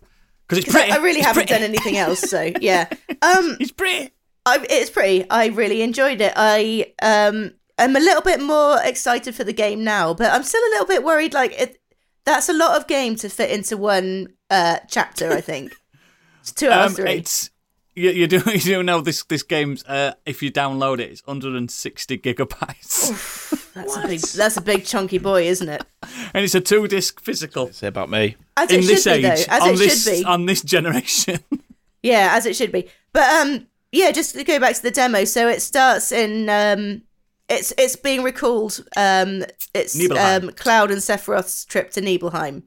[0.49, 0.91] it's 'Cause I- pretty.
[0.91, 1.53] I really it's haven't pretty.
[1.61, 2.21] done anything else.
[2.21, 2.87] So yeah.
[3.21, 4.11] Um, It's pretty.
[4.45, 5.29] I, it's pretty.
[5.29, 6.33] I really enjoyed it.
[6.35, 10.61] I um, I'm a little bit more excited for the game now, but I'm still
[10.61, 11.33] a little bit worried.
[11.35, 11.77] Like it,
[12.25, 15.31] that's a lot of game to fit into one uh chapter.
[15.31, 15.75] I think
[16.41, 17.11] it's two hours Um, three.
[17.17, 17.50] it's
[17.95, 21.25] you, you do you do know this this game's uh, if you download it, it's
[21.25, 24.19] 160 gigabytes, That's a big.
[24.19, 25.83] That's a big chunky boy, isn't it?
[26.33, 27.71] and it's a two disc physical.
[27.71, 28.35] Say about me.
[28.57, 29.53] As In it this should be, age, though.
[29.53, 30.25] As on it this should be.
[30.25, 31.39] on this generation.
[32.03, 32.89] Yeah, as it should be.
[33.13, 35.23] But um yeah, just to go back to the demo.
[35.23, 37.03] So it starts in um
[37.47, 39.43] it's it's being recalled um
[39.75, 40.45] it's Nibelheim.
[40.45, 42.63] um Cloud and Sephiroth's trip to Nibelheim.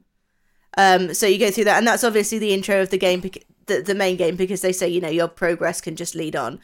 [0.77, 3.43] Um so you go through that and that's obviously the intro of the game bec-
[3.67, 6.59] the, the main game because they say, you know, your progress can just lead on.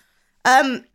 [0.46, 0.86] Um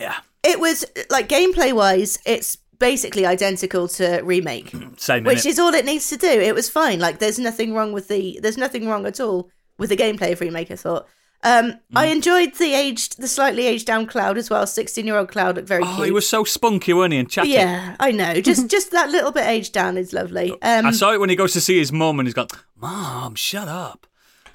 [0.00, 5.24] yeah, it was like gameplay wise, it's basically identical to remake same.
[5.24, 6.28] which is all it needs to do.
[6.28, 6.98] It was fine.
[7.00, 10.40] Like there's nothing wrong with the there's nothing wrong at all with the gameplay of
[10.40, 10.70] remake.
[10.70, 11.06] I thought.
[11.42, 11.78] Um, Mm.
[11.94, 14.66] I enjoyed the aged, the slightly aged down Cloud as well.
[14.66, 16.06] Sixteen year old Cloud looked very Oh, cute.
[16.06, 17.18] he was so spunky, weren't he?
[17.18, 17.50] And chatty.
[17.50, 18.40] yeah, I know.
[18.40, 20.50] Just just that little bit aged down is lovely.
[20.62, 23.34] Um, I saw it when he goes to see his mum, and he's got, "Mom,
[23.36, 24.06] shut up."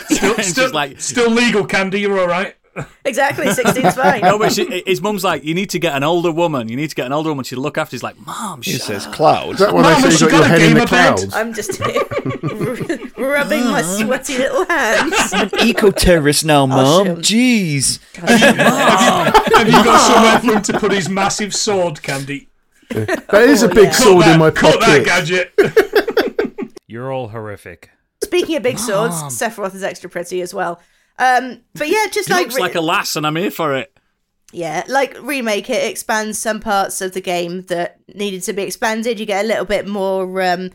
[0.09, 1.99] Still, still, she's like, still legal, Candy.
[2.01, 2.55] You're all right.
[3.03, 3.47] exactly.
[3.47, 4.21] 16's fine.
[4.21, 6.69] no, but she, his mum's like, "You need to get an older woman.
[6.69, 9.05] You need to get an older woman to look after." He's like, "Mom, she says
[9.07, 9.55] cloud.
[9.55, 10.85] Is that when Mama, they she say you got got your a head in the
[10.85, 11.17] gamer bed.
[11.17, 11.35] clouds?
[11.35, 11.79] I'm just
[13.17, 15.33] rubbing my sweaty little hands.
[15.33, 17.05] An Eco terrorist now, oh, Mom.
[17.07, 17.17] shit.
[17.17, 17.99] Jeez.
[18.15, 22.47] Have you got somewhere for him to put his massive sword, Candy?
[22.89, 23.91] That is a Oh, big yeah.
[23.91, 25.53] sword that, in my cut that pocket.
[25.55, 26.71] gadget.
[26.87, 27.89] You're all horrific.
[28.23, 30.79] Speaking of big swords, Sephiroth is extra pretty as well.
[31.17, 33.95] Um, but yeah, just like looks re- like a lass, and I'm here for it.
[34.51, 39.19] Yeah, like remake it expands some parts of the game that needed to be expanded.
[39.19, 40.71] You get a little bit more, um,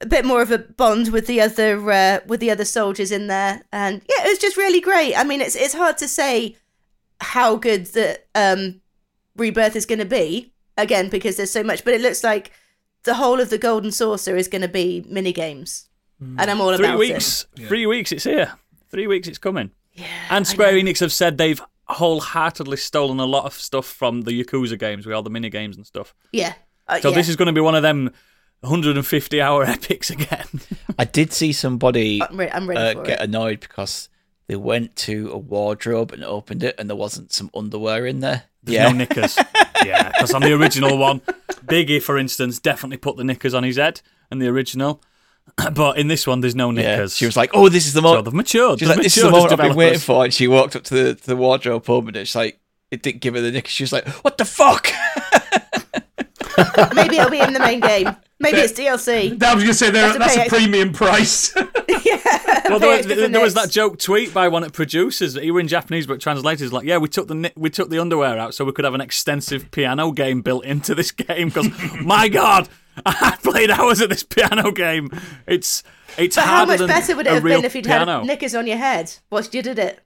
[0.00, 3.26] a bit more of a bond with the other uh, with the other soldiers in
[3.26, 5.14] there, and yeah, it was just really great.
[5.14, 6.56] I mean, it's it's hard to say
[7.20, 8.80] how good the um,
[9.36, 12.52] rebirth is going to be again because there's so much, but it looks like
[13.04, 15.85] the whole of the Golden Saucer is going to be mini games.
[16.20, 17.46] And I'm all Three about weeks.
[17.56, 18.12] Three weeks.
[18.12, 18.52] It's here.
[18.90, 19.28] Three weeks.
[19.28, 19.70] It's coming.
[19.92, 20.72] Yeah, And Square.
[20.74, 25.14] Enix have said they've wholeheartedly stolen a lot of stuff from the Yakuza games with
[25.14, 26.14] all the mini games and stuff.
[26.32, 26.54] Yeah.
[26.88, 27.14] Uh, So yeah.
[27.16, 28.10] this is going to be one of them
[28.60, 30.46] 150 hour epics again.
[30.98, 33.24] I did see somebody I'm, re- I'm ready uh, get it.
[33.28, 34.08] annoyed because
[34.48, 38.44] they went to a wardrobe and opened it and there wasn't some underwear in there.
[38.66, 39.36] No knickers.
[39.84, 41.20] yeah, because on the original one,
[41.66, 45.00] Biggie, for instance, definitely put the knickers on his head in the original.
[45.72, 46.96] But in this one, there's no yeah.
[46.96, 47.16] knickers.
[47.16, 48.78] She was like, "Oh, this is the so moment." they've matured.
[48.78, 50.84] She's They've like, "This is the moment I've been waiting for." And she walked up
[50.84, 52.26] to the to the wardrobe, opened it.
[52.26, 52.60] She's like,
[52.90, 54.88] "It didn't give her the knickers." She was like, "What the fuck?"
[56.94, 58.08] Maybe it'll be in the main game.
[58.38, 59.42] Maybe it's DLC.
[59.42, 61.54] I was going to say there, Have to that's pay a extra- premium price.
[61.88, 62.62] yeah.
[62.68, 65.34] Well, there, was, Pay there was that joke tweet by one of the producers.
[65.34, 67.98] That he were in Japanese, but translated like, "Yeah, we took the we took the
[67.98, 71.68] underwear out so we could have an extensive piano game built into this game." Because
[72.02, 72.68] my God,
[73.06, 75.10] I played hours of this piano game.
[75.46, 75.82] It's
[76.18, 78.18] it's But how harder much than better would it have real been if you'd piano.
[78.18, 80.00] had knickers on your head whilst you did it?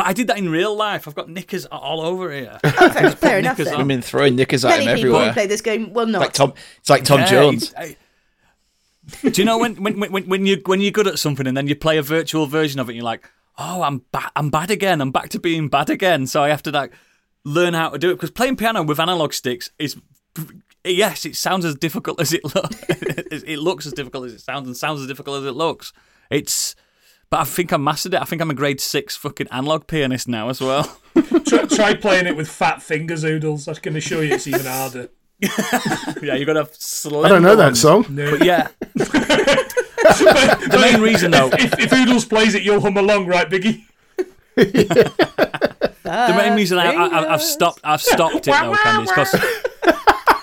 [0.00, 1.06] But I did that in real life.
[1.06, 2.58] I've got knickers all over here.
[2.64, 3.74] Fair, fair enough knickers then.
[3.74, 3.80] on.
[3.80, 5.32] Women throwing knickers at Many him people who everywhere.
[5.34, 6.20] play this game Well, not.
[6.22, 7.74] Like Tom, it's like Tom Yeah, Jones.
[7.76, 7.96] I-
[9.22, 11.66] do you know when, when when when you when you're good at something and then
[11.66, 13.28] you play a virtual version of it, and you're like,
[13.58, 15.00] oh, I'm ba- I'm bad again.
[15.02, 16.26] I'm back to being bad again.
[16.26, 16.92] So I have to like
[17.44, 19.96] learn how to do it because playing piano with analog sticks is.
[20.82, 22.76] Yes, it sounds as difficult as it looks.
[22.88, 25.92] it looks as difficult as it sounds, and sounds as difficult as it looks.
[26.30, 26.74] It's,
[27.30, 28.20] but I think I mastered it.
[28.20, 30.98] I think I'm a grade six fucking analog pianist now as well.
[31.46, 33.68] try, try playing it with fat fingers, Oodles.
[33.68, 35.08] I can assure you it's even harder.
[36.22, 36.64] yeah, you got to.
[36.64, 38.04] Have I don't know that song.
[38.10, 43.48] But yeah, the main reason though, If, if Oodles plays it, you'll hum along, right,
[43.48, 43.84] Biggie?
[44.56, 49.34] the main reason I, I, I've stopped I've stopped it though, Candy, is because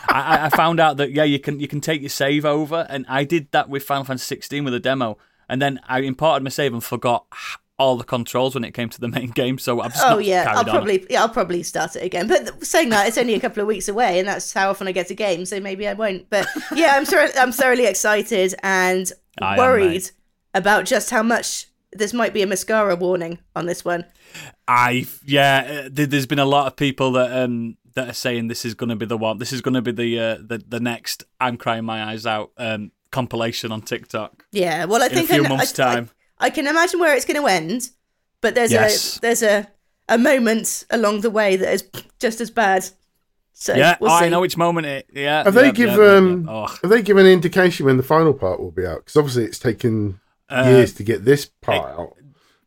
[0.10, 3.06] I, I found out that yeah, you can you can take your save over, and
[3.08, 5.20] I did that with Final Fantasy 16 with a demo,
[5.50, 7.26] and then I imported my save and forgot
[7.80, 10.46] all the controls when it came to the main game, so I've just Oh yeah,
[10.48, 12.28] I'll probably yeah, I'll probably start it again.
[12.28, 14.92] But saying that, it's only a couple of weeks away, and that's how often I
[14.92, 15.50] get to games.
[15.50, 16.30] So maybe I won't.
[16.30, 19.12] But yeah, I'm sure I'm thoroughly excited and
[19.42, 20.12] I worried mate.
[20.56, 24.06] about just how much this might be a mascara warning on this one.
[24.68, 28.48] I yeah, uh, there- there's been a lot of people that um that are saying
[28.48, 29.38] this is going to be the one.
[29.40, 32.52] This is going to be the uh, the the next I'm crying my eyes out
[32.58, 34.46] um compilation on TikTok.
[34.52, 36.10] Yeah, well, I In a think few I, months' I- I- time.
[36.40, 37.90] I, can imagine where it's going to end,
[38.42, 39.18] but there's Yes.
[39.18, 39.68] a there's a
[40.10, 41.84] a moment along the way that is
[42.20, 42.88] just as bad.
[43.54, 44.26] So Yeah, we'll see.
[44.26, 45.08] I know which moment it.
[45.14, 46.52] Yeah, Have they yeah, give yeah, yeah, um yeah.
[46.54, 46.68] Oh.
[46.82, 49.00] have they given an indication when the final part will be out?
[49.00, 50.20] Because obviously it's taken
[50.50, 52.14] Uh, years to get this part out.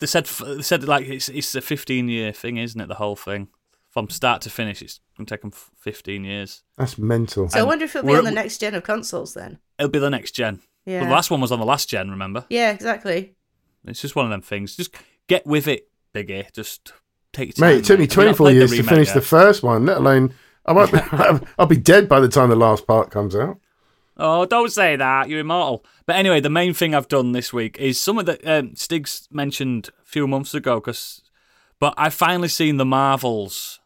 [0.01, 2.89] They said they said like it's it's a 15 year thing, isn't it?
[2.89, 3.49] The whole thing
[3.91, 6.63] from start to finish, it's going to take them 15 years.
[6.79, 7.49] That's mental.
[7.49, 9.59] So I wonder if it'll be on the next gen of consoles then.
[9.79, 10.61] It'll be the next gen.
[10.87, 11.01] Yeah.
[11.01, 12.11] Well, the last one was on the last gen.
[12.11, 12.47] Remember?
[12.49, 13.35] Yeah, exactly.
[13.85, 14.77] It's just one of them things.
[14.77, 14.95] Just
[15.27, 16.53] get with it, Biggie.
[16.53, 16.93] Just
[17.33, 17.75] take your time.
[17.75, 18.13] Mate, it took me mate.
[18.13, 19.15] Have 24 years to finish yet?
[19.15, 20.35] the first one, let alone
[20.67, 20.99] I might be,
[21.59, 23.59] I'll be dead by the time the last part comes out.
[24.17, 25.29] Oh, don't say that.
[25.29, 25.85] You're immortal.
[26.05, 29.89] But anyway, the main thing I've done this week is something that um, Stiggs mentioned
[30.03, 30.81] a few months ago.
[30.81, 31.23] Cause,
[31.79, 33.80] but I've finally seen the Marvels,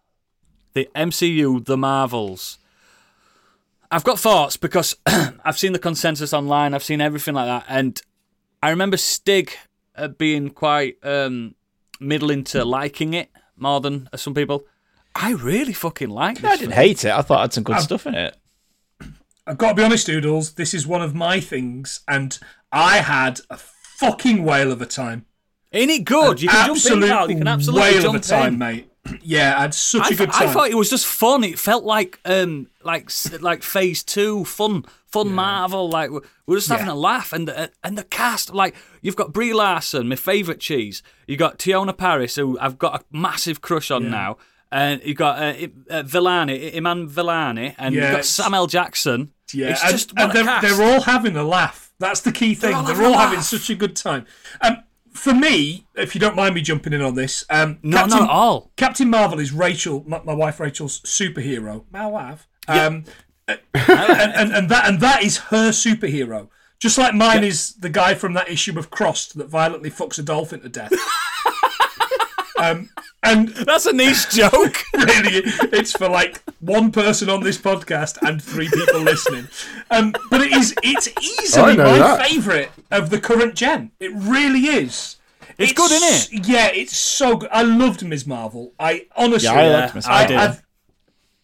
[0.75, 2.59] the MCU, the Marvels.
[3.91, 6.75] I've got thoughts because I've seen the consensus online.
[6.75, 8.01] I've seen everything like that, and
[8.63, 9.53] I remember Stig
[9.97, 11.55] uh, being quite um,
[12.01, 14.67] middling to liking it more than uh, some people.
[15.15, 16.51] I really fucking like this.
[16.51, 16.83] I didn't film.
[16.83, 17.13] hate it.
[17.13, 18.37] I thought it had some good stuff in it.
[19.47, 20.55] I've got to be honest, Doodles.
[20.55, 22.37] This is one of my things, and
[22.73, 25.27] I had a fucking whale of a time.
[25.73, 26.41] Ain't it good?
[26.41, 27.31] You can jump in, pal.
[27.31, 28.59] You can absolutely whale jump of a time, in.
[28.59, 28.91] mate.
[29.23, 31.45] Yeah, I had such I, a th- good I thought it was just fun.
[31.45, 33.11] It felt like um like
[33.41, 35.89] like phase two, fun, fun Marvel.
[35.89, 36.93] Like we're we're just having Yeah.
[36.93, 41.03] a laugh, and the, and the cast like you've got Brie Larson, my favourite cheese.
[41.27, 44.37] You got Teyonah Parris, who I've got a massive crush on now,
[44.73, 45.55] and you got uh,
[45.91, 49.33] uh, Vellani, Iman Vellani, and you've got Samuel Jackson.
[49.53, 51.93] Yeah, it's and, just and they're, they're all having a laugh.
[51.99, 52.75] That's the key thing.
[52.75, 54.27] all They're having all having such a good time.
[54.61, 54.79] Um,
[55.15, 58.25] for me, if you don't mind me jumping in on this, um, No, Captain, not
[58.25, 58.71] at all.
[58.77, 61.85] Captain Marvel is Rachel, my, my wife Rachel's superhero.
[61.91, 62.47] My wife.
[62.67, 63.05] Um,
[63.47, 66.49] and, and, and that and that is her superhero.
[66.79, 70.23] Just like mine is the guy from that issue of Crossed that violently fucks a
[70.23, 70.93] dolphin to death.
[72.61, 72.89] Um,
[73.23, 74.77] and That's a niche joke.
[74.95, 79.49] really it's for like one person on this podcast and three people listening
[79.91, 82.27] um, but it is it's easily my that.
[82.29, 85.17] favourite of the current gen it really is
[85.59, 86.47] It's good, isn't it?
[86.49, 90.07] yeah it's so good I loved Ms Marvel I honestly Yeah, I liked Ms.
[90.09, 90.37] I did.
[90.37, 90.63] I've,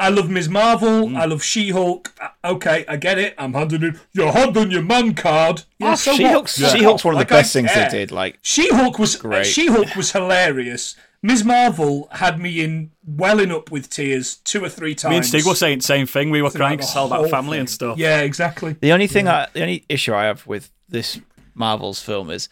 [0.01, 0.49] I love Ms.
[0.49, 1.09] Marvel.
[1.09, 1.17] Mm.
[1.17, 2.13] I love She-Hulk.
[2.21, 3.35] Uh, Okay, I get it.
[3.37, 4.01] I'm handing in.
[4.13, 5.65] You're handing your man card.
[5.79, 6.33] Yeah, so She what?
[6.33, 6.69] Hulk's Yeah.
[6.71, 8.11] She Hulk's one of the Like, I best things they did.
[8.11, 9.45] Like She-Hulk was Great.
[9.45, 10.97] She-Hulk was hilarious.
[11.23, 11.45] Ms.
[11.45, 15.11] Marvel had me in welling up with tears two or three times.
[15.11, 16.31] Me and Stig were saying the same thing.
[16.31, 17.61] We were throughout crying the to tell whole about family thing.
[17.61, 17.99] and stuff.
[17.99, 18.73] Yeah, exactly.
[18.81, 21.21] the only thing, I, the only issue I have with this
[21.55, 22.49] Marvel's film is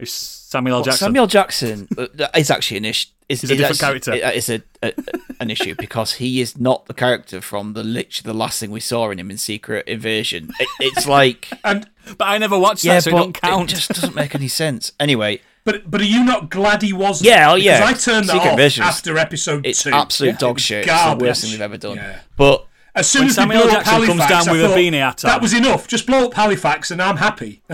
[0.00, 0.82] It's Samuel L.
[0.82, 1.06] Jackson.
[1.06, 2.06] Samuel Jackson uh,
[2.36, 3.10] is actually an issue.
[3.28, 4.12] Is, He's a different character.
[4.12, 4.92] Uh, it- It's a, a,
[5.40, 8.80] an issue because he is not the character from the literally the last thing we
[8.80, 10.50] saw in him in Secret Invasion.
[10.58, 13.72] It, it's like And But I never watched yeah, that, so it but don't count.
[13.72, 14.92] it just doesn't make any sense.
[15.00, 17.28] Anyway, but but are you not glad he wasn't?
[17.28, 17.80] Yeah, oh, yeah.
[17.86, 19.90] Because I turned that Secret off Invasion's- after episode it's two.
[19.90, 20.86] absolute It dog was shit.
[20.88, 21.96] It's the worst thing they've ever done.
[21.96, 22.20] Yeah.
[22.36, 24.68] But As soon When as Samuel they Jackson up comes Halifax, down I with a
[24.68, 25.28] thought, beanie hat on.
[25.30, 25.86] That was enough.
[25.86, 27.60] Just blow up Halifax, and I'm happy.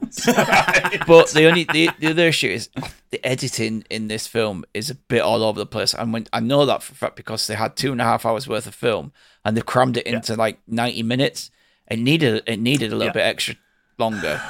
[1.06, 2.68] but the only the, the other issue is
[3.10, 5.94] the editing in this film is a bit all over the place.
[5.94, 8.26] And when I know that for a fact because they had two and a half
[8.26, 9.12] hours worth of film
[9.44, 11.50] and they crammed it into like ninety minutes.
[11.90, 13.12] It needed it needed a little Yeah.
[13.12, 13.56] bit extra
[13.98, 14.40] longer.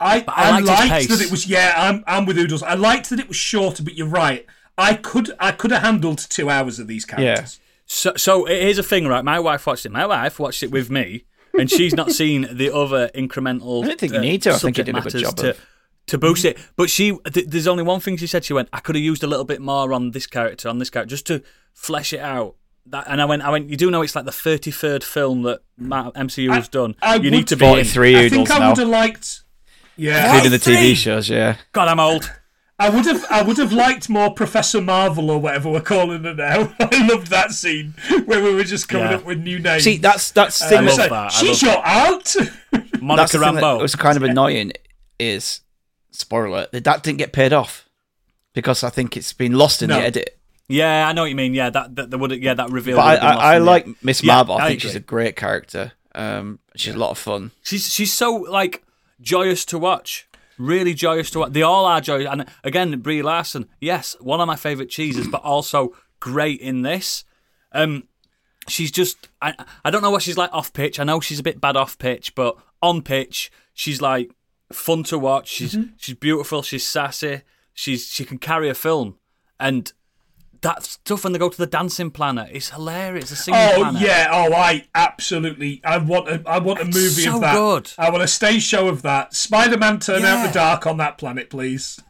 [0.00, 1.46] I, I I, liked liked, that it was.
[1.46, 2.62] Yeah, I'm I'm with Oodles.
[2.62, 4.46] I liked that it was shorter, but you're right.
[4.76, 7.58] I could I could have handled two hours of these characters.
[7.60, 7.64] Yeah.
[7.90, 9.24] So, so here's a thing, right?
[9.24, 9.92] My wife watched it.
[9.92, 11.24] My wife watched it with me,
[11.58, 13.84] and she's not seen the other incremental.
[13.84, 14.50] I don't think you uh, need to.
[14.52, 15.60] I think you did a good matters job to, of-
[16.06, 16.58] to boost it.
[16.76, 18.44] But she, th- there's only one thing she said.
[18.44, 20.90] She went, "I could have used a little bit more on this character, on this
[20.90, 21.42] character, just to
[21.74, 22.54] flesh it out."
[22.86, 23.68] That, and I went, I went.
[23.68, 26.94] You do know it's like the 33rd film that MCU has done.
[27.02, 27.70] I you would- need to be in.
[27.70, 29.42] Forty three I think I would have liked.
[29.96, 31.28] Yeah, including the TV shows.
[31.28, 32.30] Yeah, God, I'm old.
[32.80, 36.34] I would have I would have liked more Professor Marvel or whatever we're calling her
[36.34, 36.72] now.
[36.80, 37.94] I loved that scene
[38.26, 39.16] where we were just coming Yeah.
[39.16, 39.82] up with new names.
[39.84, 40.86] see that's that's the I thing.
[40.86, 42.36] love like, that, I She's love your aunt.
[42.72, 44.72] that's Monica the thing that was kind of annoying
[45.18, 45.60] is
[46.12, 47.88] spoiler that that didn't get paid off
[48.54, 49.96] because I think it's been lost in No.
[49.98, 50.38] the edit.
[50.68, 51.54] yeah, I know what you mean.
[51.54, 52.96] Yeah, that that, that would yeah that reveal.
[52.96, 54.56] But I, would have been I, I like Miss Yeah, Marvel.
[54.56, 55.92] I, I think she's a great character.
[56.14, 57.50] Um, she's a lot of fun.
[57.62, 58.84] She's she's so like
[59.20, 60.27] joyous to watch.
[60.58, 61.52] Really joyous to watch.
[61.52, 62.28] They all are joyous.
[62.30, 67.24] And again, Brie Larson, yes, one of my favourite cheeses, but also great in this.
[67.72, 68.08] Um,
[68.66, 69.54] she's just I
[69.84, 70.98] I don't know what she's like off pitch.
[71.00, 74.30] I know she's a bit bad off pitch, but on pitch, she's like
[74.72, 75.48] fun to watch.
[75.48, 76.62] She's she's beautiful.
[76.62, 77.42] She's sassy.
[77.74, 79.18] She's she can carry a film,
[79.58, 79.92] and
[80.62, 83.30] that stuff when they go to the dancing planet is hilarious.
[83.30, 84.02] The singing Oh planet.
[84.02, 87.54] yeah, oh I absolutely I want a I want a movie so of that.
[87.54, 87.92] good.
[87.98, 89.34] I want a stage show of that.
[89.34, 92.00] Spider Man turn out the dark on that planet, please.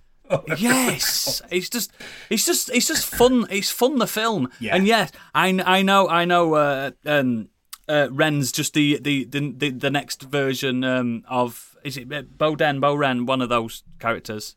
[0.59, 1.91] Yes, it's just,
[2.29, 3.47] it's just, it's just fun.
[3.51, 3.97] It's fun.
[3.99, 4.77] The film, Yeah.
[4.77, 6.53] and yes, I, I know, I know.
[6.55, 7.49] Uh, um,
[7.89, 12.55] uh, Ren's just the the, the the the next version um, of is it Bo
[12.57, 14.55] Den, Bo Ren, one of those characters,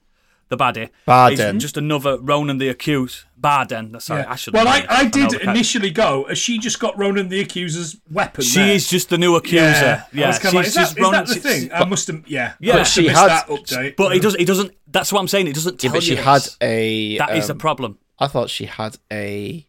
[0.51, 0.89] the baddie.
[1.05, 1.55] Barden.
[1.55, 3.23] He's just another Ronan the Accused.
[3.35, 3.99] Barden.
[3.99, 4.53] Sorry, I should.
[4.53, 8.43] Well, I, I did the initially go as she just got Ronan the Accuser's weapon.
[8.43, 8.69] She there.
[8.75, 9.57] is just the new accuser.
[9.63, 11.19] Yeah, Yeah, I was kinda like, she's is, just that, is Ronan.
[11.25, 11.71] that the she's- thing?
[11.73, 12.23] I must have.
[12.27, 12.73] Yeah, Yeah.
[12.75, 13.95] But she have missed had- that update.
[13.95, 14.39] But he doesn't.
[14.39, 14.71] He doesn't.
[14.87, 15.47] That's what I'm saying.
[15.47, 16.57] It doesn't Yeah, tell but she you had this.
[16.61, 17.17] a.
[17.17, 17.97] That is the um, problem.
[18.19, 19.65] I thought she had a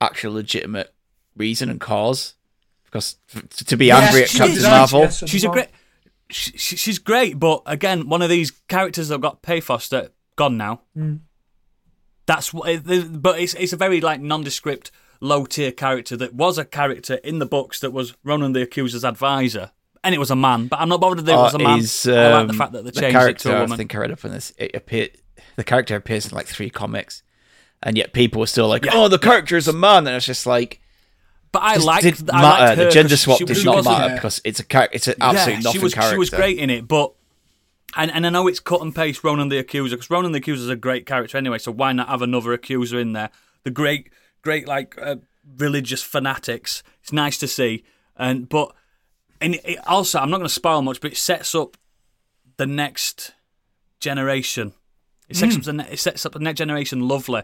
[0.00, 0.94] actual legitimate
[1.36, 2.34] reason and cause
[2.86, 5.00] because f- to be Yes, angry at she Captain did, Marvel.
[5.00, 5.68] yes, She's a great.
[6.30, 10.56] She, she- she's great, but again, one of these characters that got pathos that gone
[10.56, 10.80] now.
[12.26, 12.68] That's what.
[12.68, 14.90] it- But it's it's a very like nondescript,
[15.20, 19.04] low tier character that was a character in the books that was Ronan the Accuser's
[19.04, 19.72] advisor,
[20.04, 20.66] and it was a man.
[20.68, 21.78] But I'm not bothered that it was a man.
[21.80, 23.48] is, I like the um, fact that they the changed it character.
[23.50, 23.76] to a I woman.
[23.78, 24.52] think I read up on this.
[24.58, 25.10] It appeared
[25.56, 27.22] the character appears in like three comics,
[27.82, 28.92] and yet people are still like, Yeah.
[28.94, 30.80] "Oh, the character is a man," and it's just like.
[31.52, 32.30] But I like liked.
[32.32, 34.64] I liked her the gender swap she- did she not wasn't- matter because it's a
[34.64, 34.94] character.
[34.94, 36.14] It's an absolute yeah, nothing she was character.
[36.14, 37.12] she was great in it, but
[37.96, 40.62] and and I know it's cut and paste Ronan the Accuser because Ronan the Accuser
[40.62, 41.58] is a great character anyway.
[41.58, 43.30] So why not have another accuser in there?
[43.64, 44.10] The great,
[44.42, 45.16] great like uh,
[45.58, 46.82] religious fanatics.
[47.02, 47.84] It's nice to see,
[48.16, 48.74] and but
[49.40, 51.76] and it also I'm not going to spoil much, but it sets up
[52.56, 53.32] the next
[54.00, 54.72] generation.
[55.28, 57.42] It sets up the ne- it sets up the next generation lovely,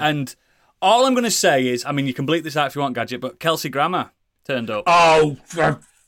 [0.00, 0.34] and
[0.82, 2.82] all I'm going to say is, I mean, you can bleep this out if you
[2.82, 4.10] want, gadget, but Kelsey Grammer
[4.44, 4.84] turned up.
[4.86, 5.36] Oh,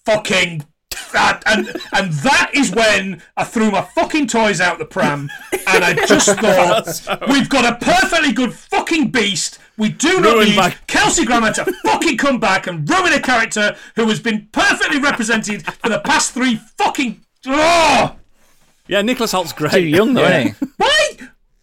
[0.04, 0.66] fucking
[1.12, 5.28] that, and and that is when I threw my fucking toys out the pram,
[5.66, 9.58] and I just thought we've got a perfectly good fucking beast.
[9.78, 13.20] We do not Ruined need by- Kelsey Grammer to fucking come back and ruin a
[13.20, 17.20] character who has been perfectly represented for the past three fucking.
[17.46, 18.16] Oh,
[18.88, 19.72] Yeah, Nicholas Hoult's great.
[19.72, 20.52] Too young though, Yeah.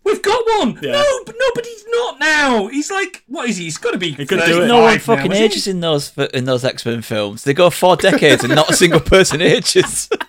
[0.05, 0.11] Isn't he?
[0.11, 0.11] why?
[0.11, 0.79] We've got one.
[0.81, 0.91] Yeah.
[0.91, 2.67] No, but no, but he's not now.
[2.67, 3.65] He's like, what is he?
[3.65, 4.11] He's got to be.
[4.11, 4.67] He could do it.
[4.67, 7.43] No one fucking now, ages in those in those X Men films.
[7.43, 10.09] They go four decades and not a single person ages.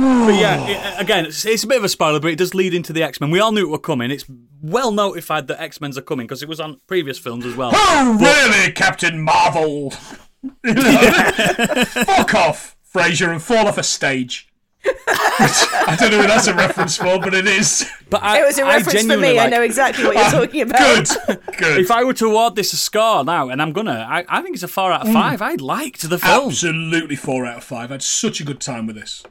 [0.00, 2.72] But yeah, it, again, it's, it's a bit of a spoiler, but it does lead
[2.72, 3.30] into the X Men.
[3.30, 4.10] We all knew it were coming.
[4.10, 4.24] It's
[4.62, 7.72] well notified that X Men's are coming because it was on previous films as well.
[7.74, 9.90] Oh, really, Captain Marvel?
[10.64, 14.49] Fuck off, Fraser, and fall off a stage.
[14.84, 17.88] I don't know who that's a reference for, but it is.
[18.08, 19.38] But I, It was a reference for genuinely me.
[19.38, 21.08] I know exactly what you're um, talking about.
[21.26, 21.80] Good, good.
[21.80, 24.54] If I were to award this a score now, and I'm gonna, I, I think
[24.54, 25.12] it's a four out of mm.
[25.12, 25.42] five.
[25.42, 26.48] I liked the film.
[26.48, 27.90] Absolutely four out of five.
[27.90, 29.22] I had such a good time with this.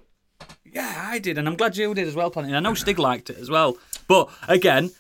[0.66, 2.54] Yeah, I did, and I'm glad you did as well, Planty.
[2.54, 3.78] I know Stig liked it as well.
[4.08, 4.92] But again,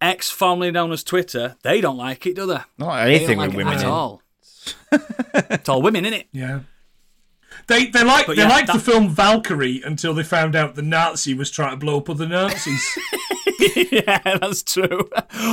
[0.00, 2.58] X, formerly known as Twitter, they don't like it, do they?
[2.78, 4.22] Not They anything don't with like women at all.
[4.92, 6.28] it's all women, in it?
[6.32, 6.60] Yeah.
[7.66, 10.82] They they like But they yeah, liked the film Valkyrie until they found out the
[10.82, 12.84] Nazi was trying to blow up other Nazis.
[13.92, 15.08] yeah, that's true.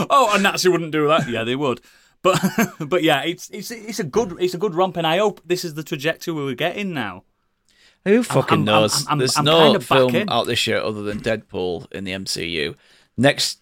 [0.10, 1.30] Oh, a Nazi wouldn't do that.
[1.30, 1.82] Yeah, they would.
[2.22, 2.40] But
[2.80, 5.64] but yeah, it's it's it's a good it's a good romp, and I hope this
[5.64, 7.24] is the trajectory we're getting now.
[8.06, 9.08] Who fucking I'm- I'm- knows?
[9.08, 10.30] I'm- There's I'm no kinda film in.
[10.30, 12.76] out this year other than Deadpool in the MCU.
[13.18, 13.60] Next,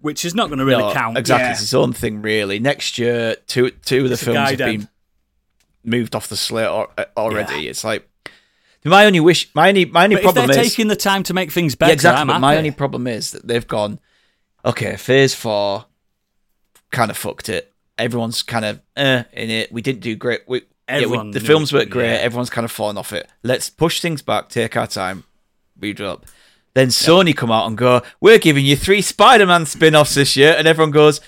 [0.00, 1.18] Which is not going to really no, count.
[1.18, 1.52] exactly, Yeah.
[1.52, 2.58] it's its own thing, really.
[2.60, 4.88] Next year, two two of the It's films have guide been end.
[5.84, 7.68] Moved off the slate or, uh, already.
[7.68, 8.08] It's like
[8.84, 11.22] my only wish, my only my only But if they're problem is taking the time
[11.24, 12.20] to make things better, yeah, exactly.
[12.20, 13.98] I'm But my only problem is that they've gone,
[14.64, 15.86] okay, phase four
[16.90, 17.72] kind of fucked it.
[17.98, 19.70] Everyone's kind of uh, in it.
[19.70, 20.40] We didn't do great.
[20.48, 22.06] We, yeah, we, the knew- films weren't great.
[22.08, 22.18] yeah.
[22.20, 23.28] Everyone's kind of fallen off it.
[23.42, 25.24] Let's push things back, take our time,
[25.78, 26.26] read up.
[26.72, 30.68] Then Sony come out and go, we're giving you three Spider-Man spin-offs this year, and
[30.68, 31.20] everyone goes,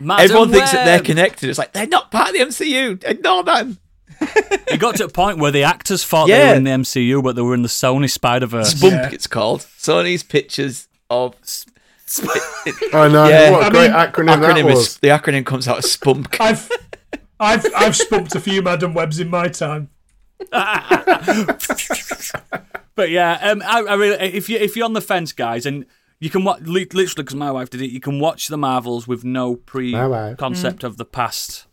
[0.00, 1.48] Madam everyone thinks that they're connected.
[1.48, 3.02] It's like they're not part of the MCU.
[3.04, 3.78] Ignore them.
[4.20, 7.36] It got to a point where the actors thought they were in the MCU, but
[7.36, 8.74] they were in the Sony Spider Verse.
[8.74, 9.10] Spump, Yeah.
[9.12, 9.60] it's called.
[9.78, 11.34] Sony's pictures of
[12.92, 13.26] I know.
[13.28, 13.50] Yeah.
[13.50, 14.78] What a I great mean, acronym, that was.
[14.88, 16.36] is the acronym comes out as Spump.
[16.40, 16.70] I've
[17.40, 19.88] I've I've spunked a few Madam Webs in my time.
[22.94, 25.86] But yeah, um, I, I really, if you if you're on the fence, guys, and
[26.20, 29.24] you can watch literally because my wife did it, you can watch the Marvels with
[29.24, 30.36] no pre My wife.
[30.36, 31.66] concept of the past.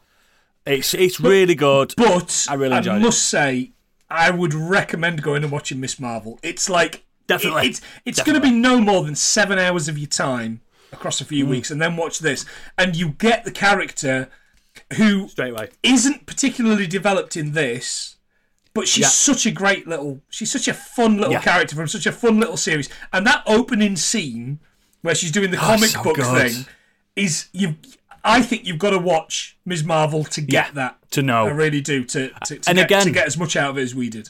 [0.70, 1.94] It's it's really good.
[1.98, 3.06] But I really enjoyed it.
[3.06, 3.72] must say,
[4.10, 6.40] I would recommend going and watching Miss Marvel.
[6.44, 7.64] It's like Definitely.
[7.64, 11.22] it- it's it's going to be no more than seven hours of your time across
[11.22, 11.50] a few Mm.
[11.50, 12.46] weeks, and then watch this,
[12.78, 14.30] and you get the character
[14.94, 15.70] who Straight away.
[15.84, 18.16] isn't particularly developed in this,
[18.74, 19.08] but she's Yeah.
[19.10, 21.42] such a great little, she's such a fun little Yeah.
[21.42, 22.90] character from such a fun little series.
[23.14, 24.60] And that opening scene
[25.02, 26.52] where she's doing the comic Oh, so book good.
[26.52, 26.66] thing
[27.16, 27.76] is you.
[28.24, 29.84] I think you've got to watch Ms.
[29.84, 30.98] Marvel to get Yeah, that.
[31.12, 31.46] to know.
[31.48, 32.04] I really do.
[32.06, 34.10] To to, to, And get, again- to get as much out of it as we
[34.10, 34.30] did.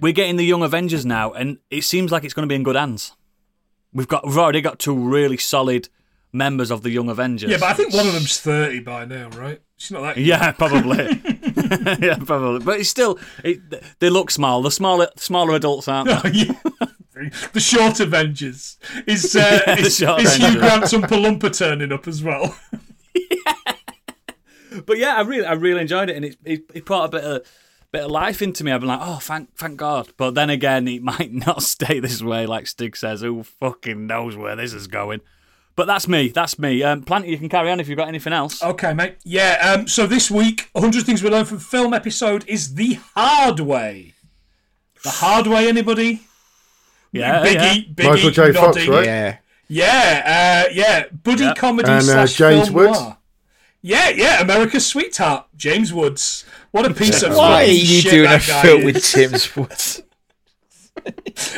[0.00, 2.62] We're getting the Young Avengers now, and it seems like it's going to be in
[2.62, 3.12] good hands.
[3.92, 5.90] We've got we've already got two really solid
[6.32, 7.50] members of the Young Avengers.
[7.50, 9.60] Yeah, but I think one of them's thirty by now, right?
[9.76, 10.16] She's not that.
[10.16, 10.96] Yeah, probably.
[12.06, 12.64] yeah, probably.
[12.64, 13.60] But it's still, it,
[13.98, 14.62] they look small.
[14.62, 16.22] The smaller, smaller adults aren't.
[16.22, 16.30] they?
[16.32, 16.86] Yeah.
[17.52, 20.58] The short Avengers is uh, Yeah, is, is Hugh.
[20.58, 22.56] Grant's Umpa turning up as well.
[24.86, 27.24] But yeah, I really, I really enjoyed it, and it, it, it brought a bit
[27.24, 27.46] of,
[27.90, 28.72] bit of life into me.
[28.72, 30.08] I've been like, oh, thank, thank God.
[30.16, 33.20] But then again, it might not stay this way, like Stig says.
[33.20, 35.20] Who fucking knows where this is going?
[35.74, 36.28] But that's me.
[36.28, 36.82] That's me.
[36.82, 38.62] Um, Planty, you can carry on if you've got anything else.
[38.62, 39.16] Okay, mate.
[39.24, 39.74] Yeah.
[39.74, 39.88] Um.
[39.88, 44.12] So this week, 100 things we learned from film episode is the hard way.
[45.02, 45.68] The hard way.
[45.68, 46.22] Anybody?
[47.12, 47.54] Yeah, Biggie.
[47.54, 47.74] yeah.
[47.94, 48.10] Biggie.
[48.10, 48.52] Michael J.
[48.52, 49.04] Fox, right?
[49.06, 49.36] Yeah.
[49.68, 50.64] Yeah.
[50.68, 50.72] Uh.
[50.72, 51.04] Yeah.
[51.22, 51.56] Buddy Yep.
[51.56, 53.00] comedy And, uh, slash James film Woods.
[53.00, 53.16] noir.
[53.82, 54.08] Yeah.
[54.10, 54.40] Yeah.
[54.40, 56.44] America's sweetheart, James Woods.
[56.72, 58.84] What a piece of Why are you shit doing a that film is.
[58.86, 60.02] with James Woods?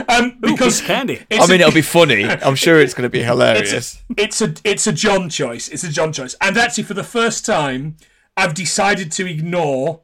[0.09, 0.39] Um.
[0.41, 1.27] Because piece of candy.
[1.31, 2.25] I mean, a- it'll be funny.
[2.25, 4.03] I'm sure it's going to be hilarious.
[4.17, 5.69] it's a, it's a it's a John choice.
[5.69, 6.35] It's a John choice.
[6.41, 7.97] And actually, for the first time,
[8.37, 10.01] I've decided to ignore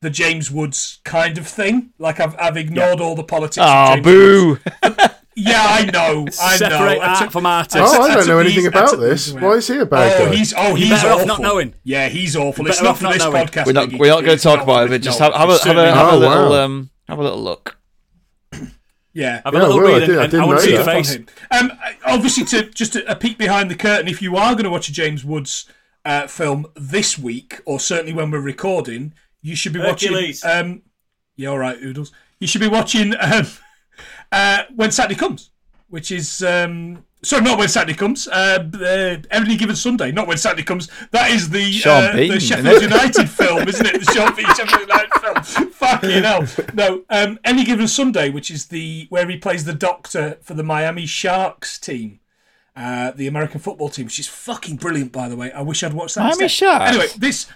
[0.00, 1.92] the James Woods kind of thing.
[1.98, 3.58] Like I've I've ignored all the politics.
[3.58, 4.60] of Oh, James Woods.
[4.92, 5.04] boo!
[5.40, 6.22] Yeah, I know.
[6.22, 6.56] I know.
[6.56, 7.76] Separate I art took- from artist.
[7.78, 9.32] Oh, I I don't know anything about took this.
[9.32, 10.34] Why is he a bad Oh, guy?
[10.34, 11.26] he's oh he's better off awful.
[11.28, 11.74] not knowing.
[11.84, 12.66] Yeah, he's awful.
[12.66, 13.46] It's not off for not this knowing.
[13.46, 13.66] podcast.
[13.66, 14.86] We're not we're not going to talk about it.
[14.86, 16.14] for- But just have, have a have a have not.
[16.14, 16.64] a little wow.
[16.64, 17.78] um have a little look.
[19.14, 19.40] Yeah.
[19.44, 20.64] Have a Yeah, little well, I read, did- I and, and I didn't want to
[20.64, 21.06] see your that.
[21.06, 21.18] face.
[21.50, 21.72] Um,
[22.04, 24.88] obviously, to just a, a peek behind the curtain, if you are going to watch
[24.88, 25.66] a James Woods
[26.04, 29.12] uh, film this week, or certainly when we're recording,
[29.42, 30.42] you should be Hercules.
[30.44, 30.70] watching.
[30.72, 30.82] Um,
[31.36, 32.12] yeah, all right, oodles.
[32.40, 33.46] You should be watching um,
[34.32, 35.50] uh, when Saturday comes,
[35.88, 38.28] which is um, sorry, not when Saturday comes.
[38.28, 40.88] Uh, uh, Every given Sunday, not when Saturday comes.
[41.10, 42.82] That is the Sean uh, Bean, the Sheffield?
[42.82, 44.04] United film, isn't it?
[44.04, 45.70] The Sean Bean Sheffield United film.
[45.72, 46.46] Fucking hell.
[46.74, 50.62] No, um, Any Given Sunday, which is the where he plays the doctor for the
[50.64, 52.20] Miami Sharks team,
[52.76, 55.50] uh, the American football team, which is fucking brilliant, by the way.
[55.52, 56.22] I wish I'd watched that.
[56.22, 56.50] Miami instead.
[56.50, 56.90] Sharks?
[56.90, 57.46] Anyway, this.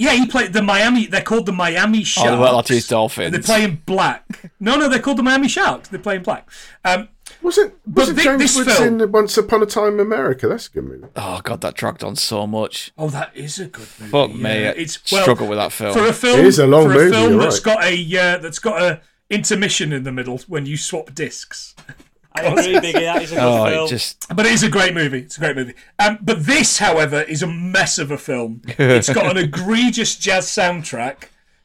[0.00, 1.06] Yeah, he played the Miami.
[1.06, 2.30] They're called the Miami Sharks.
[2.30, 3.32] Oh, well, that is And Dolphins.
[3.32, 4.24] they're playing black.
[4.58, 5.88] No, no, they're called the Miami Sharks.
[5.90, 6.48] They're playing black.
[6.84, 7.08] Um,
[7.42, 10.48] Wasn't wasn't thi- James this Woods film- in Once Upon a Time in America?
[10.48, 11.06] That's a good movie.
[11.16, 12.92] Oh god, that dragged on so much.
[12.98, 14.10] Oh, that is a good movie.
[14.10, 14.68] Fuck me, yeah.
[14.70, 15.92] I It's struggle with that film.
[15.94, 16.40] for a film.
[16.40, 17.74] It is a long for movie, A film you're that's right.
[17.76, 19.00] got a uh, that's got a
[19.30, 21.74] intermission in the middle when you swap discs.
[22.34, 23.00] I agree, Biggie.
[23.00, 23.86] That is a good oh, film.
[23.86, 25.20] it just But it is a great movie.
[25.20, 25.74] It's a great movie.
[25.98, 28.62] Um, but this, however, is a mess of a film.
[28.78, 31.24] It's got an egregious jazz soundtrack,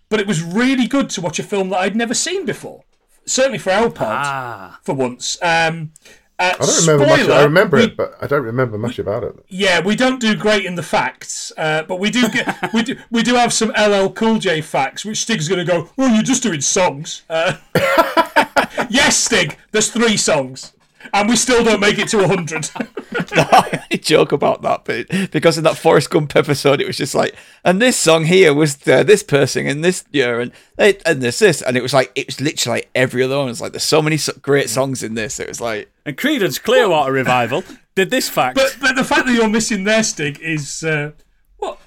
[0.09, 2.83] but it was really good to watch a film that I'd never seen before.
[3.25, 5.37] Certainly for our part, Ah, for once.
[5.41, 5.91] Um,
[6.37, 7.29] uh, I don't remember much.
[7.29, 9.35] I remember we- it, but I don't remember much about it.
[9.47, 12.97] Yeah, we don't do great in the facts, uh, but we do get we do
[13.09, 15.89] we do have some LL Cool J facts, which Stig's going to go.
[15.97, 17.23] Oh, you're just doing songs.
[17.29, 17.55] Uh,
[18.89, 19.57] yes, Stig.
[19.71, 20.73] There's three songs,
[21.13, 22.69] and we still don't make it to hundred.
[23.31, 27.35] I joke about that, but because in that Forrest Gump episode, it was just like,
[27.63, 31.39] and this song here was uh, this person in this year, and they- and this
[31.39, 33.49] this, and it was like it was literally like every other one.
[33.49, 35.39] It's like there's so many so- great songs in this.
[35.39, 37.63] It was like and Creedence Clearwater Revival
[37.95, 38.55] did this fact.
[38.55, 41.11] But but the fact that you're missing their Stig is uh,
[41.57, 41.79] what?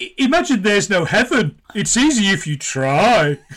[0.00, 1.60] I- imagine there's no heaven.
[1.74, 3.38] It's easy if you try.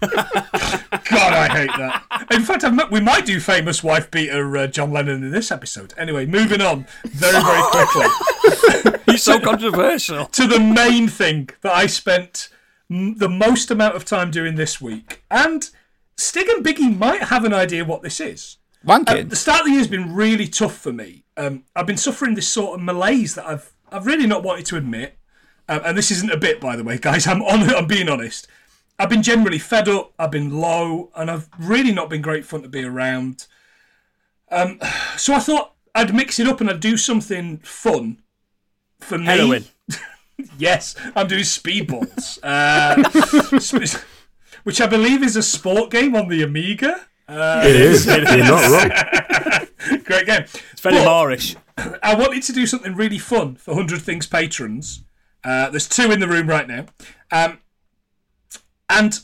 [0.00, 2.26] God, I hate that.
[2.30, 5.94] In fact, met- we might do famous wife beater uh, John Lennon in this episode.
[5.96, 9.00] Anyway, moving on very very quickly.
[9.12, 10.26] He's so controversial.
[10.32, 12.48] to the main thing that I spent
[12.90, 15.22] m- the most amount of time doing this week.
[15.30, 15.68] And
[16.16, 18.56] Stig and Biggie might have an idea what this is.
[18.84, 19.30] wanking.
[19.30, 21.24] The start of the year has been really tough for me.
[21.36, 24.76] Um, I've been suffering this sort of malaise that I've I've really not wanted to
[24.76, 25.16] admit.
[25.70, 27.26] Um, and this isn't a bit, by the way, guys.
[27.26, 27.62] I'm on.
[27.74, 28.46] I'm being honest.
[28.98, 30.12] I've been generally fed up.
[30.18, 33.46] I've been low, and I've really not been great fun to be around.
[34.50, 34.78] Um,
[35.16, 38.22] so I thought I'd mix it up and I'd do something fun
[39.00, 39.26] for me.
[39.26, 39.64] Heroin.
[40.56, 44.06] Yes, I'm doing speedballs, uh, sp-
[44.62, 47.06] which I believe is a sport game on the Amiga.
[47.28, 48.06] it is.
[48.06, 49.98] You're not wrong.
[50.04, 50.42] Great game.
[50.70, 51.56] It's very But Moorish.
[52.04, 55.02] I wanted to do something really fun for 100 Things patrons.
[55.42, 56.86] Uh, there's two in the room right now.
[57.32, 57.58] Um,
[58.88, 59.20] and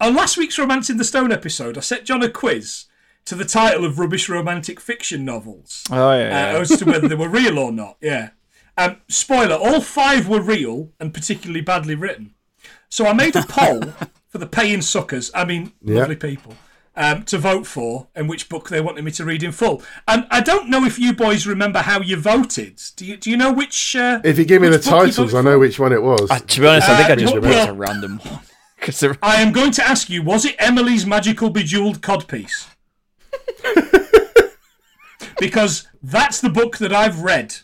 [0.00, 2.86] on last week's Romancing the Stone episode, I set John a quiz
[3.26, 7.14] to the title of rubbish romantic fiction novels oh uh, yeah, as to whether they
[7.14, 7.96] were real or not.
[8.02, 8.30] Yeah.
[8.78, 12.34] Um, spoiler: all five were real and particularly badly written.
[12.88, 13.82] So I made a poll
[14.28, 15.30] for the paying suckers.
[15.34, 16.00] I mean, Yeah.
[16.00, 16.54] lovely people.
[16.96, 19.80] Um, to vote for and which book they wanted me to read in full.
[20.08, 22.80] And I don't know if you boys remember how you voted.
[22.96, 23.16] Do you?
[23.16, 23.94] Do you know which?
[23.96, 26.02] Uh, If you give me the which book you titles, I know which one it
[26.02, 26.28] was.
[26.30, 28.40] Uh, to be honest, I think I just Uh, picked well- a random one
[28.80, 32.68] because I am going to ask you: Was it Emily's magical bejeweled codpiece?
[35.38, 37.56] because that's the book that I've read.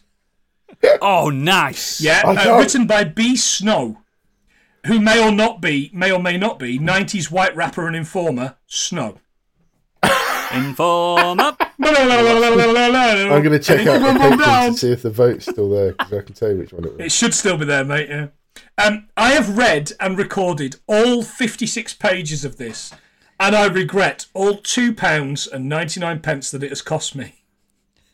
[1.00, 2.00] Oh, nice.
[2.00, 3.36] Yeah, uh, written by B.
[3.36, 4.02] Snow,
[4.86, 8.56] who may or not be, may or may not be, '90s white rapper and informer
[8.66, 9.18] Snow.
[10.52, 11.56] Informer.
[13.32, 14.72] I'm going to check out the Down.
[14.72, 16.92] to see if the vote's still there because I can tell you which one it
[16.92, 17.06] was.
[17.06, 18.08] It should still be there, mate.
[18.08, 18.28] Yeah.
[18.78, 22.92] Um, I have read and recorded all 56 pages of this,
[23.40, 27.42] and I regret all two pounds and 99 pence that it has cost me.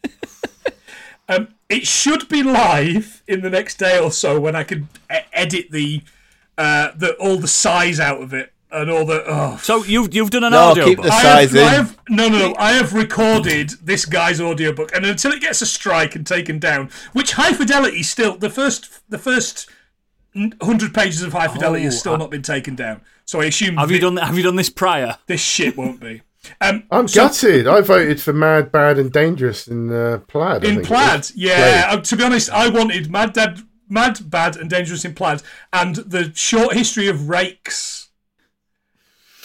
[1.28, 5.16] um, it should be live in the next day or so when I can e-
[5.32, 6.02] edit the,
[6.56, 9.24] uh, the all the size out of it and all the.
[9.26, 11.06] Oh, So you've you've done an No, audio keep book.
[11.06, 11.64] the- I size have, in.
[11.66, 12.54] I have no, no, no.
[12.56, 16.88] I have recorded this guy's audiobook, and until it gets a strike and taken down,
[17.12, 19.68] which high fidelity still the first the first
[20.62, 23.02] hundred pages of high fidelity has Oh, still I- not been taken down.
[23.24, 25.18] So I assume Have you done have you done this prior?
[25.26, 26.22] this shit won't be.
[26.60, 27.68] Um, I'm so- gutted.
[27.68, 30.64] I voted for Mad, Bad, and Dangerous in uh, Plaid.
[30.64, 31.30] I in think plaid.
[31.36, 35.40] Yeah, uh, to be honest, I wanted Mad Dad, Mad Bad, and Dangerous in plaid,
[35.72, 38.08] and the short history of rakes.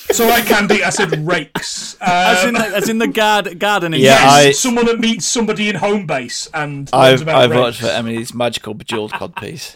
[0.09, 1.97] So I Candy, I said rakes.
[2.01, 3.99] As Um, in the, as in the guard gardening.
[4.01, 7.79] Yeah, yes, I- someone that meets somebody in Homebase and I've about I voted rakes.
[7.79, 9.75] for Emily's magical bejeweled codpiece.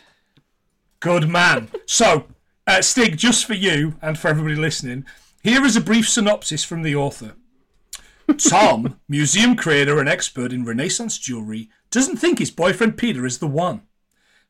[1.01, 1.69] Good man.
[1.87, 2.27] So,
[2.67, 5.03] uh, Stig, just for you and for everybody listening,
[5.41, 7.33] here is a brief synopsis from the author.
[8.37, 13.47] Tom, museum creator and expert in Renaissance jewelry, doesn't think his boyfriend Peter is the
[13.47, 13.81] one.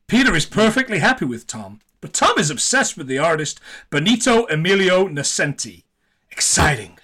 [0.06, 3.58] Peter is perfectly happy with Tom, but Tom is obsessed with the artist
[3.88, 5.84] Benito Emilio Nascenti.
[6.30, 6.98] Exciting,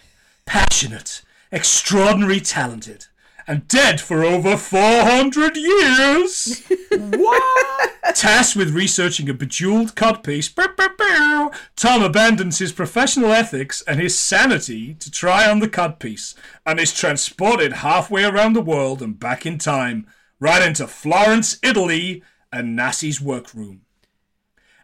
[0.45, 3.07] passionate, extraordinary talented,
[3.49, 6.63] and dead for over 400 years.
[6.91, 8.15] What?
[8.15, 14.01] Tasked with researching a bejeweled codpiece, bow, bow, bow, Tom abandons his professional ethics and
[14.01, 16.35] his sanity to try on the codpiece
[16.67, 20.07] and is transported halfway around the world and back in time,
[20.41, 22.23] right into Florence, Italy,
[22.53, 23.83] and Nassi's workroom.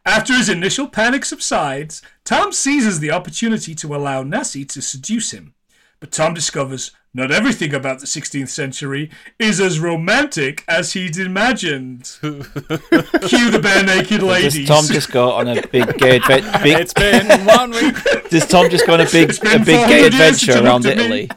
[0.06, 5.54] After his initial panic subsides, Tom seizes the opportunity to allow Nassi to seduce him.
[6.00, 9.08] but Tom discovers not everything about the 16th century
[9.38, 12.02] is as romantic as he'd imagined.
[12.20, 14.54] Cue the Barenaked Ladies.
[14.66, 16.58] Does Tom just go on a big gay adventure?
[16.62, 17.94] Big, It's been one week.
[18.30, 21.28] does Tom just go on a big a big gay adventure around looked at me.
[21.28, 21.30] Italy?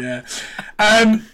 [0.00, 0.22] yeah.
[0.78, 1.26] Um,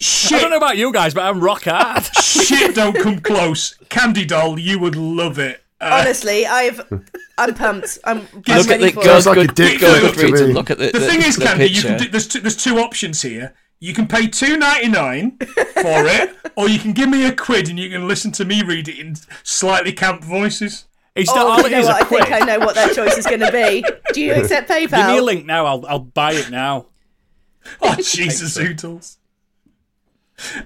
[0.00, 2.04] I don't know about you guys, but I'm rock hard.
[2.16, 3.74] shit don't come close.
[3.88, 5.63] Candy Doll, you would love it.
[5.84, 6.80] Uh, Honestly, I've
[7.36, 7.98] I'm pumped.
[8.04, 8.24] I'm, I'm
[8.58, 9.26] Look at the for go, it.
[9.26, 10.54] like a good, dick go flick to Goodreads and me.
[10.54, 12.78] look at the, the, thing is, the Candy, you can do, there's two, there's two
[12.78, 13.54] options here.
[13.80, 17.68] You can pay two ninety nine for it, or you can give me a quid
[17.68, 20.86] and you can listen to me read it in slightly camp voices.
[21.14, 21.86] It's Oh, not you know is.
[21.86, 22.00] what?
[22.00, 22.32] A I think.
[22.32, 23.84] I know what that choice is going to be.
[24.14, 24.96] Do you accept PayPal?
[24.96, 25.66] Give me a link now.
[25.66, 26.86] I'll I'll buy it now.
[27.80, 29.16] Oh Jesus, Oodles.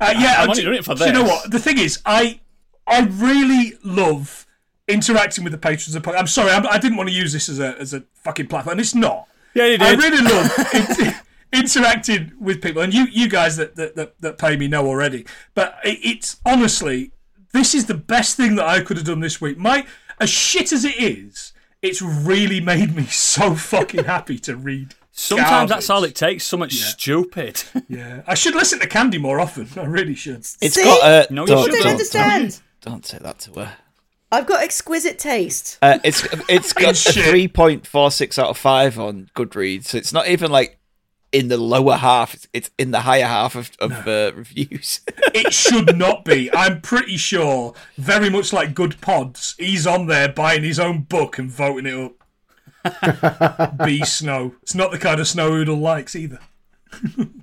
[0.01, 1.51] Uh, yeah, I'm I- only doing it for do You know what?
[1.51, 2.41] The thing is, I
[2.87, 4.47] I really love
[4.89, 6.19] interacting with the patrons of the podcast.
[6.19, 8.73] I'm sorry, I'm, I didn't want to use this as a as a fucking platform,
[8.73, 9.29] and it's not.
[9.55, 9.99] Yeah, you I did.
[9.99, 11.15] really love in-
[11.61, 15.27] interacting with people, and you you guys that that, that, that pay me know already.
[15.55, 17.13] But it, it's honestly,
[17.53, 19.59] this is the best thing that I could have done this week.
[19.59, 19.87] My
[20.21, 21.53] as shit as it is,
[21.83, 24.95] it's really made me so fucking happy to read.
[25.13, 26.45] Sometimes that's all it takes.
[26.45, 27.65] So much stupid.
[27.89, 29.67] Yeah, I should listen to Candy more often.
[29.77, 30.37] I really should.
[30.61, 30.85] It's See?
[30.85, 31.33] got a.
[31.33, 31.73] No, you don't, shouldn't.
[31.73, 32.61] Don't don't, understand.
[32.83, 33.77] don't say that to her.
[34.31, 35.79] I've got exquisite taste.
[35.81, 39.99] Uh, it's it's got a three point four six out of five on Goodreads, so
[39.99, 40.79] it's not even like
[41.33, 42.35] in the lower half.
[42.35, 45.01] It's, it's in the higher half of, of uh, reviews.
[45.35, 46.53] It should not be.
[46.55, 51.51] I'm pretty sure, very much like Goodpods, he's on there buying his own book and
[51.51, 53.79] voting it up.
[53.87, 54.55] B.Snow.
[54.63, 56.41] It's not the kind of Snow Oodle likes either.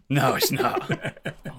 [0.10, 0.92] No, it's not.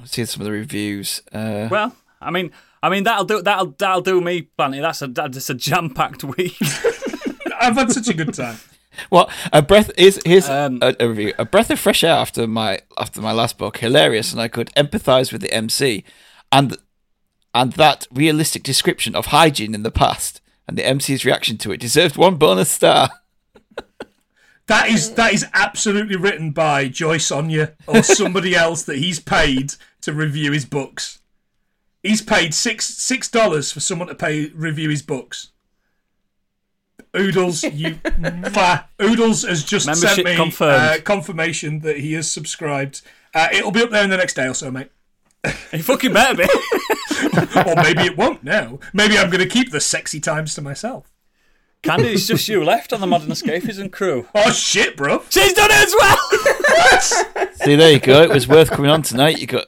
[0.04, 1.22] Seeing some of the reviews.
[1.32, 2.50] Uh, well, I mean,
[2.82, 4.80] I mean that'll do that'll that'll do me plenty.
[4.80, 6.56] That's a that's a jam packed week.
[7.60, 8.58] I've had such a good time.
[9.10, 11.34] Well, a breath is here's Um, a, a review.
[11.38, 13.78] A breath of fresh air after my after my last book.
[13.78, 16.04] Hilarious, and I could empathise with the MC,
[16.50, 16.76] and
[17.54, 21.80] and that realistic description of hygiene in the past, and the MC's reaction to it
[21.80, 23.10] deserved one bonus star.
[24.68, 29.74] That is that is absolutely written by Joy Sonia or somebody else that he's paid
[30.00, 31.20] to review his books.
[32.06, 35.50] He's paid six six dollars for someone to pay review his books.
[37.16, 38.84] Oodles, you mwah.
[39.02, 41.00] Oodles has just Membership sent me confirmed.
[41.00, 43.02] Uh, confirmation that he has subscribed.
[43.34, 44.90] Uh, it'll be up there in the next day or so, mate.
[45.72, 46.48] you fucking better be.
[47.56, 48.78] Or maybe it won't now.
[48.92, 51.10] Maybe I'm going to keep the sexy times to myself.
[51.82, 54.28] Candy, it's just you left on the Modern Escapism crew.
[54.34, 55.22] Oh shit, bro!
[55.30, 57.52] She's done it as well.
[57.52, 58.22] See, there you go.
[58.22, 59.38] It was worth coming on tonight.
[59.38, 59.66] You got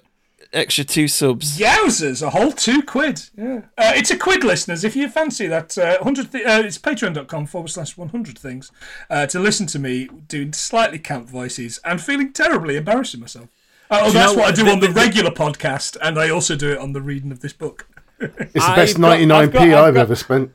[0.53, 1.59] extra two subs.
[1.59, 3.23] Yowzers, a whole two quid.
[3.37, 3.63] Yeah.
[3.77, 4.85] Uh, it's a quid, listeners.
[4.85, 8.71] If you fancy that, uh, 100 th- uh, it's patreon.com forward slash 100 things
[9.11, 13.49] uh, to listen to me doing slightly camp voices and feeling terribly embarrassing myself.
[13.91, 16.19] Uh, oh, you that's know what I do the- on the the- regular podcast, and
[16.19, 17.87] I also do it on the reading of this book.
[18.21, 20.53] It's the I've best got- 99p I've got- I've I've got- ever spent.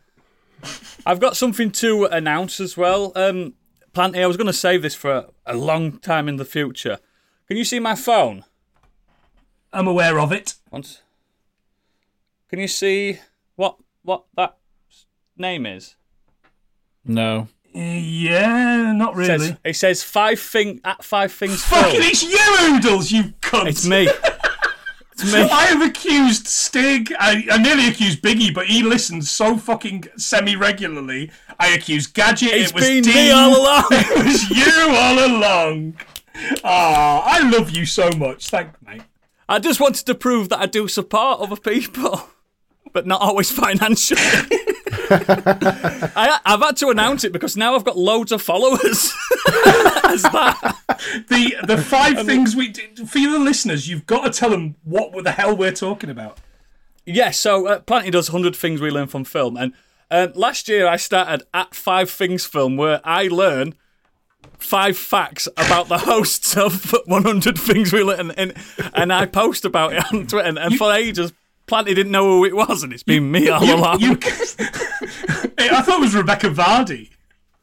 [1.06, 3.12] I've got something to announce as well.
[3.16, 3.54] Um,
[3.94, 7.00] Planty, I was going to save this for a, a long time in the future.
[7.48, 8.44] Can you see my phone?
[9.74, 10.56] I'm aware of it.
[10.72, 11.02] Once.
[12.50, 13.20] Can you see
[13.56, 14.58] what what that
[15.38, 15.96] name is?
[17.06, 17.48] No.
[17.76, 19.40] Uh, yeah, not It really.
[19.48, 21.64] says, it says five thing at five things.
[21.64, 22.10] Fucking, Phil.
[22.10, 23.68] it's you, Oodles, you cunt!
[23.68, 24.08] It's me.
[25.16, 25.42] It's me.
[25.42, 27.14] I have accused Stig.
[27.20, 31.30] I, I nearly accused Biggie, but he listens so fucking semi regularly.
[31.60, 32.50] I accused Gadget.
[32.52, 33.14] It's it was been Dean.
[33.14, 33.86] me all along.
[33.92, 35.98] It was you all along.
[36.64, 38.50] Ah, I love you so much.
[38.50, 39.04] Thank mate.
[39.48, 42.30] I just wanted to prove that I do support other people,
[42.94, 44.22] but not always financially.
[45.10, 49.14] I, I've had to announce it because now I've got loads of followers.
[50.06, 50.76] As that.
[51.30, 53.88] The the five things we did for the listeners.
[53.88, 56.40] You've got to tell them what the hell we're talking about.
[57.06, 59.58] Yeah, so uh, Planty does 100 Things We Learn from Film.
[59.58, 59.74] And
[60.10, 63.76] um, last year I started at Five Things Film, where I learn
[64.60, 68.32] five facts about the hosts of 100 Things We Learn.
[68.32, 68.54] And,
[68.94, 70.48] and I post about it on Twitter.
[70.48, 71.34] And, and for ages,
[71.68, 74.00] Planty didn't know who it was, and it's been me all You, along.
[74.02, 77.10] you, I thought it was Rebekah Vardy.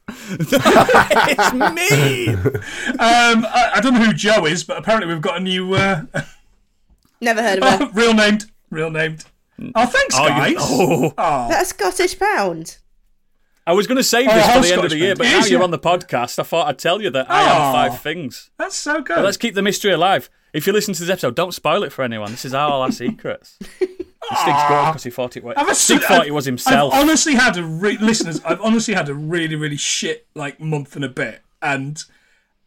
[0.09, 2.27] it's me!
[2.33, 6.03] Um, I, I don't know who Joe is, but apparently we've got a new uh,
[7.21, 7.89] Never heard of her.
[7.93, 9.23] real named, real named.
[9.75, 10.51] Oh, thanks, Oh, guys.
[10.51, 11.47] you- oh.
[11.49, 12.77] That's Scottish pound.
[13.67, 15.23] I was going to save Oh, this how for the end of the year, but
[15.25, 16.39] now you're on the podcast.
[16.39, 17.63] I thought I'd tell you that I Oh.
[17.67, 18.49] am five things.
[18.57, 19.15] That's so good.
[19.15, 20.29] But let's keep the mystery alive.
[20.53, 22.31] If you listen to this episode, don't spoil it for anyone.
[22.31, 23.57] This is all our secrets.
[24.33, 25.55] Stig's good because he thought it was.
[25.57, 26.93] I've Stig thought it was himself.
[26.93, 28.41] I've honestly had a re- listeners.
[28.45, 32.01] I've honestly had a really, really shit like month and a bit, and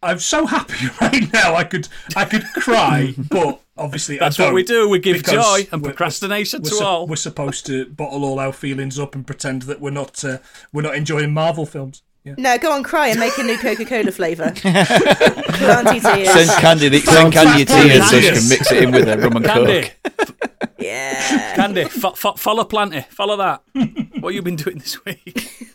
[0.02, 1.54] I'm so happy right now.
[1.54, 4.90] I could I could cry, but obviously That's I what we don't.
[4.90, 7.06] We give joy and we're- procrastination we're, to sup- all.
[7.06, 10.38] We're supposed to bottle all our feelings up and pretend that we're not uh,
[10.72, 12.02] we're not enjoying Marvel films.
[12.24, 12.34] Yeah.
[12.38, 14.54] No, go on, cry and make a new Coca Cola flavour.
[14.64, 17.64] Send candy, send candy Candy.
[17.64, 20.70] tears so she can mix it in with her rum and Candy, coke.
[20.78, 21.54] Yeah.
[21.56, 23.62] Candy, fo- fo- follow Planty, follow that.
[23.74, 25.68] what have you been doing this week?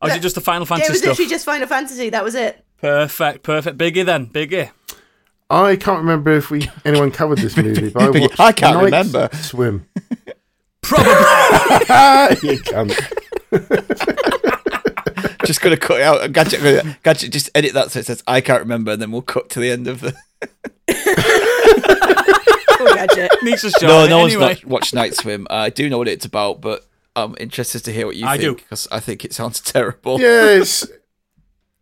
[0.00, 1.08] Or is it just the Final Yeah, it Fantasy was stuff?
[1.10, 2.10] literally just Final Fantasy.
[2.10, 2.64] That was it.
[2.78, 3.78] Perfect, perfect.
[3.78, 4.70] Biggie then, Biggie.
[5.48, 8.84] I can't remember if we anyone covered this movie, but I watched I can't Night
[8.84, 9.28] remember.
[9.34, 9.86] Swim.
[10.82, 12.48] Probably.
[12.50, 12.92] you can't.
[15.44, 16.32] Just gonna cut it out.
[16.32, 19.48] Gadget, gadget, just edit that so it says I can't remember, and then we'll cut
[19.50, 20.14] to the end of the.
[22.78, 23.30] Poor gadget.
[23.42, 23.82] Needs a shot.
[23.82, 25.46] No, no one's not watched Night Swim.
[25.50, 28.38] Uh, I do know what it's about, but I'm interested to hear what you I
[28.38, 30.20] think because I think it sounds terrible.
[30.20, 30.86] Yeah, it's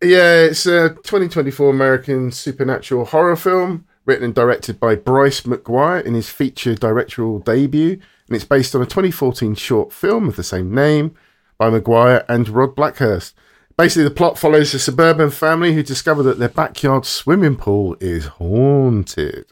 [0.01, 6.13] yeah, it's a 2024 American supernatural horror film written and directed by Bryce McGuire in
[6.13, 10.73] his feature directorial debut, and it's based on a 2014 short film of the same
[10.73, 11.15] name
[11.57, 13.33] by McGuire and Rod Blackhurst.
[13.77, 18.25] Basically, the plot follows a suburban family who discover that their backyard swimming pool is
[18.25, 19.51] haunted.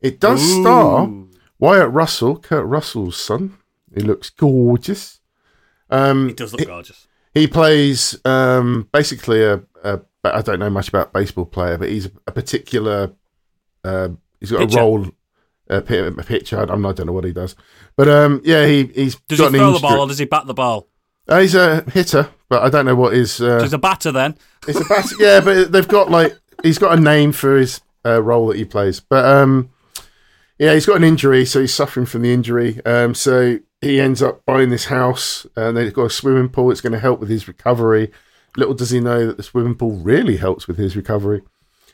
[0.00, 1.10] It does star
[1.58, 3.58] Wyatt Russell, Kurt Russell's son.
[3.94, 5.20] He looks gorgeous.
[5.90, 7.06] Um, He does look gorgeous.
[7.34, 10.00] He plays um, basically a, a.
[10.24, 13.12] I don't know much about baseball player, but he's a particular.
[13.84, 14.78] Uh, he's got Pitcher.
[14.78, 15.06] a role,
[15.68, 16.60] a, pi- pitcher.
[16.60, 17.56] I don't, I don't know what he does,
[17.96, 20.54] but um, yeah, he he's Does he throw the ball or does he bat the
[20.54, 20.88] ball?
[21.28, 23.40] Uh, he's a hitter, but I don't know what his.
[23.40, 24.36] Uh, He's a batter then.
[24.66, 28.20] it's a batter, yeah, but they've got like he's got a name for his uh,
[28.20, 28.98] role that he plays.
[29.00, 29.70] But um,
[30.58, 32.84] yeah, he's got an injury, so he's suffering from the injury.
[32.84, 36.70] Um, so he ends up buying this house, and they've got a swimming pool.
[36.70, 38.10] It's going to help with his recovery.
[38.56, 41.42] Little does he know that the swimming pool really helps with his recovery.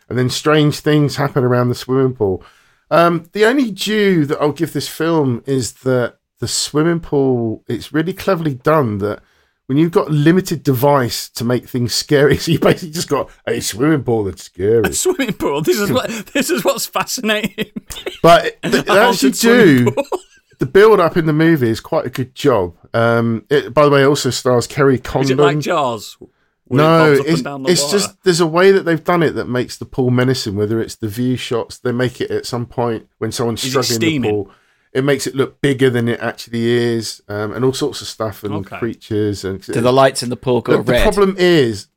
[0.09, 2.43] And then strange things happen around the swimming pool.
[2.91, 7.93] Um, the only due that I'll give this film is that the swimming pool, it's
[7.93, 9.23] really cleverly done that
[9.67, 13.61] when you've got limited device to make things scary, so you basically just got a
[13.61, 14.89] swimming pool that's scary.
[14.89, 15.61] A Swimming pool.
[15.63, 16.09] This is what.
[16.33, 17.73] This is what's fascinating.
[18.23, 19.93] But they, they A actually do.
[20.59, 20.67] Pool.
[20.67, 22.75] The build up in the movie is quite a good job.
[22.95, 25.25] Um, it, by the way, it also stars Kerry Condon.
[25.25, 26.17] Is it like Jaws?
[26.69, 29.23] where it No, bobs up and it's, it's just there's a way that they've done
[29.23, 30.57] it that makes the pool menacing.
[30.57, 34.17] Whether it's the view shots, they make it at some point when someone's Is struggling
[34.17, 34.51] in the pool.
[34.93, 38.43] It makes it look bigger than it actually is, um, and all sorts of stuff
[38.45, 38.79] and Okay.
[38.79, 39.45] creatures.
[39.45, 41.89] And Do the lights in the pool go the, the problem is,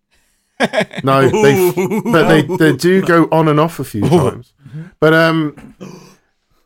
[1.04, 4.52] no, they but they they do go on and off a few times.
[5.00, 5.88] But um, it-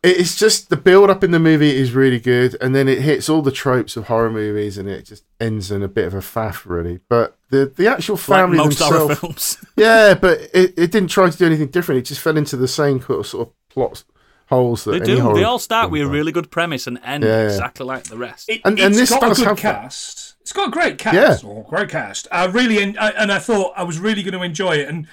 [0.03, 3.29] it's just the build up in the movie is really good, and then it hits
[3.29, 6.19] all the tropes of horror movies, and it just ends in a bit of a
[6.19, 6.99] faff, really.
[7.09, 9.57] But the the actual like family most horror themselves, films.
[9.77, 11.99] yeah, but it, it didn't try to do anything different.
[11.99, 14.03] It just fell into the same sort of, sort of plot
[14.49, 15.21] holes that They any do.
[15.21, 17.45] horror They all start with a really good premise and end Yeah, yeah.
[17.45, 18.49] exactly like the rest.
[18.49, 19.61] It, And- has and this got does a good have that.
[19.83, 20.35] cast.
[20.41, 21.43] It's got a great cast.
[21.43, 21.49] Yeah.
[21.49, 22.27] Or great cast.
[22.29, 24.89] I really en- I, and I thought I was really going to enjoy it.
[24.89, 25.07] And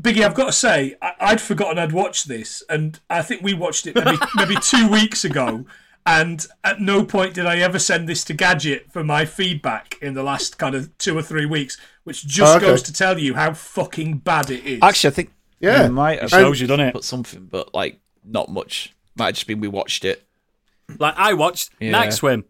[0.00, 3.54] Biggie, I've got to say, I, I'd forgotten I'd watched this, and I think we
[3.54, 5.64] watched it maybe maybe two weeks ago.
[6.08, 10.14] And at no point did I ever send this to Gadget for my feedback in
[10.14, 12.66] the last kind of two or three weeks, which just Oh, okay.
[12.66, 14.78] goes to tell you how fucking bad it is.
[14.82, 15.82] Actually, I think Yeah.
[15.82, 16.92] we might have shows you, doesn't it?
[16.94, 18.94] but something, but like not much.
[19.16, 20.24] Might have just been we watched it.
[21.00, 21.90] Like I watched Yeah.
[21.90, 22.44] Night Swim.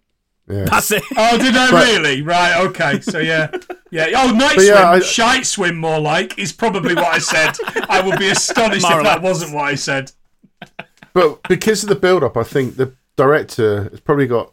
[0.47, 0.67] Yeah.
[0.67, 1.03] That's it.
[1.17, 2.21] Oh, did I But- really?
[2.21, 3.01] Right, okay.
[3.01, 3.51] So yeah,
[3.91, 4.07] yeah.
[4.17, 7.55] Oh, night But swim, yeah, I- shite swim, more like is probably what I said.
[7.89, 10.13] I would be astonished More if that wasn't what I said.
[11.13, 14.53] But because of the build up, I think the director has probably got,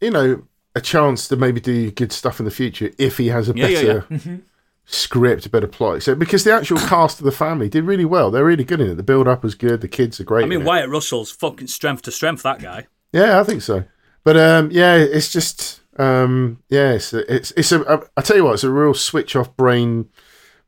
[0.00, 0.42] you know,
[0.74, 3.66] a chance to maybe do good stuff in the future if he has a Yeah,
[3.68, 4.40] yeah, better
[4.84, 6.02] script, a better plot.
[6.02, 8.90] So because the actual cast of the family did really well, they're really good in
[8.90, 8.94] it.
[8.96, 9.80] The build up was good.
[9.80, 10.44] The kids are great.
[10.44, 10.68] I mean, in it.
[10.68, 12.42] Wyatt Russell's fucking strength to strength.
[12.42, 12.86] That guy.
[13.12, 13.84] Yeah, I think so.
[14.22, 17.84] But um, yeah, it's just um, yeah, it's it's it's a.
[17.88, 20.08] I, I tell you what, it's a real switch off brain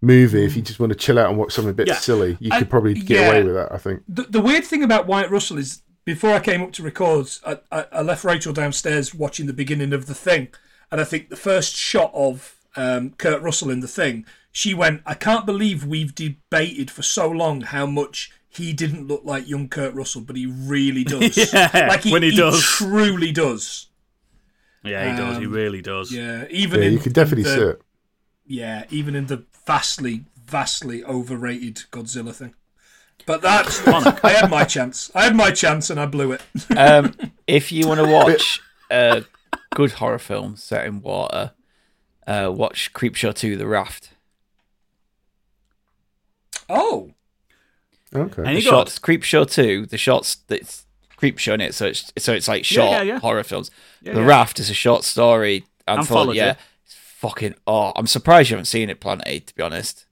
[0.01, 0.45] movie.
[0.45, 1.95] If you just want to chill out and watch something a bit Yeah.
[1.97, 3.29] silly, you I- could probably get yeah.
[3.29, 3.73] away with that.
[3.73, 4.03] I think.
[4.09, 7.59] The, the weird thing about Wyatt Russell is, before I came up to record, I,
[7.71, 10.49] I, I left Rachel downstairs watching the beginning of the thing,
[10.91, 15.03] and I think the first shot of um, Kurt Russell in the thing, she went,
[15.05, 19.69] "I can't believe we've debated for so long how much." He didn't look like young
[19.69, 21.37] Kurt Russell, but he really does.
[21.53, 22.61] Yeah, like he, when he does.
[22.63, 23.88] truly does.
[24.85, 25.39] Yeah, he does.
[25.39, 26.13] He Um, really does.
[26.13, 27.83] Yeah, even Yeah, in you can definitely the, see it.
[28.47, 32.55] Yeah, even in the vastly, vastly overrated Godzilla thing.
[33.27, 33.87] But that's
[34.25, 35.11] I had my chance.
[35.15, 36.43] I had my chance and I blew it.
[36.77, 37.15] Um,
[37.47, 38.61] if you want to watch
[38.91, 39.25] a
[39.75, 41.53] good horror film set in water,
[42.27, 44.11] uh, watch Creepshow 2 The Raft.
[46.69, 47.13] Oh,
[48.15, 48.43] Okay.
[48.43, 48.71] Any the good?
[48.71, 50.87] shots, Creepshow two, the shots that's
[51.21, 53.19] Creepshow in it, so it's so it's like short yeah, yeah.
[53.19, 53.71] horror films.
[54.03, 54.25] the yeah.
[54.25, 56.39] Raft is a short story anthology.
[56.39, 56.55] Yeah,
[56.85, 57.55] it's fucking.
[57.67, 59.49] Oh, I'm surprised you haven't seen it, Planet Eight.
[59.49, 60.07] To be honest,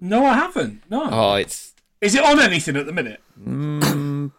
[0.00, 0.82] no, I haven't.
[0.88, 1.08] No.
[1.10, 1.74] oh, it's.
[2.00, 3.20] Is it on anything at the minute?
[3.40, 4.30] Mm,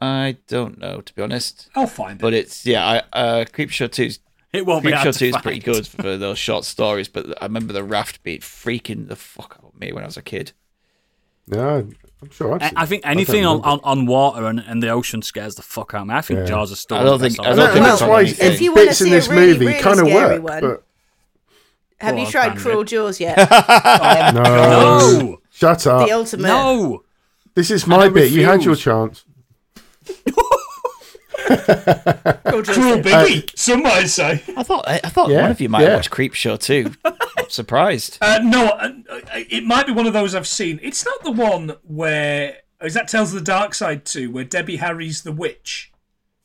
[0.00, 1.70] I don't know, to be honest.
[1.74, 2.22] I'll find it.
[2.22, 4.18] But it's yeah, I, uh, Creepshow two's
[4.52, 7.08] It won't be Creepshow two is pretty good for those short stories.
[7.08, 10.18] But I remember the Raft being freaking the fuck out of me when I was
[10.18, 10.52] a kid.
[11.50, 11.82] Yeah,
[12.22, 12.54] I'm sure.
[12.54, 15.22] I've I- seen I think don't anything on, on, on water and, and the ocean
[15.22, 16.14] scares the fuck out of me.
[16.14, 16.46] I think Yeah.
[16.46, 17.92] Jaws is still I don't think- best I don't think And time.
[17.92, 18.46] it's that's why.
[18.48, 20.50] If you wanna bits in see a this really, movie really kind of scary work.
[20.50, 20.60] one.
[20.60, 20.84] But
[22.00, 22.62] Have Go you tried Tandy.
[22.62, 23.38] Cruel Jaws yet?
[23.50, 26.06] Oh, no, No, shut up.
[26.06, 26.46] the ultimate.
[26.48, 27.02] no.
[27.54, 28.30] This is my I bit.
[28.30, 29.24] You had your chance.
[31.48, 32.76] Cruel Jaws.
[32.76, 34.42] Cruel Biggie, some might say.
[34.56, 35.88] I thought I, I thought Yeah, one of you might yeah.
[35.90, 36.94] have watched Creepshow too.
[37.04, 38.18] I'm surprised.
[38.20, 40.78] Uh, no, uh, uh, it might be one of those I've seen.
[40.82, 45.22] It's not the one where is that Tales of the Darkside too, where Debbie Harry's
[45.22, 45.92] the witch,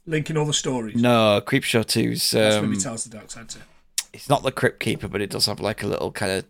[0.05, 0.95] linking all the stories.
[1.01, 3.59] No, Creepshow two's That's um, maybe Tales of the Darkside too.
[4.13, 6.45] it's not the Crypt Keeper, but it does have like a little kind of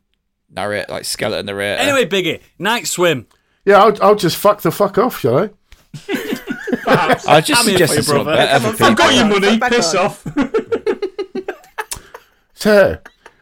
[0.49, 1.81] narrate, like skeleton narrator.
[1.81, 3.27] Anyway, Biggie, night swim.
[3.65, 5.49] Yeah, I'll, I'll just fuck the fuck off, shall I?
[6.95, 7.27] Perhaps.
[7.27, 8.37] I just I'm here for you, something brother.
[8.37, 9.57] better Come for on, I've got your money.
[9.57, 10.05] Back Piss on.
[10.05, 10.25] off.
[12.55, 12.97] So,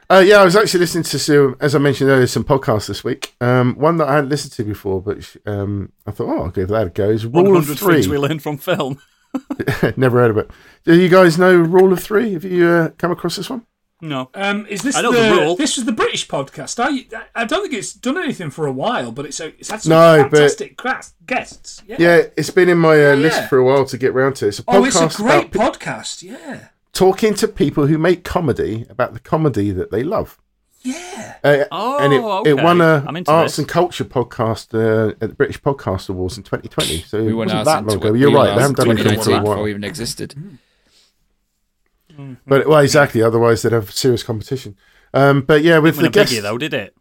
[0.09, 3.03] uh, yeah, I was actually listening to some, as I mentioned earlier, some podcasts this
[3.03, 3.35] week.
[3.39, 6.69] Um, one that I hadn't listened to before, but um, I thought, oh, I'll give
[6.69, 7.09] that a go.
[7.09, 7.95] Is Rule of Three.
[7.95, 8.99] things we learned from film.
[9.95, 10.49] Never heard of it.
[10.85, 12.33] Do you guys know Rule of Three?
[12.33, 13.65] Have you uh, come across this one?
[14.01, 14.29] No.
[14.33, 15.55] Um, is this I know the, the rule.
[15.55, 16.79] This was the British podcast.
[16.83, 17.05] I
[17.35, 19.91] I don't think it's done anything for a while, but it's a, it's had some
[19.91, 21.83] No, fantastic cras- guests.
[21.87, 21.97] Yeah.
[21.99, 23.47] Yeah, it's been in my uh, list yeah.
[23.47, 24.47] for a while to get round to.
[24.47, 26.23] It's a Oh, it's a podcast great about pe- podcast.
[26.23, 26.67] Yeah.
[26.93, 30.37] talking to people who make comedy about the comedy that they love.
[30.83, 31.35] Yeah.
[31.43, 32.49] Uh, Oh, and it, okay.
[32.49, 33.59] it won a I'm into arts this.
[33.59, 37.01] and culture podcast uh, at the British Podcast Awards in 2020.
[37.03, 38.13] So We it went wasn't out that in long ago.
[38.15, 38.49] You're went right.
[38.49, 39.63] out They haven't done anything for a 2019 before while.
[39.63, 40.35] we even existed.
[42.47, 43.21] But well, exactly.
[43.21, 44.75] Otherwise, they'd have serious competition.
[45.13, 46.95] Um, but yeah, with the a guests, biggie, though, did it?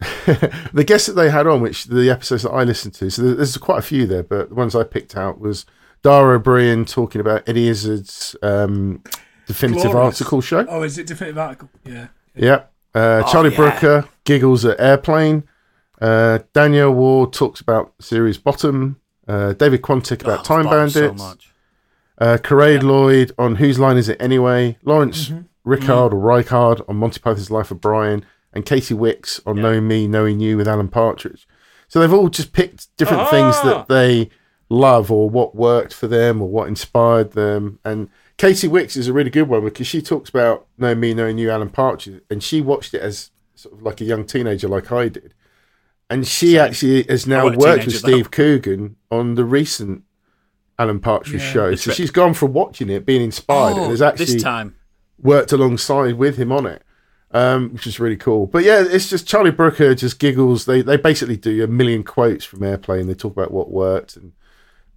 [0.72, 3.56] the guests that they had on, which the episodes that I listened to, so there's
[3.58, 5.66] quite a few there, but the ones I picked out was
[6.02, 9.02] Dara Ó Briain talking about Eddie Izzard's um,
[9.46, 10.20] definitive Glorious.
[10.20, 10.66] article show.
[10.68, 11.68] Oh, is it definitive article?
[11.84, 12.08] Yeah.
[12.34, 12.62] Yeah.
[12.94, 13.56] Uh, Charlie yeah.
[13.56, 15.44] Brooker giggles at Airplane.
[16.00, 18.98] Uh, Danielle Ward talks about series Bottom.
[19.28, 21.14] Uh, David Quantick about Oh, Time Bob, so
[22.20, 24.76] Uh, Cariad Lloyd on Whose Line Is It Anyway?
[24.84, 25.40] Laurence Mm-hmm.
[25.64, 28.24] Rickard or Ricard on Monty Python's Life of Brian.
[28.52, 31.46] And Katy Wix on Knowing Me, Knowing You with Alan Partridge.
[31.88, 33.62] So they've all just picked different things Ah.
[33.64, 34.28] that they
[34.68, 37.78] love or what worked for them or what inspired them.
[37.84, 41.38] And Katy Wix is a really good one because she talks about Knowing Me, Knowing
[41.38, 42.22] You, Alan Partridge.
[42.30, 45.32] And she watched it as sort of like a young teenager like I did.
[46.08, 47.94] And she actually has now worked with.
[47.96, 50.02] Steve Coogan on the recent
[50.80, 51.74] Alan Partridge Yeah, show.
[51.74, 51.96] So trip.
[51.96, 54.74] she's gone from watching it, being inspired, and Oh, has actually this time.
[55.22, 56.82] worked alongside with him on it,
[57.32, 58.46] um, which is really cool.
[58.46, 60.64] But yeah, it's just Charlie Brooker just giggles.
[60.64, 63.06] They they basically do a million quotes from Airplane.
[63.06, 64.32] They talk about what worked, and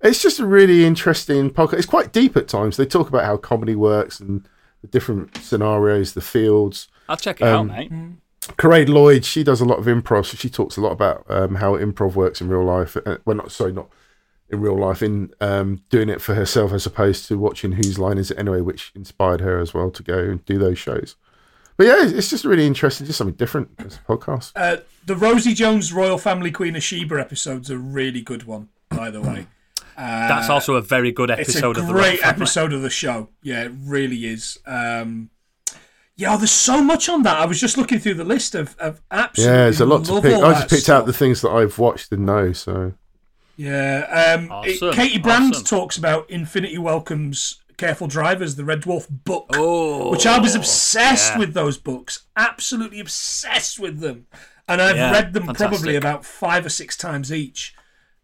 [0.02, 1.74] it's just a really interesting podcast.
[1.80, 2.78] It's quite deep at times.
[2.78, 4.48] They talk about how comedy works and
[4.82, 6.88] the different scenarios, the fields.
[7.10, 7.92] I'll check it Um, out, mate.
[8.58, 11.56] Cariad Lloyd, she does a lot of improv, so she talks a lot about um,
[11.56, 12.98] how improv works in real life.
[13.06, 13.88] Uh, well, not sorry, not
[14.54, 18.18] in real life, in um, doing it for herself as opposed to watching Whose Line
[18.18, 21.16] Is It Anyway, which inspired her as well to go and do those shows.
[21.76, 24.52] But yeah, it's- it's just really interesting, just something different as a podcast.
[24.56, 29.10] Uh, the Rosie Jones Royal Family Queen of Sheba episode's a really good one, by
[29.10, 29.48] the way.
[29.98, 31.50] That's also a very good episode.
[31.50, 33.30] It's a episode of the great episode of the show.
[33.42, 34.58] Yeah, it really is.
[34.66, 35.30] Um,
[36.16, 37.38] yeah, there's so much on that.
[37.38, 39.52] I was just looking through the list of, of absolutely.
[39.56, 40.34] Yeah, there's a lot to pick.
[40.36, 41.02] I just picked stuff.
[41.02, 42.54] out the things that I've watched and know.
[42.54, 42.94] So
[43.56, 44.36] Yeah.
[44.40, 45.66] Um, it- Katie Brand awesome.
[45.66, 51.34] talks about Infinity Welcomes Careful Drivers, the Red Dwarf book, Oh, which I was obsessed
[51.34, 51.40] yeah.
[51.40, 52.24] with those books.
[52.36, 54.28] Absolutely obsessed with them.
[54.68, 55.70] And I've Yeah, read them fantastic.
[55.70, 57.76] probably about five or six times each.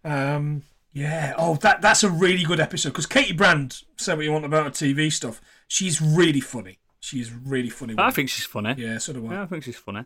[0.04, 1.34] Um, yeah.
[1.38, 4.64] Oh, that that's a really good episode because Katie Brand, said what you want about
[4.66, 6.80] her TV stuff, she's really funny.
[7.02, 7.96] She's really funny.
[7.98, 8.76] I think she's funny.
[8.78, 9.34] Yeah, so do I.
[9.34, 10.06] Yeah, I think she's funny.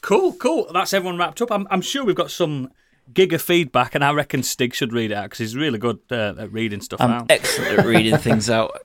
[0.00, 0.70] Cool, cool.
[0.72, 1.52] That's everyone wrapped up.
[1.52, 2.70] I'm, I'm sure we've got some
[3.12, 6.34] giga feedback, and I reckon Stig should read it out because he's really good uh,
[6.38, 7.30] at reading stuff I'm out.
[7.30, 8.76] excellent at reading things out.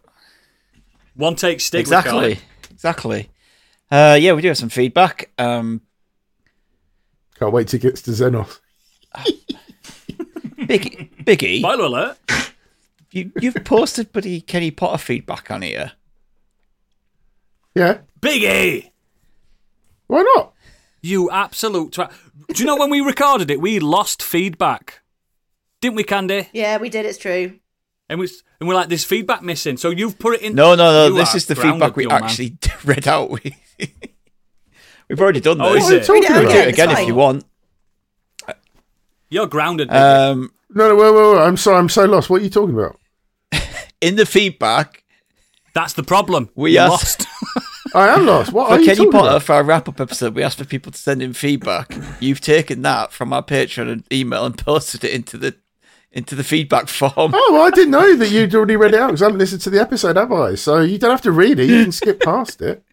[1.15, 1.80] One take Stig.
[1.81, 2.39] Exactly.
[2.69, 3.30] Exactly.
[3.89, 5.31] Uh, yeah, we do have some feedback.
[5.38, 5.81] Um,
[7.39, 8.60] can't wait to get to Xenos.
[10.57, 12.18] Biggie, Biggie, Spoiler alert.
[13.11, 15.94] you, you've posted bloody Kenny Potter feedback on here.
[17.73, 18.91] Yeah, Biggie.
[20.07, 20.53] why not?
[21.02, 22.11] You absolute twat.
[22.54, 25.02] Do you know when we recorded it, we lost feedback,
[25.82, 26.50] didn't we, Candy?
[26.54, 27.06] Yeah, we did.
[27.06, 27.60] It's true.
[28.10, 30.56] And we and we're like, "There's feedback missing." So you've put it in.
[30.56, 31.14] No, no, no.
[31.16, 32.24] This is the feedback we young man.
[32.24, 33.30] actually read out.
[33.30, 33.58] We
[35.10, 35.90] we've already done Oh, this.
[35.90, 36.30] is What are you it?
[36.30, 36.52] Read it out?
[36.52, 37.44] Do it It's again if you want.
[39.30, 39.90] You're grounded.
[39.90, 39.98] baby.
[40.00, 41.42] Um, No, no, wait, wait, wait.
[41.46, 41.78] I'm sorry.
[41.80, 42.30] I'm so lost.
[42.30, 42.98] What are you talking about?
[44.02, 45.04] in the feedback
[45.74, 46.50] That's the problem.
[46.56, 47.37] we You asked- lost.
[47.98, 48.53] I am lost.
[48.53, 49.44] What for are Kenny talking Potter about?
[49.44, 51.95] for our wrap up episode, we asked for people to send in feedback.
[52.19, 55.56] You've taken that from our Patreon and email and posted it into the
[56.11, 57.11] into the feedback form.
[57.18, 59.61] Oh, well, I didn't know that you'd already read it out because I haven't listened
[59.61, 60.56] to the episode, have I?
[60.56, 61.65] So you don't have to read it.
[61.65, 62.84] You can skip past it.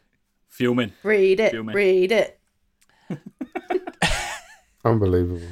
[0.48, 0.92] Fuming.
[1.02, 1.52] Read it.
[1.52, 1.74] Feel me.
[1.74, 2.40] Read it.
[4.84, 5.46] Unbelievable.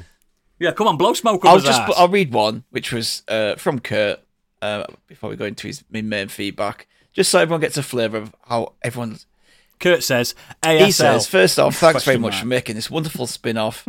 [0.59, 1.91] Yeah, come on, blow smoke up I'll just ass.
[1.97, 4.19] I'll read one, which was uh, from Kurt.
[4.61, 8.17] Uh, before we go into his main main feedback, just so everyone gets a flavour
[8.17, 9.19] of how everyone
[9.79, 10.85] Kurt says, ASL.
[10.85, 12.41] He says, first off, thanks very much mark.
[12.41, 13.87] for making this wonderful spin off.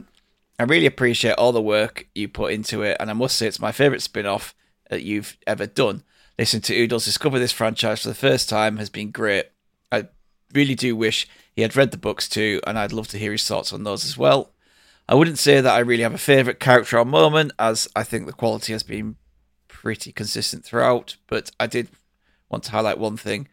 [0.59, 3.61] I really appreciate all the work you put into it, and I must say it's
[3.61, 4.55] my favourite spin off
[4.91, 6.03] that you've ever done.
[6.39, 9.47] Listening to Oodles discover this franchise for the first time has been great.
[9.91, 10.09] I
[10.53, 13.47] really do wish he had read the books too, and I'd love to hear his
[13.47, 14.51] thoughts on those as well.
[15.09, 18.27] I wouldn't say that I really have a favourite character or moment, as I think
[18.27, 19.17] the quality has been
[19.69, 21.89] pretty consistent throughout, but I did
[22.51, 23.49] want to highlight one thing.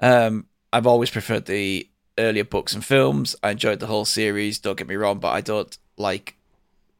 [0.00, 1.88] Um, I've always preferred the
[2.18, 3.36] earlier books and films.
[3.42, 4.58] I enjoyed the whole series.
[4.58, 6.36] Don't get me wrong, but I don't like,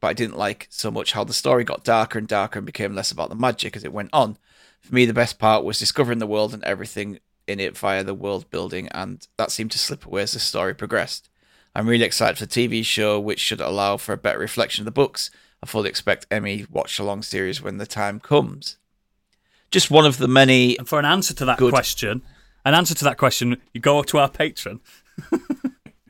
[0.01, 2.95] but I didn't like so much how the story got darker and darker and became
[2.95, 4.39] less about the magic as it went on.
[4.81, 8.15] For me, the best part was discovering the world and everything in it via the
[8.15, 11.29] world building, and that seemed to slip away as the story progressed.
[11.75, 14.87] I'm really excited for the TV show, which should allow for a better reflection of
[14.87, 15.31] the books.
[15.63, 18.79] I fully expect Emmy watch along series when the time comes.
[19.71, 21.73] Just one of the many and for an answer to that Good.
[21.73, 22.23] question,
[22.65, 24.81] an answer to that question, you go to our patron.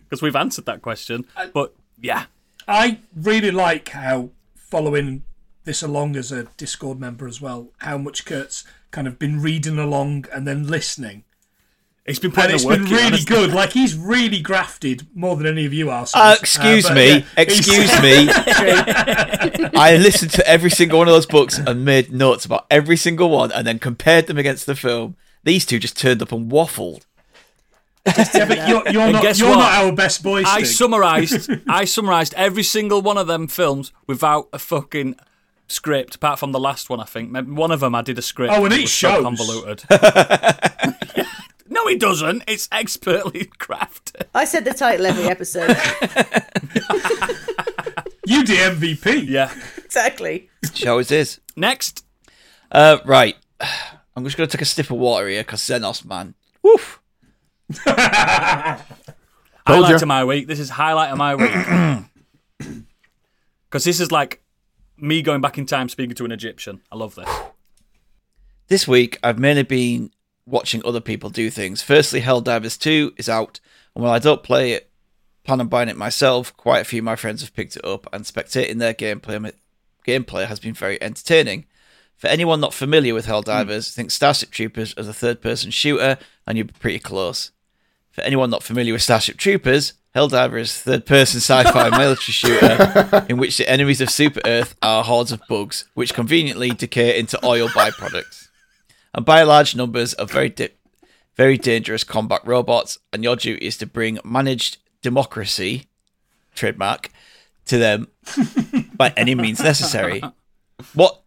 [0.09, 1.27] Because we've answered that question.
[1.53, 2.27] But yeah,
[2.69, 5.25] I really like how following
[5.65, 8.63] this along as a Discord member as well, how much Kurt's
[8.93, 11.25] kind of been reading along and then listening.
[12.07, 13.37] He's been And putting it's the work been in, really honestly.
[13.37, 13.53] good.
[13.53, 16.07] Like he's really grafted more than any of you are.
[16.15, 18.29] Uh, excuse but, me, yeah, excuse me.
[19.75, 23.31] I listened to every single one of those books and made notes about every single
[23.31, 25.17] one, and then compared them against the film.
[25.45, 27.03] These two just turned up and waffled.
[28.07, 29.59] Yeah, but you're, you're, not, guess you're what?
[29.59, 30.77] not our best boy, I Stig.
[30.77, 35.17] summarised I summarised every single one of them films without a fucking
[35.69, 37.37] script, apart from the last one, I think.
[37.49, 38.53] One of them I did a script.
[38.53, 39.83] Oh, and but it was so convoluted.
[41.87, 42.43] no, it doesn't.
[42.47, 44.25] It's expertly crafted.
[44.35, 45.69] I said the title every episode.
[48.27, 49.29] You the MVP.
[49.29, 49.53] Yeah.
[49.85, 50.51] exactly.
[50.75, 51.41] Show as is.
[51.57, 52.05] Next,
[52.73, 53.37] Uh, right.
[54.17, 56.35] I'm just going to take a sip of water here because Xenos, man.
[56.63, 57.01] Woof.
[57.85, 58.81] highlight
[59.91, 59.97] ya.
[59.97, 60.47] of my week.
[60.47, 62.69] This is highlight of my week.
[63.69, 64.43] Because this is like
[64.97, 66.81] me going back in time speaking to an Egyptian.
[66.91, 67.29] I love this.
[68.69, 70.11] This week, I've mainly been
[70.47, 71.83] watching other people do things.
[71.83, 73.61] Firstly, Helldivers 2 is out,
[73.95, 74.91] and while I don't play it,
[75.45, 78.07] plan on buying it myself, quite a few of my friends have picked it up,
[78.13, 79.53] and spectating their gameplay
[80.07, 81.67] gameplay has been very entertaining.
[82.17, 86.17] For anyone not familiar with Helldivers, think Starship Troopers as a third person shooter,
[86.47, 87.51] and you're pretty close.
[88.11, 92.33] For anyone not familiar with Starship Troopers, Helldiver is a third person sci fi military
[92.33, 97.19] shooter in which the enemies of Super Earth are hordes of bugs, which conveniently decay
[97.19, 98.46] into oil byproducts.
[99.17, 100.69] And by large numbers of very di-
[101.37, 105.87] very dangerous combat robots, and your duty is to bring managed democracy,
[106.55, 107.11] trademark,
[107.67, 108.09] to them
[108.95, 110.23] by any means necessary.
[110.95, 111.23] What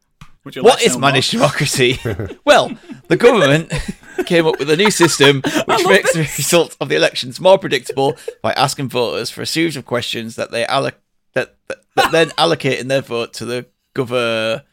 [0.45, 1.01] Would you like to is more?
[1.01, 1.99] managed democracy?
[2.45, 2.71] well,
[3.07, 3.71] the government
[4.25, 8.15] came up with a new system which makes the result of the elections more predictable
[8.41, 10.93] by asking voters for a series of questions that they alloc-
[11.33, 14.63] that, that, that then allocating their vote to the gover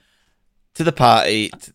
[0.74, 1.72] to the party t-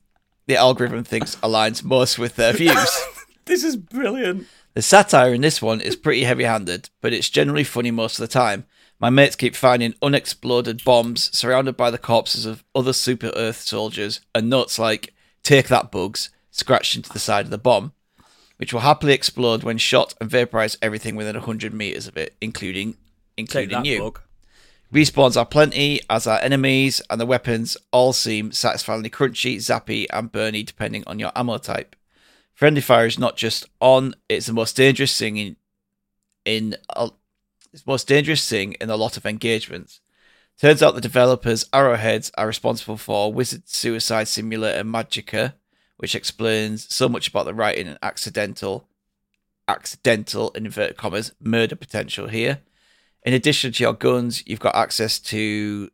[0.51, 3.05] the algorithm thinks aligns most with their views.
[3.45, 4.47] This is brilliant.
[4.75, 8.23] The satire in this one is pretty heavy handed, but it's generally funny most of
[8.23, 8.65] the time.
[8.99, 14.21] My mates keep finding unexploded bombs surrounded by the corpses of other Super Earth soldiers,
[14.35, 17.93] and notes like, take that bugs, scratched into the side of the bomb,
[18.57, 22.95] which will happily explode when shot and vaporize everything within 100 meters of it, including
[23.35, 23.99] including that you.
[23.99, 24.23] book.
[24.91, 30.29] Respawns are plenty, as are enemies, and the weapons all seem satisfyingly crunchy, zappy, and
[30.31, 31.95] burny depending on your ammo type.
[32.53, 35.55] Friendly fire is not just on; it's the most dangerous thing in
[36.43, 37.09] in a,
[37.71, 40.01] it's most dangerous thing in a lot of engagements.
[40.59, 45.53] Turns out the developers Arrowheads are responsible for Wizard Suicide Simulator Magicka,
[45.95, 48.89] which explains so much about the writing and accidental,
[49.69, 52.59] accidental in inverted commas murder potential here.
[53.23, 55.89] In addition to your guns, you've got access to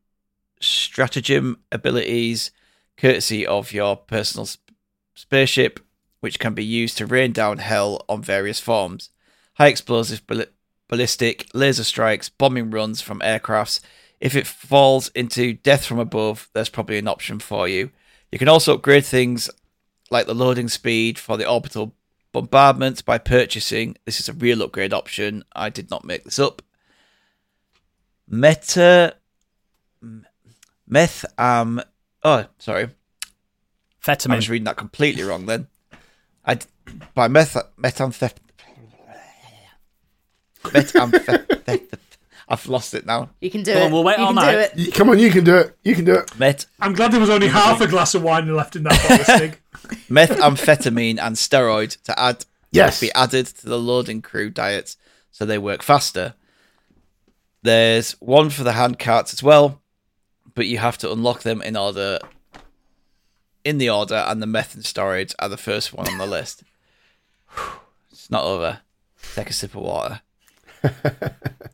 [0.61, 2.51] stratagem abilities,
[2.95, 4.71] courtesy of your personal sp-
[5.13, 5.79] spaceship,
[6.19, 9.09] which can be used to rain down hell on various forms.
[9.55, 10.45] High explosive ball-
[10.87, 13.81] ballistic, laser strikes, bombing runs from aircrafts.
[14.19, 17.91] If it falls into death from above, there's probably an option for you.
[18.31, 19.49] You can also upgrade things
[20.09, 21.93] like the loading speed for the orbital
[22.31, 23.97] bombardment by purchasing.
[24.05, 25.43] This is a real upgrade option.
[25.53, 26.61] I did not make this up.
[28.27, 29.15] Meta.
[30.87, 31.25] Meth.
[31.39, 31.81] Um.
[32.23, 32.89] Oh, sorry.
[34.03, 34.33] Fetamine.
[34.33, 35.67] I was reading that completely wrong then.
[36.45, 36.65] I d-
[37.13, 38.33] by meth methamphet.
[40.63, 41.87] Methamphet.
[42.49, 43.29] I've lost it now.
[43.41, 43.83] You can do Go it.
[43.87, 44.73] on, we'll wait you all can night.
[44.73, 44.93] do it.
[44.93, 45.77] Come on, you can do it.
[45.83, 46.39] You can do it.
[46.39, 49.35] Met I'm glad there was only half a glass of wine left in that bottle,
[49.35, 49.59] Stig.
[50.09, 52.99] methamphetamine and steroid to add Yes.
[53.01, 54.95] be added to the loading crew diets
[55.31, 56.35] so they work faster.
[57.63, 59.81] There's one for the hand carts as well,
[60.53, 62.19] but you have to unlock them in order
[63.63, 66.63] in the order and the meth and steroids are the first one on the list.
[68.11, 68.79] it's not over.
[69.35, 70.21] Take a sip of water.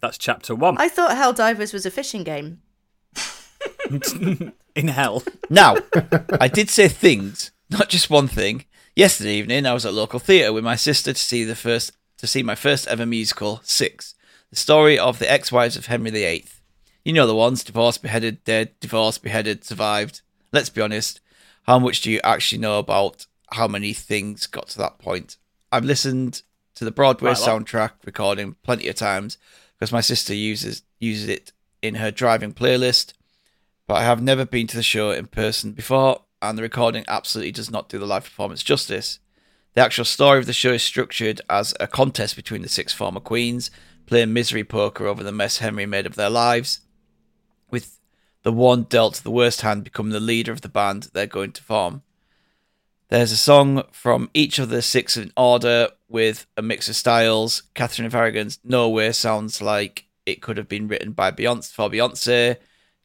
[0.02, 0.76] That's chapter one.
[0.80, 2.62] I thought Helldivers was a fishing game.
[4.76, 5.24] In hell.
[5.50, 5.78] Now,
[6.40, 8.66] I did say things, not just one thing.
[8.96, 12.28] Yesterday evening, I was at local theatre with my sister to see the first to
[12.28, 14.16] see my first ever musical, Six,
[14.54, 16.46] the story of the ex-wives of Henry VIII.
[17.04, 20.22] You know the ones: divorced, beheaded, dead, divorced, beheaded, survived.
[20.52, 21.20] Let's be honest.
[21.64, 25.38] How much do you actually know about how many things got to that point?
[25.72, 26.42] I've listened
[26.76, 29.38] to the Broadway soundtrack recording plenty of times
[29.78, 31.52] because my sister uses uses it
[31.82, 33.14] in her driving playlist
[33.88, 37.52] but I have never been to the show in person before, and the recording absolutely
[37.52, 39.20] does not do the live performance justice.
[39.74, 43.20] The actual story of the show is structured as a contest between the six former
[43.20, 43.72] queens,
[44.06, 46.82] playing misery poker over the mess Henry made of their lives,
[47.70, 48.00] with
[48.44, 51.64] the one dealt the worst hand becoming the leader of the band they're going to
[51.64, 52.04] form.
[53.10, 57.64] There's a song from each of the six in order with a mix of styles.
[57.76, 62.58] Catherine of Aragon's Nowhere sounds like it could have been written by Beyonce for Beyonce.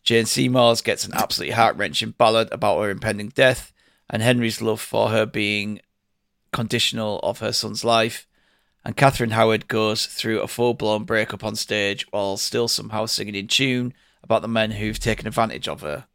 [0.02, 3.72] Jane Seymour's gets an absolutely heart wrenching ballad about her impending death,
[4.08, 5.80] and Henry's love for her being
[6.52, 8.27] conditional of her son's life.
[8.88, 13.34] And Catherine Howard goes through a full blown breakup on stage while still somehow singing
[13.34, 13.92] in tune
[14.22, 16.06] about the men who've taken advantage of her.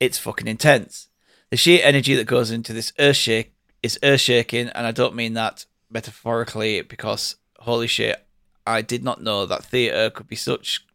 [0.00, 1.08] It's fucking intense.
[1.50, 3.52] The sheer energy that goes into this earth shake
[3.82, 8.26] is earth shaking, and I don't mean that metaphorically because holy shit,
[8.66, 10.86] I did not know that theatre could be such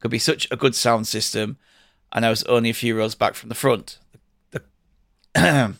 [0.00, 1.58] could be such a good sound system,
[2.10, 3.98] and I was only a few rows back from the front.
[4.52, 4.62] The,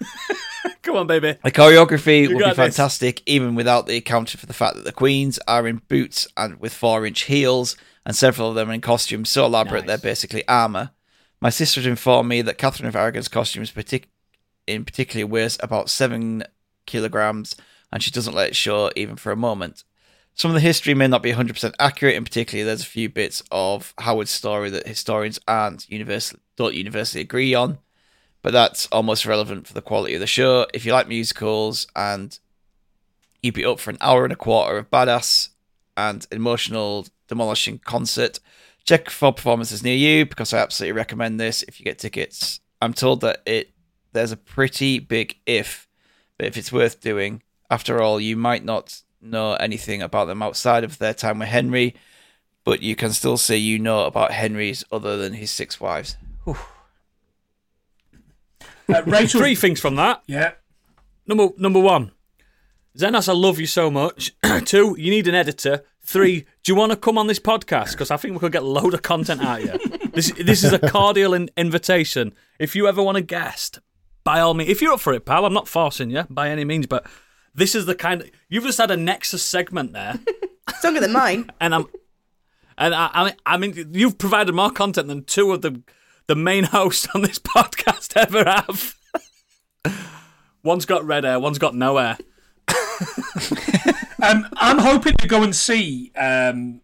[0.82, 1.36] Come on, baby.
[1.44, 2.76] the choreography will be got this.
[2.76, 6.58] fantastic, even without the accounting for the fact that the queens are in boots and
[6.60, 10.90] with four-inch heels, and several of them in costumes so elaborate they're basically armor.
[11.40, 14.06] My sister informed me that Catherine of Aragon's costumes, partic-
[14.66, 16.44] in particular, weighs about seven
[16.86, 17.56] kilograms,
[17.92, 19.84] and she doesn't let it show even for a moment.
[20.34, 23.42] Some of the history may not be 100% accurate, in particular, there's a few bits
[23.50, 27.78] of Howard's story that historians aren't universally, don't universally agree on,
[28.42, 30.66] but that's almost relevant for the quality of the show.
[30.72, 32.38] If you like musicals and
[33.42, 35.48] you'd be up for an hour and a quarter of badass
[35.96, 38.40] and emotional, demolishing concert,
[38.84, 42.60] check for performances near you because I absolutely recommend this if you get tickets.
[42.80, 43.70] I'm told that it
[44.12, 45.88] there's a pretty big if,
[46.36, 50.82] but if it's worth doing, after all, you might not know anything about them outside
[50.82, 51.94] of their time with Henry,
[52.64, 56.16] but you can still say you know about Henry's other than his six wives.
[58.94, 60.22] Uh, Rachel, Three things from that.
[60.26, 60.52] yeah,
[61.26, 62.12] Number number one,
[62.96, 64.32] Zenos, I love you so much.
[64.64, 65.84] Two, you need an editor.
[66.02, 67.92] Three, do you want to come on this podcast?
[67.92, 69.98] Because I think we could get a load of content out of you.
[70.12, 72.34] This this is a cordial in- invitation.
[72.58, 73.78] If you ever want a guest,
[74.24, 76.64] by all means, if you're up for it, pal, I'm not forcing you by any
[76.64, 77.06] means, but
[77.54, 80.18] this is the kind of you've just had a Nexus segment there,
[80.78, 81.50] Stronger than mine.
[81.60, 81.86] and I'm
[82.76, 85.80] and I, I mean I mean you've provided more content than two of the
[86.30, 88.94] the main host on this podcast ever have.
[90.62, 92.16] one's got red hair, one's got no hair.
[94.22, 96.82] um, I'm hoping to go and see um,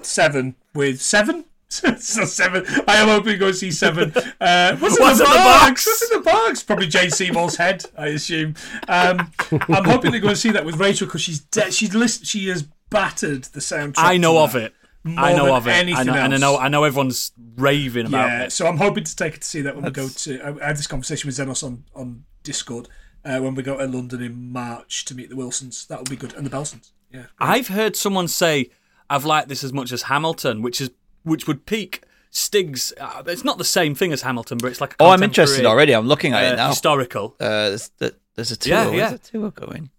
[0.00, 1.44] Seven with Seven.
[1.68, 1.94] so
[2.24, 2.64] seven.
[2.88, 4.10] I am hoping to go and see Seven.
[4.40, 5.84] Uh, what's, What's in in the the box?
[5.84, 5.86] box?
[5.86, 6.62] What's in the box?
[6.62, 8.54] Probably Jane Seymour's head, I assume.
[8.88, 9.30] Um,
[9.68, 12.48] I'm hoping to go and see that with Rachel because she's de- she's list- she
[12.48, 13.94] has battered the soundtrack.
[13.98, 14.72] I know of it.
[15.04, 15.70] More I know than of it.
[15.70, 16.56] I anything know, and I know.
[16.58, 18.52] I know everyone's raving about Yeah, it.
[18.52, 20.40] so I'm hoping to take her to see that when we go to.
[20.42, 22.88] I I had this conversation with Zenos on on Discord
[23.24, 25.86] uh, when we go to London in March to meet the Wilsons.
[25.86, 26.92] That will be good, and the Belsons.
[27.10, 28.70] Yeah, I've heard someone say
[29.08, 30.90] I've liked this as much as Hamilton, which is
[31.22, 32.92] which would peak Stig's.
[33.00, 35.64] Uh, it's not the same thing as Hamilton, but it's like a Oh, I'm interested
[35.64, 35.94] already.
[35.94, 36.68] I'm looking at uh, it now.
[36.68, 37.34] Historical.
[37.40, 37.90] Uh, there's,
[38.34, 38.70] there's a tour.
[38.74, 39.10] Yeah, Where's yeah.
[39.12, 39.90] the tour going?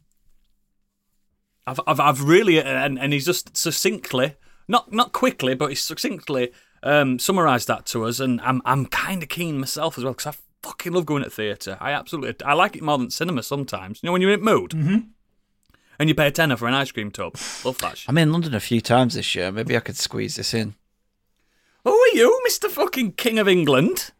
[1.67, 4.35] I've, I've, I've really, and, and he's just succinctly,
[4.69, 6.51] not not quickly, but he succinctly
[6.83, 10.27] um, summarised that to us, and I'm I'm kind of keen myself as well because
[10.27, 11.77] I fucking love going to theatre.
[11.81, 14.01] I absolutely, I like it more than cinema sometimes.
[14.01, 14.99] You know, when you're in mood, mm-hmm.
[15.99, 17.35] and you pay a tenner for an ice cream tub.
[17.65, 17.97] Love that.
[17.97, 18.09] shit.
[18.09, 19.51] I'm in London a few times this year.
[19.51, 20.75] Maybe I could squeeze this in.
[21.83, 24.11] Who are you, Mister Fucking King of England?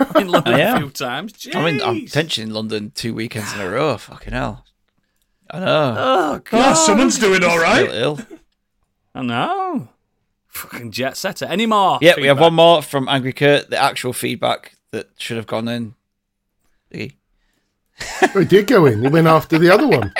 [0.00, 0.78] I'm in London I a am.
[0.78, 1.32] few times.
[1.34, 1.54] Jeez.
[1.54, 1.82] I'm in.
[1.82, 3.96] I'm potentially in London two weekends in a row.
[3.98, 4.64] Fucking hell.
[5.50, 5.94] I know.
[5.98, 7.88] oh Yeah, god, someone's doing all right.
[7.88, 8.26] Ill, right.
[8.30, 8.38] ill.
[9.14, 9.88] I know.
[10.58, 11.44] Fucking jet setter.
[11.46, 11.98] Any more?
[12.00, 13.70] Yeah, we have one more from Angry Kurt.
[13.70, 15.94] The actual feedback that should have gone in.
[16.90, 17.12] The-
[18.34, 19.02] Oh, he did go in.
[19.02, 20.12] He went after the other one.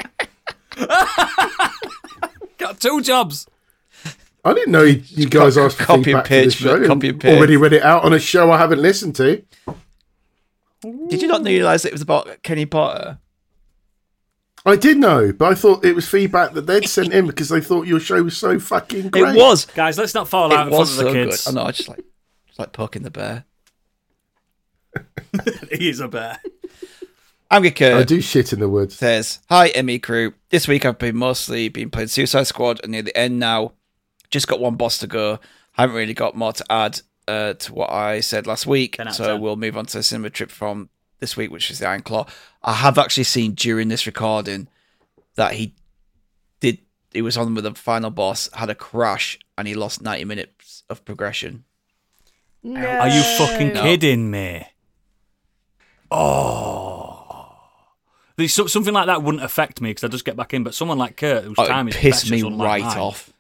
[2.59, 3.47] Got two jobs.
[4.44, 6.86] I didn't know you, you guys asked for copy and feedback for the paste, show.
[6.86, 7.36] copy and and paste.
[7.36, 9.43] Already read it out on a show I haven't listened to.
[10.82, 13.19] Did you not realise it was about Kenny Potter?
[14.69, 17.61] I did know, but I thought it was feedback that they'd sent in because they
[17.61, 19.35] thought your show was so fucking great.
[19.35, 19.65] It was.
[19.66, 21.31] Guys, let's not fall out It in was front of so the good.
[21.31, 21.49] kids.
[21.49, 21.62] I know.
[21.62, 22.05] I just like,
[22.47, 23.45] just like poking the bear.
[25.73, 26.39] he is a bear.
[27.51, 28.95] I'm Angry I do shit in the woods.
[28.97, 30.35] says, "Hi, ME crew.
[30.51, 33.73] This week I've been mostly been playing Suicide Squad and near the end now.
[34.31, 35.39] Just got one boss to go.
[35.73, 38.97] Haven't really got more to add uh, to what I said last week.
[38.97, 39.40] 10 out of So 10.
[39.40, 40.90] we'll move on to a cinema trip from
[41.20, 42.27] this week, which is the Iron Claw.
[42.62, 44.69] I have actually seen during this recording
[45.36, 45.74] that he
[46.61, 46.78] did.
[47.12, 50.82] He was on with the final boss, had a crash, and he lost ninety minutes
[50.90, 51.65] of progression.
[52.62, 52.85] No.
[52.86, 53.82] Are you fucking No.
[53.82, 54.66] kidding me?
[56.11, 57.15] Oh.
[58.47, 60.99] So- something like that wouldn't affect me because I just get back in, but someone
[60.99, 63.32] like Kurt, whose Oh, time it is pissed precious, me right mine, off.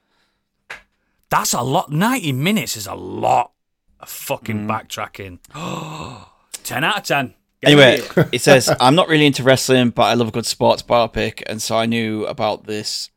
[1.30, 1.90] That's a lot.
[1.92, 3.52] 90 minutes is a lot
[4.00, 4.68] of fucking Mm.
[4.68, 5.38] backtracking.
[6.64, 7.34] 10 out of 10.
[7.62, 8.00] Anyway,
[8.32, 8.40] it.
[8.40, 11.42] says, I'm not really into wrestling, but I love a good sports biopic.
[11.46, 13.10] And so I knew about this.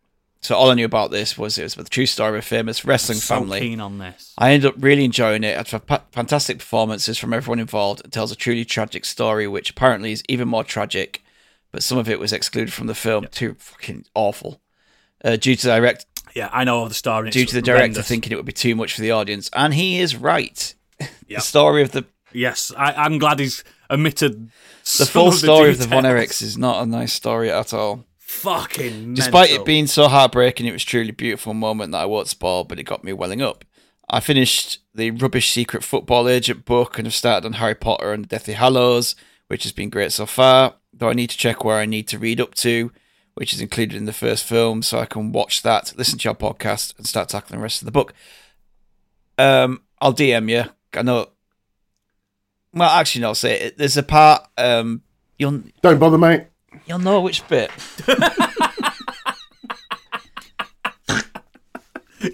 [0.43, 2.83] So all I knew about this was it was the true story of a famous
[2.83, 3.59] wrestling so family.
[3.59, 4.33] keen on this.
[4.39, 5.55] I ended up really enjoying it.
[5.55, 8.01] It had fantastic performances from everyone involved.
[8.03, 11.23] It tells a truly tragic story, which apparently is even more tragic,
[11.71, 13.27] but some of it was excluded from the film.
[13.29, 14.59] Too fucking awful.
[15.23, 17.29] Uh, due to the direct, Yeah, I know the story.
[17.29, 18.07] Due to the director horrendous.
[18.07, 20.73] thinking it would be too much for the audience, and he is right.
[21.27, 21.39] Yep.
[21.39, 24.49] The story of the Yes, I, I'm glad he's omitted
[24.97, 26.03] the full of the story of the Von.
[26.03, 28.05] Erichs is not a nice story at all.
[28.17, 29.63] Fucking Despite mental.
[29.63, 32.79] it being so heartbreaking, it was truly a beautiful moment that I won't spoil, but
[32.79, 33.65] it got me welling up.
[34.09, 38.23] I finished the Rubbish Secret Football Agent book and have started on Harry Potter and
[38.23, 39.15] the Deathly Hallows,
[39.47, 42.19] which has been great so far, though I need to check where I need to
[42.19, 42.91] read up to,
[43.35, 46.35] which is included in the first film, so I can watch that, listen to your
[46.35, 48.13] podcast, and start tackling the rest of the book.
[49.37, 50.71] Um, I'll DM you.
[50.93, 51.29] I know.
[52.73, 53.77] Well, actually, no, I'll say it.
[53.77, 54.47] There's a part.
[54.57, 55.01] Um,
[55.37, 56.45] you'll Don't bother, mate.
[56.85, 57.69] you'll know which bit.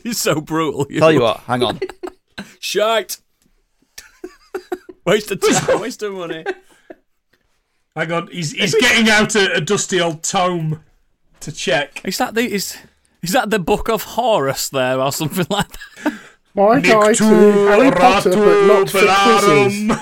[0.04, 0.86] You're so brutal.
[0.86, 1.80] Tell you what, hang on.
[2.60, 3.18] Shite.
[5.06, 6.44] waste of time, waste of money.
[7.96, 10.84] Hang on, he's he's getting out a, a dusty old tome
[11.40, 12.02] to check.
[12.04, 12.78] Is that the is
[13.22, 16.14] is that the book of Horus there or something like that?
[16.54, 19.98] My guy to Harry Potter, but not for quizzes.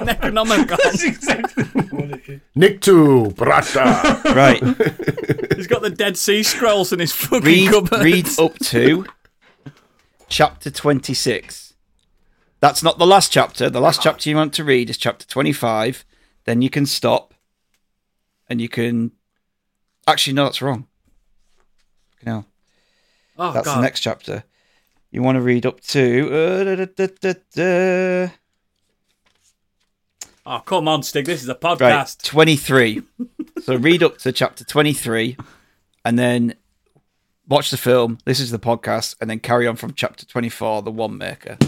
[0.00, 0.06] Vellarum.
[0.06, 0.76] The Necronomicon.
[0.82, 2.40] That's exactly what it is.
[2.56, 4.22] Nictu, brata.
[4.34, 4.62] Right.
[5.56, 8.02] He's got the Dead Sea Scrolls in his fucking read, cupboard.
[8.02, 9.06] read up to
[10.28, 11.74] chapter 26.
[12.60, 13.68] That's not the last chapter.
[13.70, 16.04] The last chapter you want to read is chapter 25.
[16.44, 17.34] Then you can stop
[18.48, 19.12] and you can.
[20.06, 20.86] Actually, no, that's wrong.
[22.24, 22.44] No,
[23.38, 23.78] Oh that's god.
[23.78, 24.44] the next chapter.
[25.10, 26.28] You want to read up to.
[26.32, 28.32] Uh, da, da, da, da, da.
[30.46, 31.26] Oh come on, Stig.
[31.26, 32.22] This is a Right, podcast.
[32.22, 33.02] 23.
[33.64, 35.36] so read up to chapter 23
[36.04, 36.54] and then
[37.48, 38.18] watch the film.
[38.24, 41.60] This is the podcast, and then carry on from chapter 24, The Wandmaker.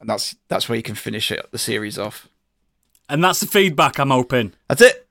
[0.00, 2.28] And that's that's where you can finish it, the series off.
[3.08, 4.52] And that's the feedback I'm hoping.
[4.68, 5.06] That's it.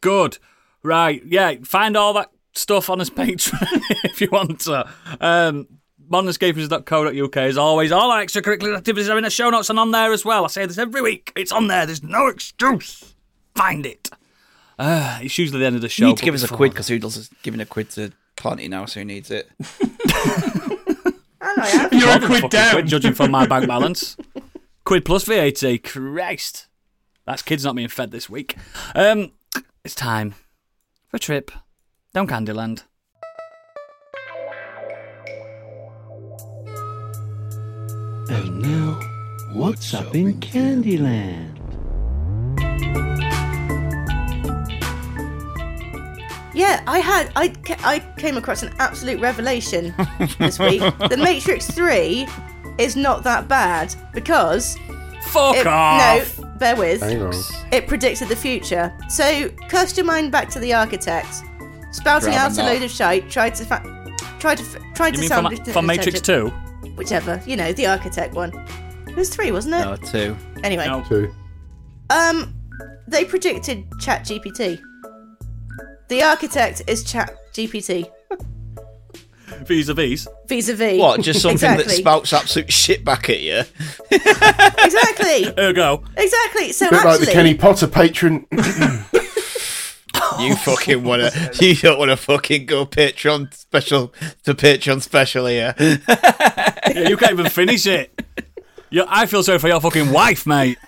[0.00, 0.38] Good.
[0.82, 1.22] Right.
[1.24, 1.54] Yeah.
[1.64, 3.68] Find all that stuff on his Patreon
[4.04, 4.88] if you want to.
[5.20, 5.66] Um,
[6.10, 7.92] modernescapers.co.uk as always.
[7.92, 10.44] All our extracurricular activities are in the show notes and on there as well.
[10.44, 11.32] I say this every week.
[11.36, 11.86] It's on there.
[11.86, 13.14] There's no excuse.
[13.54, 14.10] Find it.
[14.78, 16.04] Uh, it's usually the end of the show.
[16.04, 18.12] You need to give us a quid that- because Oodles is giving a quid to
[18.36, 19.50] Planty now, so who needs it?
[21.40, 21.88] I know, yeah.
[21.92, 22.72] You're a quid down.
[22.72, 24.16] quid, judging from my bank balance.
[24.84, 25.82] quid plus VAT.
[25.84, 26.66] Christ.
[27.24, 28.56] That's kids not being fed this week.
[28.94, 29.32] Um,
[29.84, 30.32] it's time
[31.08, 31.50] for a trip
[32.14, 32.82] Down Candyland.
[38.28, 39.00] And now,
[39.52, 41.52] what's up in Candyland?
[46.54, 47.54] Yeah, I had I
[47.84, 49.94] I came across an absolute revelation
[50.38, 50.80] this week.
[51.10, 52.26] the Matrix Three
[52.78, 54.76] is not that bad because
[55.20, 56.38] Fuck it, off!
[56.38, 57.02] no, bear with.
[57.72, 58.92] It predicted the future.
[59.08, 61.42] So cast your mind back to the architect,
[61.92, 63.28] spouting Rather out a load of shite.
[63.28, 66.54] Tried to fa- tried to f- tried You to mean sound from, from Matrix intelligent.
[66.96, 66.98] 2?
[66.98, 68.52] whichever you know the architect one.
[69.08, 69.78] It was three, wasn't it?
[69.84, 70.36] No, two.
[70.64, 71.02] Anyway, No.
[71.08, 71.32] Two.
[72.10, 72.54] um,
[73.08, 74.80] they predicted ChatGPT.
[76.08, 78.08] The architect is Chat GPT
[79.64, 80.28] Vis a vis.
[80.48, 80.98] vis-a-vis.
[81.00, 81.20] What?
[81.22, 81.96] Just something that exactly.
[81.96, 83.62] spouts absolute shit back at you?
[84.10, 86.04] exactly, Ergo.
[86.16, 86.72] exactly.
[86.72, 88.46] So Bit like the Kenny Potter patron.
[90.40, 91.30] You fucking wanna?
[91.60, 94.12] You don't wanna fucking go Patreon special
[94.44, 95.74] to Patreon special here.
[95.78, 98.12] Yeah, you can't even finish it.
[98.90, 100.78] You, I feel sorry for your fucking wife, mate.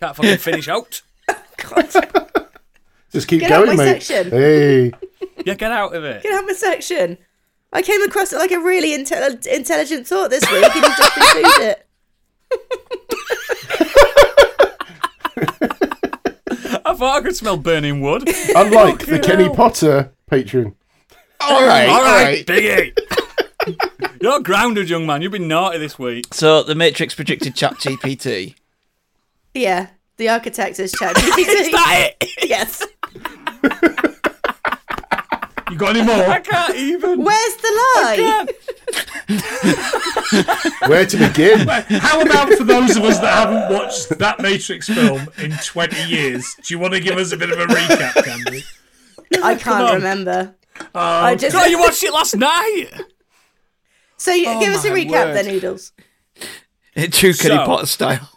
[0.00, 1.00] Can't fucking finish out.
[3.12, 4.02] Just keep Get out going, my mate.
[4.02, 4.30] section.
[4.30, 4.92] Hey.
[5.44, 6.22] Yeah, get out of it.
[6.22, 7.16] Get out of my section.
[7.72, 11.62] I came across like a really intel- intelligent thought this week, and you just include
[11.62, 11.82] it.
[17.02, 18.28] I I could smell burning wood.
[18.54, 20.74] Unlike the Kenny Potter patron.
[21.40, 22.46] all right, All all right, right.
[22.46, 22.98] Biggie.
[24.22, 25.22] You're grounded, young man.
[25.22, 26.32] You've been naughty this week.
[26.32, 28.54] So the Matrix predicted ChatGPT.
[29.54, 31.70] Yeah, the architect is ChatGPT.
[31.72, 32.48] That it?
[32.48, 32.82] yes.
[35.76, 36.24] You got any more?
[36.24, 37.22] I can't even.
[37.22, 38.46] Where's the lie?
[40.88, 41.68] Where to begin?
[41.68, 46.56] How about for those of us that haven't watched that Matrix film in 20 years?
[46.62, 48.64] Do you want to give us a bit of a recap, Candy?
[49.42, 49.94] I can't on.
[49.96, 50.54] remember.
[50.80, 52.88] Oh, I just God, you watched it last night.
[54.16, 55.34] so you, give us a oh, recap, word.
[55.34, 55.92] then, Noodles.
[56.94, 58.30] In true Kenny So- Potter style.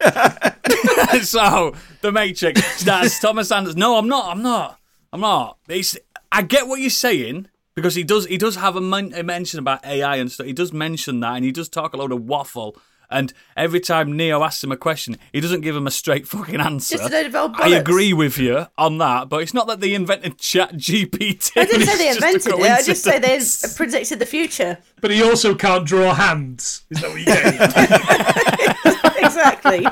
[1.22, 3.78] so the Matrix stars Thomas Anderson.
[3.78, 4.26] No, I'm not.
[4.26, 4.80] I'm not.
[5.12, 5.58] I'm not.
[5.68, 5.96] It's,
[6.30, 8.26] I get what you're saying because he does.
[8.26, 10.46] He does have a, men- a mention about AI and stuff.
[10.46, 12.76] He does mention that, and he does talk a load of waffle.
[13.10, 16.60] And every time Neo asks him a question, he doesn't give him a straight fucking
[16.60, 16.98] answer.
[16.98, 19.80] Just a load of old I agree with you on that, but it's not that
[19.80, 21.52] they invented ChatGPT.
[21.56, 22.70] I didn't say they just invented it.
[22.70, 23.40] I just say they
[23.76, 24.78] predicted the future.
[25.00, 26.84] But he also can't draw hands.
[26.90, 29.86] Is that what you're getting exactly.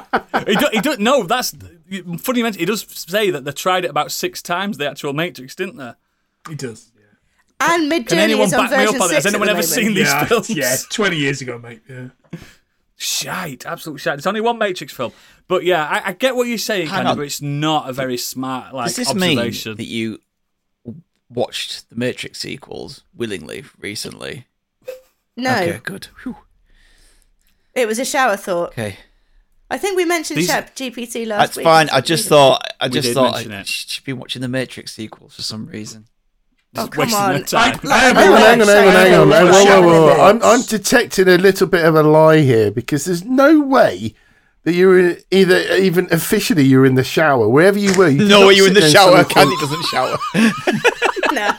[0.46, 1.52] he, do, he do, no, that's
[2.20, 2.38] funny.
[2.38, 4.76] You mention he does say that they tried it about six times.
[4.76, 5.92] The actual Matrix, didn't they?
[6.48, 6.90] He does.
[7.58, 9.86] And Midjourney is on back up version on six Has anyone at the ever moment.
[9.86, 10.50] seen these yeah, films?
[10.50, 11.80] yeah, 20 years ago, mate.
[11.88, 12.08] Yeah.
[12.98, 14.18] Shite, absolute shite.
[14.18, 15.12] It's only one Matrix film,
[15.48, 17.92] but yeah, I, I get what you're saying, Hang kind of, but it's not a
[17.92, 19.76] very smart like Does this mean observation.
[19.76, 20.18] that you
[21.30, 24.46] watched the Matrix sequels willingly recently?
[25.36, 26.08] No, Okay, good.
[26.22, 26.36] Whew.
[27.74, 28.70] it was a shower thought.
[28.70, 28.96] Okay,
[29.70, 31.64] I think we mentioned These- ChatGPT last that's week.
[31.64, 31.90] fine.
[31.90, 33.66] I just thought I We just thought mention I it.
[33.66, 36.06] should be watching the Matrix sequels for some reason.
[36.78, 37.44] Oh, come on.
[37.54, 39.28] I, I have Hang on, hang on, hang on, hang on.
[39.28, 40.40] Whoa, whoa, whoa.
[40.42, 44.14] I'm detecting a little bit of a lie here because there's no way
[44.66, 48.08] that you were either even officially you were in the shower wherever you were.
[48.08, 49.16] You did No, not are you in the shower?
[49.18, 50.16] and Candy doesn't shower.
[51.32, 51.52] No.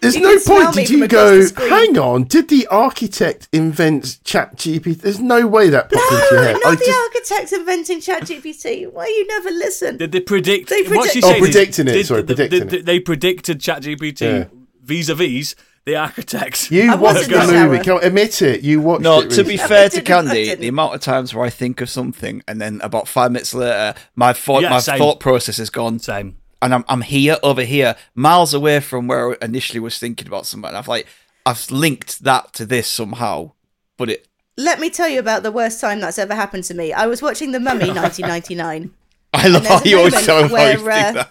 [0.00, 0.74] There's You no point.
[0.74, 1.46] Did you go?
[1.56, 2.24] Hang on.
[2.24, 4.98] Did the architect invent ChatGPT?
[4.98, 6.56] There's no way that popped into your No, head.
[6.62, 6.98] not I the just,
[7.38, 8.90] architect inventing ChatGPT.
[8.90, 9.98] Why you never listen?
[9.98, 10.70] Did they predict?
[10.70, 12.86] They predict- Oh, predicting it, did- sorry, did- predicting did- it.
[12.86, 14.44] They predicted ChatGPT Yeah.
[14.82, 15.54] vis-a-vis
[15.86, 16.70] the architects.
[16.70, 17.52] you I watched the movie.
[17.52, 17.84] shower.
[17.84, 18.62] Come on, admit it.
[18.62, 19.30] You watched No, it.
[19.32, 22.60] to be fair to Candy, the amount of times where I think of something and
[22.60, 24.98] then about five minutes later, my thought, Yeah, my same.
[24.98, 26.36] thought process is gone, Same.
[26.62, 30.46] and I'm I'm here over here, miles away from where I initially was thinking about
[30.46, 30.68] something.
[30.68, 31.06] And I've like
[31.46, 33.52] I've linked that to this somehow,
[33.98, 36.92] but it Let me tell you about the worst time that's ever happened to me.
[36.94, 38.90] I was watching The Mummy 1999.
[39.34, 41.30] I love there's how you always moment tell me where, think uh, that.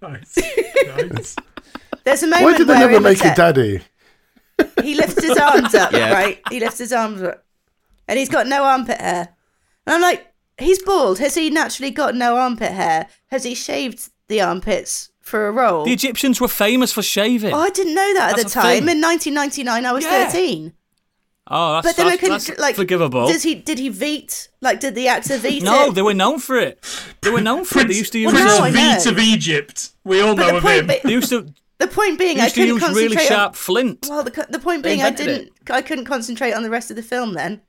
[0.00, 0.38] Nice.
[1.12, 1.36] nice.
[2.04, 3.80] There's a moment Why did they never make a daddy?
[4.82, 6.12] he lifts his arms up, Yeah.
[6.12, 6.40] right?
[6.50, 7.44] He lifts his arms up,
[8.08, 9.28] and he's got no armpit hair.
[9.86, 11.18] And I'm like, he's bald.
[11.18, 13.08] Has he naturally got no armpit hair?
[13.28, 15.84] Has he shaved the armpits for a role?
[15.84, 17.52] The Egyptians were famous for shaving.
[17.54, 18.84] Oh, I didn't know that at the time.
[18.84, 18.96] thing.
[18.96, 20.26] In 1999, I was Yeah.
[20.30, 20.72] 13.
[21.48, 22.76] oh, that's, But then I that's, couldn't that's like.
[22.76, 23.26] forgivable.
[23.26, 23.54] Does he?
[23.56, 24.48] Did he veet?
[24.60, 25.94] Like, did the actor veet no, it?
[25.94, 26.78] they were known for it.
[27.22, 27.82] They were known for it.
[27.82, 28.32] They Prince, used to use.
[28.32, 28.70] Well, Prince now I.
[28.98, 29.90] Veet of Egypt.
[30.04, 30.86] We all But know of point, him.
[30.86, 31.52] be- They used to.
[31.86, 33.08] The point being, They I used to couldn't use concentrate.
[33.08, 34.06] really on- sharp flint.
[34.08, 35.50] Well, the, the point being, I didn't.
[35.70, 37.34] I couldn't concentrate on the rest of the film.
[37.34, 37.60] Then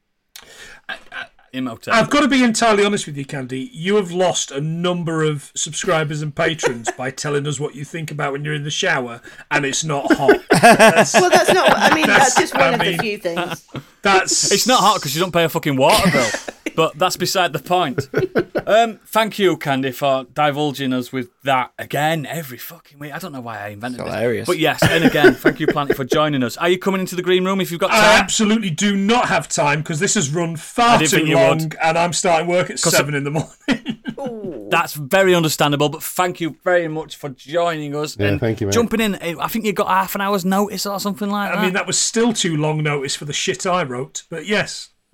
[1.54, 1.94] Imhotep.
[1.94, 3.70] I've got to be entirely honest with you, Candy.
[3.72, 8.10] You have lost a number of subscribers and patrons by telling us what you think
[8.10, 9.22] about when you're in the shower
[9.52, 10.42] and it's not hot.
[10.50, 11.70] That's, Well, that's not.
[11.72, 13.68] I mean, that's, That's- just one I of mean- the few things.
[14.02, 16.30] that's It's not hot because you don't pay a fucking water bill.
[16.76, 18.10] but that's beside the point.
[18.66, 23.14] Um, thank you, Candy, for divulging us with that again every fucking week.
[23.14, 24.46] I don't know why I invented It's this.
[24.48, 26.56] But yes, and again, thank you, Planty, for joining us.
[26.58, 28.00] Are you coming into the green room if you've got time?
[28.00, 28.22] I time?
[28.22, 31.76] absolutely do not have time because this has run far too long would.
[31.82, 34.70] and I'm starting work at seven in the morning.
[34.70, 38.18] That's very understandable, but thank you very much for joining us.
[38.18, 38.74] Yeah, and thank you, mate.
[38.74, 41.60] Jumping in, I think you got half an hour's notice or something like that.
[41.60, 44.92] I mean, that was still too long notice for the shit I wrote, but yes.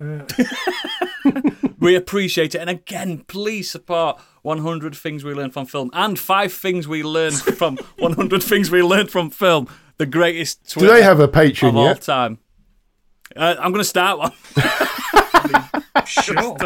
[1.80, 2.58] We appreciate it.
[2.58, 7.34] And again, please support 100 Things We Learned from Film and five things we learned
[7.58, 11.74] from 100 Things We Learned from Film, the greatest Do they have a of Patreon
[11.74, 12.02] all yet?
[12.02, 12.38] time.
[13.34, 14.32] Uh, I'm going to start one.
[16.06, 16.56] Sure.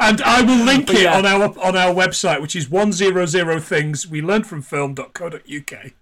[0.00, 1.16] and I will link it yeah.
[1.16, 5.92] on our on our website, which is one zero zero things we learned from film.co.uk.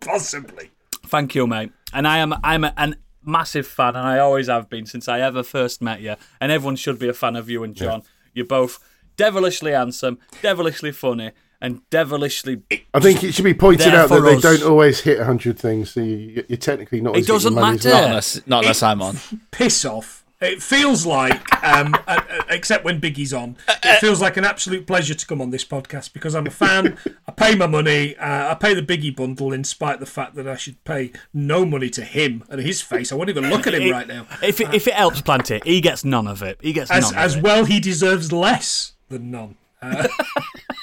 [0.00, 0.70] Possibly.
[1.06, 1.72] Thank you, mate.
[1.92, 5.42] And I am I'm an massive fan, and I always have been since I ever
[5.42, 6.16] first met you.
[6.40, 8.02] And everyone should be a fan of you and John.
[8.32, 8.78] You're both
[9.16, 12.62] devilishly handsome, devilishly funny, and devilishly.
[12.92, 15.92] I think it should be pointed out that for they don't always hit 100 things,
[15.92, 17.16] so you, you're technically not.
[17.16, 17.88] It doesn't matter.
[17.88, 17.94] worth.
[17.94, 19.18] Not unless, not unless I'm on.
[19.50, 20.23] Piss off.
[20.44, 24.86] It feels like, um, uh, uh, except when Biggie's on, it feels like an absolute
[24.86, 26.98] pleasure to come on this podcast because I'm a fan.
[27.26, 28.16] I pay my money.
[28.16, 31.12] Uh, I pay the Biggie bundle, in spite of the fact that I should pay
[31.32, 33.10] no money to him and his face.
[33.10, 34.26] I won't even look at him right now.
[34.42, 36.58] If it, if it helps Planty, he gets none of it.
[36.60, 37.42] He gets As none as it.
[37.42, 39.56] well, he deserves less than none.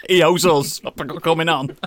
[0.08, 0.82] He owes us
[1.22, 1.78] coming on.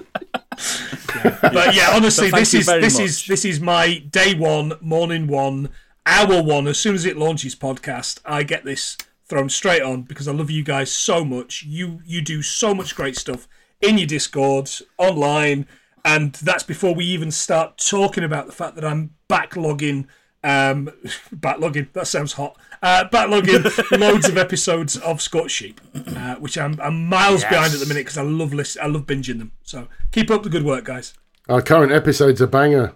[1.43, 3.03] But yeah, honestly, thank this is this much.
[3.05, 5.69] is this is my day one, morning one,
[6.07, 6.67] hour one.
[6.67, 10.51] As soon as it launches podcast, I get this thrown straight on because I love
[10.51, 11.63] you guys so much.
[11.63, 13.49] You you do so much great stuff
[13.81, 15.67] in your Discord, online,
[16.05, 20.07] and that's before we even start talking about the fact that I'm backlogging.
[20.43, 20.91] Um,
[21.35, 21.93] backlogging.
[21.95, 22.59] That sounds hot.
[22.83, 23.65] Uh, backlogging
[23.99, 28.01] loads of episodes of Scorched Sheep, uh, which I'm, I'm miles behind at the minute
[28.01, 29.53] because I love list, I love binging them.
[29.63, 31.15] So keep up the good work, guys.
[31.49, 32.95] Our current episode's a banger.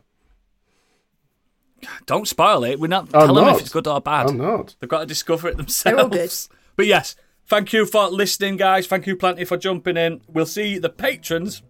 [2.06, 2.80] Don't spoil it.
[2.80, 4.28] We're not I'm telling them if it's good or bad.
[4.28, 4.74] I'm not.
[4.80, 6.48] They've got to discover it themselves.
[6.76, 8.86] But yes, thank you for listening, guys.
[8.86, 10.20] Thank you, Planty, for jumping in.
[10.28, 11.62] We'll see the patrons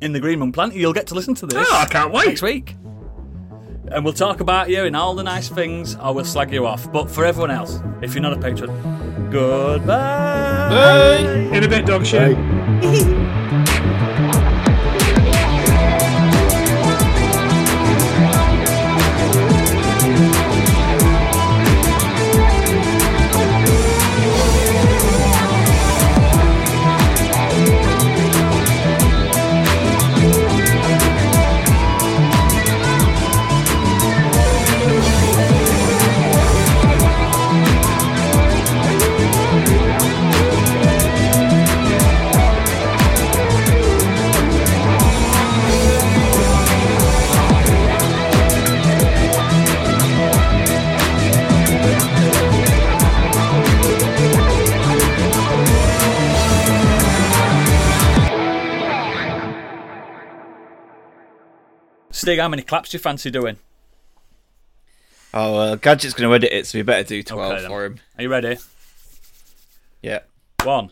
[0.00, 0.50] in the Green Room.
[0.50, 2.26] Planty, you'll get to listen to this Oh, I can't wait.
[2.26, 2.74] next week.
[3.92, 6.90] And we'll talk about you and all the nice things, or we'll slag you off.
[6.92, 8.70] But for everyone else, if you're not a patron,
[9.30, 10.68] goodbye.
[10.68, 11.56] Bye.
[11.56, 12.36] In a bit, dog shit.
[62.36, 62.36] Hey.
[62.38, 63.56] How many claps do you fancy doing?
[65.34, 67.70] Oh, uh, Gadget's going to edit it, so we better do 12 Okay, then.
[67.70, 68.00] for him.
[68.18, 68.56] Are you ready?
[70.02, 70.20] Yeah.
[70.64, 70.90] One,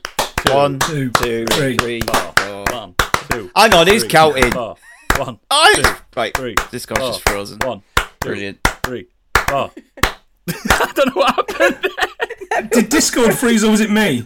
[0.50, 2.64] One, two, two, three, three, four.
[2.72, 2.94] one,
[3.30, 3.50] two.
[3.56, 4.50] Hang on, he's three, counting?
[4.52, 4.76] four.
[5.16, 5.82] One, Oh, two,
[6.16, 7.10] right, three, Discord's four.
[7.12, 7.58] just frozen.
[7.64, 8.58] one, two, Brilliant.
[8.84, 9.06] three,
[9.48, 9.70] four.
[10.48, 12.70] I don't know what happened.
[12.72, 14.24] Did Discord freeze or was it me?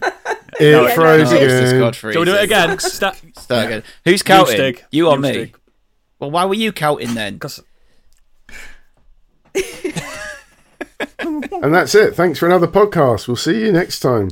[0.61, 1.63] It No, froze No, it's again.
[1.63, 2.13] Discord free.
[2.13, 2.79] Shall we do it again?
[2.79, 3.21] Start.
[3.37, 3.83] Start again.
[4.05, 4.55] Who's counting?
[4.55, 4.85] Stig.
[4.93, 5.33] You or You, me?
[5.33, 5.57] Stig.
[6.23, 7.35] Well, why were you counting then?
[7.35, 7.61] Because.
[11.19, 12.15] And that's it.
[12.15, 13.27] Thanks for another podcast.
[13.27, 14.31] We'll see you next time.